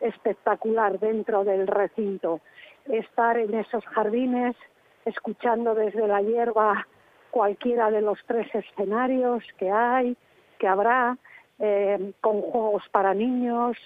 espectacular 0.00 0.98
dentro 0.98 1.44
del 1.44 1.66
recinto. 1.66 2.40
Estar 2.86 3.38
en 3.38 3.54
esos 3.54 3.84
jardines, 3.86 4.56
escuchando 5.04 5.74
desde 5.74 6.06
la 6.06 6.22
hierba 6.22 6.86
cualquiera 7.30 7.90
de 7.90 8.02
los 8.02 8.18
tres 8.26 8.52
escenarios 8.54 9.42
que 9.58 9.70
hay, 9.70 10.16
que 10.58 10.68
habrá, 10.68 11.18
eh, 11.58 12.12
con 12.20 12.40
juegos 12.42 12.82
para 12.90 13.14
niños, 13.14 13.76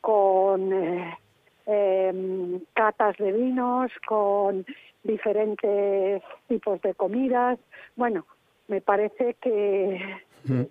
con 0.00 0.72
eh, 0.72 1.18
eh, 1.66 2.60
catas 2.74 3.16
de 3.16 3.32
vinos, 3.32 3.90
con 4.06 4.66
diferentes 5.02 6.22
tipos 6.48 6.80
de 6.82 6.94
comidas. 6.94 7.58
Bueno, 7.96 8.26
me 8.72 8.80
parece 8.80 9.36
que, 9.42 10.00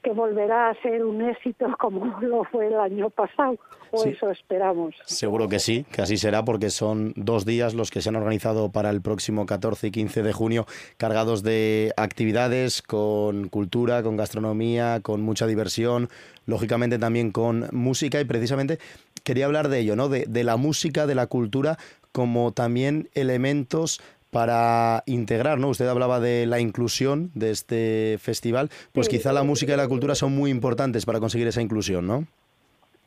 que 0.02 0.10
volverá 0.12 0.72
a 0.72 0.82
ser 0.82 1.06
un 1.06 1.22
éxito 1.22 1.68
como 1.80 2.20
lo 2.22 2.44
fue 2.46 2.66
el 2.68 2.80
año 2.80 3.12
pasado, 3.12 3.58
o 3.92 4.02
Sí. 4.04 4.10
eso 4.10 4.32
esperamos. 4.32 4.96
Seguro 5.06 5.48
que 5.48 5.60
sí, 5.60 5.86
que 5.92 6.02
así 6.02 6.18
será, 6.18 6.44
porque 6.44 6.72
son 6.72 7.14
dos 7.16 7.46
días 7.46 7.76
los 7.76 7.92
que 7.92 8.02
se 8.02 8.10
han 8.10 8.16
organizado 8.16 8.72
para 8.72 8.90
el 8.90 9.02
próximo 9.02 9.46
14 9.46 9.88
y 9.88 9.92
15 9.92 10.24
de 10.24 10.34
junio, 10.34 10.66
cargados 10.98 11.44
de 11.44 11.94
actividades 11.96 12.82
con 12.82 13.50
cultura, 13.50 14.02
con 14.02 14.18
gastronomía, 14.18 15.00
con 15.04 15.22
mucha 15.22 15.46
diversión, 15.46 16.10
lógicamente 16.48 16.98
también 16.98 17.32
con 17.32 17.68
música 17.72 18.20
y 18.20 18.26
precisamente 18.26 18.80
quería 19.24 19.46
hablar 19.46 19.68
de 19.70 19.80
ello, 19.80 19.96
¿no? 19.96 20.10
De, 20.10 20.26
de 20.28 20.44
la 20.44 20.58
música, 20.58 21.06
de 21.06 21.14
la 21.14 21.28
cultura, 21.28 21.78
como 22.12 22.52
también 22.52 23.10
elementos 23.14 24.02
para 24.32 25.04
integrar, 25.06 25.60
¿no? 25.60 25.68
Usted 25.70 25.88
hablaba 25.88 26.20
de 26.20 26.46
la 26.46 26.60
inclusión 26.60 27.32
de 27.36 27.52
este 27.52 28.18
festival, 28.20 28.70
pues 28.94 29.08
Sí. 29.08 29.18
quizá 29.18 29.34
la 29.34 29.44
música 29.44 29.74
y 29.74 29.78
la 29.78 29.88
cultura 29.88 30.16
son 30.16 30.34
muy 30.36 30.50
importantes 30.50 31.06
para 31.06 31.20
conseguir 31.20 31.48
esa 31.48 31.62
inclusión, 31.62 32.08
¿no? 32.08 32.26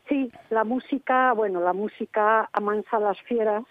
Sí, 0.09 0.31
la 0.51 0.65
música, 0.65 1.33
bueno, 1.33 1.61
la 1.61 1.73
música 1.73 2.49
amansa 2.53 2.99
a 2.99 3.01
las 3.01 3.21
fieras, 3.23 3.65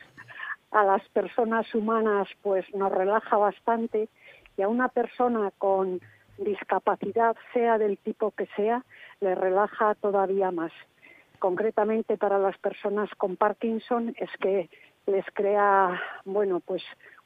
a 0.72 0.84
las 0.84 1.08
personas 1.10 1.74
humanas 1.76 2.28
pues 2.42 2.66
nos 2.74 2.92
relaja 2.92 3.38
bastante 3.38 4.10
y 4.58 4.64
a 4.64 4.68
una 4.68 4.90
persona 4.90 5.52
con 5.60 6.02
discapacidad, 6.40 7.36
sea 7.54 7.78
del 7.78 8.00
tipo 8.00 8.32
que 8.32 8.48
sea, 8.56 8.84
le 9.22 9.36
relaja 9.36 9.94
todavía 9.96 10.50
más. 10.50 10.72
Concretamente 11.38 12.18
para 12.18 12.40
las 12.40 12.58
personas 12.58 13.10
con 13.18 13.36
Parkinson 13.36 14.16
es 14.18 14.30
que 14.40 14.70
les 15.06 15.26
crea, 15.34 16.02
bueno, 16.26 16.62
pues 16.62 16.82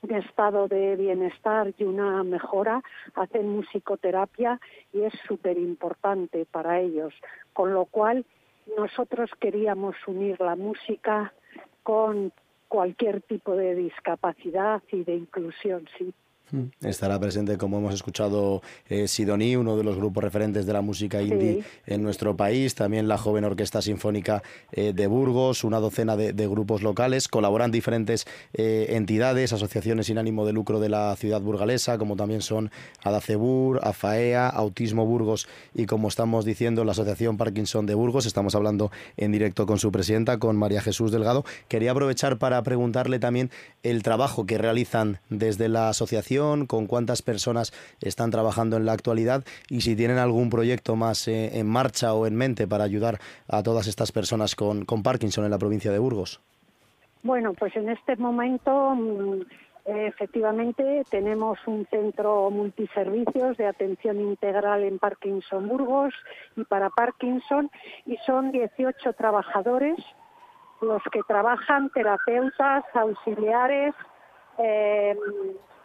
un 0.07 0.15
estado 0.15 0.67
de 0.67 0.95
bienestar 0.95 1.73
y 1.77 1.83
una 1.83 2.23
mejora, 2.23 2.81
hacen 3.15 3.49
musicoterapia 3.49 4.59
y 4.93 5.01
es 5.01 5.13
súper 5.27 5.57
importante 5.57 6.45
para 6.45 6.79
ellos. 6.79 7.13
Con 7.53 7.73
lo 7.73 7.85
cual, 7.85 8.25
nosotros 8.77 9.29
queríamos 9.39 9.95
unir 10.07 10.39
la 10.41 10.55
música 10.55 11.33
con 11.83 12.31
cualquier 12.67 13.21
tipo 13.21 13.55
de 13.55 13.75
discapacidad 13.75 14.81
y 14.91 15.03
de 15.03 15.15
inclusión, 15.15 15.87
sí. 15.97 16.13
Estará 16.81 17.19
presente, 17.19 17.57
como 17.57 17.79
hemos 17.79 17.93
escuchado, 17.93 18.61
eh, 18.87 19.09
Sidoní, 19.09 19.57
uno 19.57 19.75
de 19.75 19.83
los 19.83 19.97
grupos 19.97 20.23
referentes 20.23 20.65
de 20.65 20.71
la 20.71 20.81
música 20.81 21.21
indie 21.21 21.63
en 21.85 22.01
nuestro 22.01 22.37
país, 22.37 22.73
también 22.73 23.09
la 23.09 23.17
joven 23.17 23.43
Orquesta 23.43 23.81
Sinfónica 23.81 24.43
eh, 24.71 24.93
de 24.93 25.07
Burgos, 25.07 25.65
una 25.65 25.79
docena 25.79 26.15
de, 26.15 26.47
grupos 26.47 26.83
locales, 26.83 27.27
colaboran 27.27 27.71
diferentes 27.71 28.25
eh, 28.53 28.87
entidades, 28.91 29.51
asociaciones 29.51 30.05
sin 30.05 30.17
ánimo 30.17 30.45
de 30.45 30.53
lucro 30.53 30.79
de 30.79 30.87
la 30.87 31.13
ciudad 31.17 31.41
burgalesa, 31.41 31.97
como 31.97 32.15
también 32.15 32.41
son 32.41 32.71
Adacebur, 33.03 33.81
AFAEA, 33.83 34.47
Autismo 34.47 35.05
Burgos 35.05 35.49
y, 35.73 35.85
como 35.85 36.07
estamos 36.07 36.45
diciendo, 36.45 36.85
la 36.85 36.93
Asociación 36.93 37.35
Parkinson 37.35 37.85
de 37.85 37.95
Burgos. 37.95 38.25
Estamos 38.25 38.55
hablando 38.55 38.89
en 39.17 39.33
directo 39.33 39.65
con 39.65 39.79
su 39.79 39.91
presidenta, 39.91 40.39
con 40.39 40.55
María 40.55 40.81
Jesús 40.81 41.11
Delgado. 41.11 41.43
Quería 41.67 41.91
aprovechar 41.91 42.37
para 42.37 42.63
preguntarle 42.63 43.19
también 43.19 43.51
el 43.83 44.01
trabajo 44.01 44.45
que 44.45 44.57
realizan 44.57 45.19
desde 45.29 45.67
la 45.67 45.89
asociación 45.89 46.36
con 46.37 46.87
cuántas 46.87 47.21
personas 47.21 47.73
están 48.01 48.31
trabajando 48.31 48.77
en 48.77 48.85
la 48.85 48.93
actualidad 48.93 49.43
y 49.69 49.81
si 49.81 49.95
tienen 49.95 50.17
algún 50.17 50.49
proyecto 50.49 50.95
más 50.95 51.27
eh, 51.27 51.59
en 51.59 51.67
marcha 51.67 52.13
o 52.13 52.27
en 52.27 52.35
mente 52.35 52.67
para 52.67 52.83
ayudar 52.83 53.19
a 53.47 53.63
todas 53.63 53.87
estas 53.87 54.11
personas 54.11 54.55
con, 54.55 54.85
Parkinson 55.03 55.45
en 55.45 55.51
la 55.51 55.57
provincia 55.57 55.91
de 55.91 55.99
Burgos. 55.99 56.41
Bueno, 57.23 57.53
pues 57.53 57.75
en 57.75 57.89
este 57.89 58.15
momento 58.17 58.95
mm, 58.95 59.41
efectivamente 59.85 61.03
tenemos 61.09 61.57
un 61.65 61.87
centro 61.89 62.49
multiservicios 62.51 63.57
de 63.57 63.65
atención 63.65 64.19
integral 64.19 64.83
en 64.83 64.99
Parkinson 64.99 65.67
Burgos 65.67 66.13
y 66.55 66.63
para 66.65 66.89
Parkinson 66.89 67.71
y 68.05 68.17
son 68.25 68.51
18 68.51 69.13
trabajadores 69.13 69.97
los 70.81 71.01
que 71.11 71.21
trabajan, 71.27 71.89
terapeutas, 71.89 72.83
auxiliares, 72.93 73.95
eh, 74.57 75.15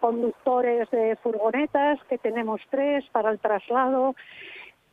conductores 0.02 0.90
de 0.90 1.14
furgonetas, 1.22 2.02
que 2.08 2.18
tenemos 2.18 2.60
tres 2.70 3.04
para 3.12 3.30
el 3.30 3.38
traslado. 3.38 4.16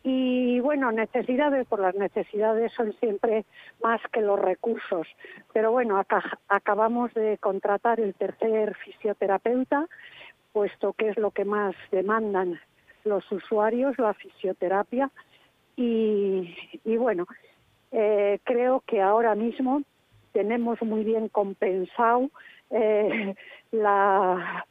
Y 0.03 0.59
bueno, 0.59 0.91
necesidades, 0.91 1.65
por 1.67 1.79
las 1.79 1.95
necesidades 1.95 2.71
son 2.73 2.93
siempre 2.99 3.43
más 3.83 3.99
que 4.13 4.21
los 4.21 4.39
recursos. 4.39 5.07
Pero 5.51 5.71
bueno, 5.71 5.97
acá, 5.97 6.21
acabamos 6.47 7.11
de 7.15 7.39
contratar 7.39 7.99
el 7.99 8.13
tercer 8.13 8.75
fisioterapeuta, 8.75 9.87
puesto 10.53 10.93
que 10.93 11.09
es 11.09 11.17
lo 11.17 11.31
que 11.31 11.43
más 11.43 11.75
demandan 11.91 12.59
los 13.03 13.29
usuarios, 13.31 13.97
la 13.97 14.13
fisioterapia. 14.13 15.09
Y, 15.75 16.55
y 16.85 16.97
bueno, 16.97 17.25
eh, 17.91 18.37
creo 18.43 18.83
que 18.85 19.01
ahora 19.01 19.33
mismo 19.33 19.81
tenemos 20.33 20.79
muy 20.83 21.03
bien 21.03 21.29
compensado 21.29 22.29
eh, 22.69 23.33
la, 23.71 24.65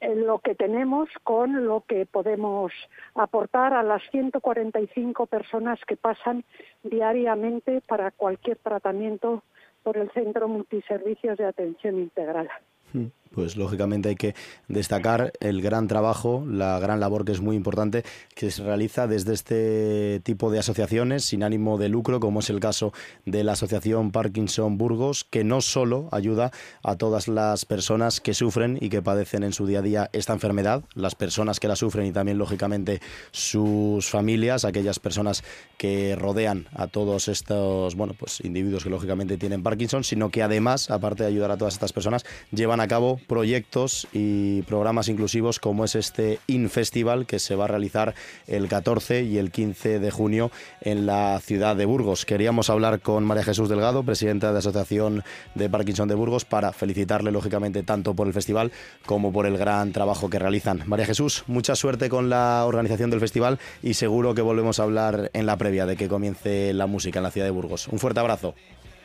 lo 0.00 0.38
que 0.40 0.54
tenemos 0.54 1.08
con 1.24 1.66
lo 1.66 1.82
que 1.86 2.06
podemos 2.06 2.72
aportar 3.14 3.72
a 3.72 3.82
las 3.82 4.02
145 4.10 5.26
personas 5.26 5.78
que 5.86 5.96
pasan 5.96 6.44
diariamente 6.82 7.80
para 7.86 8.10
cualquier 8.10 8.58
tratamiento 8.58 9.42
por 9.82 9.96
el 9.96 10.10
Centro 10.10 10.48
Multiservicios 10.48 11.38
de 11.38 11.46
Atención 11.46 11.98
Integral. 11.98 12.48
Hmm 12.92 13.06
pues 13.32 13.56
lógicamente 13.56 14.10
hay 14.10 14.16
que 14.16 14.34
destacar 14.68 15.32
el 15.40 15.62
gran 15.62 15.88
trabajo, 15.88 16.44
la 16.48 16.78
gran 16.78 17.00
labor 17.00 17.24
que 17.24 17.32
es 17.32 17.40
muy 17.40 17.56
importante 17.56 18.04
que 18.34 18.50
se 18.50 18.62
realiza 18.62 19.06
desde 19.06 19.34
este 19.34 20.20
tipo 20.24 20.50
de 20.50 20.58
asociaciones 20.58 21.24
sin 21.24 21.42
ánimo 21.42 21.78
de 21.78 21.88
lucro, 21.88 22.20
como 22.20 22.40
es 22.40 22.50
el 22.50 22.60
caso 22.60 22.92
de 23.24 23.44
la 23.44 23.52
Asociación 23.52 24.10
Parkinson 24.10 24.78
Burgos, 24.78 25.24
que 25.24 25.44
no 25.44 25.60
solo 25.60 26.08
ayuda 26.12 26.50
a 26.82 26.96
todas 26.96 27.28
las 27.28 27.64
personas 27.64 28.20
que 28.20 28.34
sufren 28.34 28.78
y 28.80 28.88
que 28.88 29.02
padecen 29.02 29.42
en 29.42 29.52
su 29.52 29.66
día 29.66 29.80
a 29.80 29.82
día 29.82 30.10
esta 30.12 30.32
enfermedad, 30.32 30.84
las 30.94 31.14
personas 31.14 31.60
que 31.60 31.68
la 31.68 31.76
sufren 31.76 32.06
y 32.06 32.12
también 32.12 32.38
lógicamente 32.38 33.00
sus 33.30 34.08
familias, 34.08 34.64
aquellas 34.64 34.98
personas 34.98 35.44
que 35.76 36.16
rodean 36.16 36.66
a 36.74 36.86
todos 36.86 37.28
estos, 37.28 37.94
bueno, 37.94 38.14
pues 38.18 38.40
individuos 38.42 38.84
que 38.84 38.90
lógicamente 38.90 39.36
tienen 39.36 39.62
Parkinson, 39.62 40.04
sino 40.04 40.30
que 40.30 40.42
además, 40.42 40.90
aparte 40.90 41.22
de 41.22 41.28
ayudar 41.28 41.50
a 41.50 41.56
todas 41.56 41.74
estas 41.74 41.92
personas, 41.92 42.24
llevan 42.50 42.80
a 42.80 42.88
cabo 42.88 43.15
proyectos 43.26 44.06
y 44.12 44.62
programas 44.62 45.08
inclusivos 45.08 45.58
como 45.58 45.84
es 45.84 45.94
este 45.94 46.38
InFestival 46.46 47.26
que 47.26 47.38
se 47.38 47.56
va 47.56 47.64
a 47.64 47.68
realizar 47.68 48.14
el 48.46 48.68
14 48.68 49.22
y 49.22 49.38
el 49.38 49.50
15 49.50 49.98
de 49.98 50.10
junio 50.10 50.50
en 50.80 51.06
la 51.06 51.38
ciudad 51.40 51.76
de 51.76 51.84
Burgos. 51.84 52.24
Queríamos 52.24 52.70
hablar 52.70 53.00
con 53.00 53.24
María 53.24 53.44
Jesús 53.44 53.68
Delgado, 53.68 54.02
presidenta 54.02 54.52
de 54.52 54.58
Asociación 54.58 55.22
de 55.54 55.68
Parkinson 55.70 56.08
de 56.08 56.14
Burgos, 56.14 56.44
para 56.44 56.72
felicitarle 56.72 57.30
lógicamente 57.30 57.82
tanto 57.82 58.14
por 58.14 58.26
el 58.26 58.32
festival 58.32 58.72
como 59.04 59.32
por 59.32 59.46
el 59.46 59.58
gran 59.58 59.92
trabajo 59.92 60.30
que 60.30 60.38
realizan. 60.38 60.82
María 60.86 61.06
Jesús, 61.06 61.44
mucha 61.46 61.76
suerte 61.76 62.08
con 62.08 62.28
la 62.28 62.64
organización 62.66 63.10
del 63.10 63.20
festival 63.20 63.58
y 63.82 63.94
seguro 63.94 64.34
que 64.34 64.42
volvemos 64.42 64.80
a 64.80 64.84
hablar 64.84 65.30
en 65.32 65.46
la 65.46 65.56
previa 65.56 65.86
de 65.86 65.96
que 65.96 66.08
comience 66.08 66.72
la 66.72 66.86
música 66.86 67.18
en 67.18 67.24
la 67.24 67.30
ciudad 67.30 67.46
de 67.46 67.52
Burgos. 67.52 67.88
Un 67.88 67.98
fuerte 67.98 68.20
abrazo. 68.20 68.54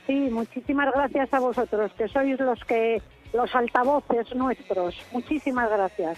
Sí, 0.07 0.13
muchísimas 0.31 0.91
gracias 0.93 1.33
a 1.33 1.39
vosotros, 1.39 1.91
que 1.97 2.07
sois 2.07 2.39
los 2.39 2.59
que 2.65 3.01
los 3.33 3.53
altavoces 3.55 4.33
nuestros. 4.35 4.95
Muchísimas 5.11 5.69
gracias. 5.69 6.17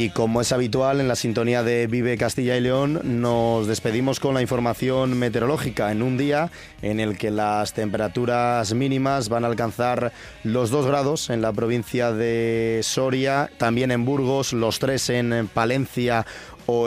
Y 0.00 0.08
como 0.08 0.40
es 0.40 0.50
habitual 0.50 0.98
en 0.98 1.08
la 1.08 1.14
sintonía 1.14 1.62
de 1.62 1.86
Vive 1.86 2.16
Castilla 2.16 2.56
y 2.56 2.60
León, 2.62 3.02
nos 3.20 3.66
despedimos 3.66 4.18
con 4.18 4.32
la 4.32 4.40
información 4.40 5.18
meteorológica 5.18 5.92
en 5.92 6.00
un 6.00 6.16
día 6.16 6.50
en 6.80 7.00
el 7.00 7.18
que 7.18 7.30
las 7.30 7.74
temperaturas 7.74 8.72
mínimas 8.72 9.28
van 9.28 9.44
a 9.44 9.48
alcanzar 9.48 10.10
los 10.42 10.70
2 10.70 10.86
grados 10.86 11.28
en 11.28 11.42
la 11.42 11.52
provincia 11.52 12.12
de 12.12 12.80
Soria, 12.82 13.50
también 13.58 13.90
en 13.90 14.06
Burgos, 14.06 14.54
los 14.54 14.78
3 14.78 15.10
en 15.10 15.50
Palencia 15.52 16.24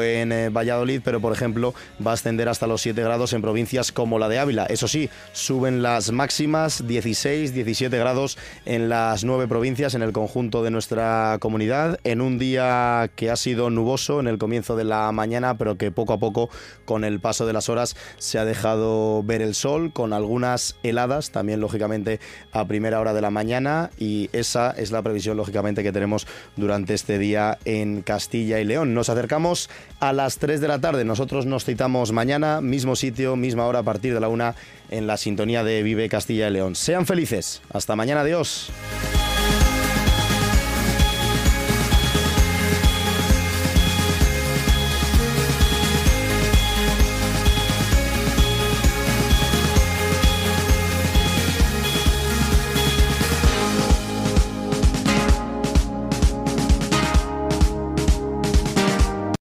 en 0.02 0.32
eh, 0.32 0.50
Valladolid, 0.50 1.02
pero 1.04 1.20
por 1.20 1.34
ejemplo 1.34 1.74
va 2.06 2.12
a 2.12 2.14
ascender 2.14 2.50
hasta 2.50 2.68
los 2.68 2.82
7 2.82 3.02
grados 3.02 3.34
en 3.34 3.42
provincias 3.42 3.92
como 3.92 4.20
la 4.20 4.30
de 4.30 4.40
Ávila. 4.40 4.66
Eso 4.66 4.88
sí, 4.88 5.10
suben 5.32 5.82
las 5.82 6.12
máximas 6.12 6.88
16, 6.88 7.54
17 7.54 7.98
grados 7.98 8.38
en 8.66 8.90
las 8.90 9.24
nueve 9.24 9.48
provincias 9.48 9.96
en 9.96 10.02
el 10.02 10.12
conjunto 10.12 10.64
de 10.64 10.72
nuestra 10.72 11.38
comunidad, 11.40 12.00
en 12.04 12.22
un 12.22 12.40
día 12.40 13.10
que 13.16 13.30
ha 13.30 13.36
sido 13.36 13.70
nuboso 13.70 14.20
en 14.20 14.28
el 14.28 14.38
comienzo 14.38 14.76
de 14.76 14.84
la 14.84 15.12
mañana, 15.12 15.58
pero 15.58 15.78
que 15.78 15.92
poco 15.92 16.14
a 16.14 16.20
poco 16.20 16.50
con 16.86 17.04
el 17.04 17.20
paso 17.20 17.46
de 17.46 17.54
las 17.54 17.70
horas 17.70 17.96
se 18.18 18.40
ha 18.40 18.46
dejado 18.46 19.24
ver 19.24 19.42
el 19.42 19.56
sol, 19.56 19.92
con 19.94 20.14
algunas 20.14 20.76
heladas, 20.84 21.32
también 21.32 21.60
lógicamente 21.60 22.20
a 22.52 22.66
primera 22.66 23.00
hora 23.00 23.14
de 23.14 23.22
la 23.22 23.32
mañana, 23.32 23.90
y 23.98 24.30
esa 24.34 24.72
es 24.72 24.92
la 24.92 25.02
previsión 25.02 25.38
lógicamente 25.38 25.84
que 25.84 25.92
tenemos 25.92 26.28
durante 26.56 26.94
este 26.94 27.18
día 27.18 27.58
en 27.66 28.02
Castilla 28.02 28.60
y 28.60 28.66
León. 28.66 28.94
Nos 28.94 29.10
acercamos 29.10 29.70
a 30.00 30.14
las 30.14 30.38
3 30.38 30.62
de 30.62 30.68
la 30.68 30.80
tarde. 30.80 31.06
Nosotros 31.06 31.46
nos 31.46 31.66
citamos 31.66 32.12
mañana, 32.12 32.62
mismo 32.62 32.96
sitio, 32.96 33.36
misma 33.36 33.66
hora 33.66 33.80
a 33.80 33.84
partir 33.84 34.14
de 34.14 34.20
la 34.20 34.28
1 34.28 34.54
en 34.92 35.08
la 35.08 35.18
sintonía 35.18 35.64
de 35.64 35.84
Vive 35.84 36.10
Castilla 36.10 36.48
y 36.48 36.52
León. 36.52 36.76
Sean 36.76 37.06
felices. 37.06 37.62
Hasta 37.72 37.96
mañana, 37.96 38.22
adiós. 38.22 38.72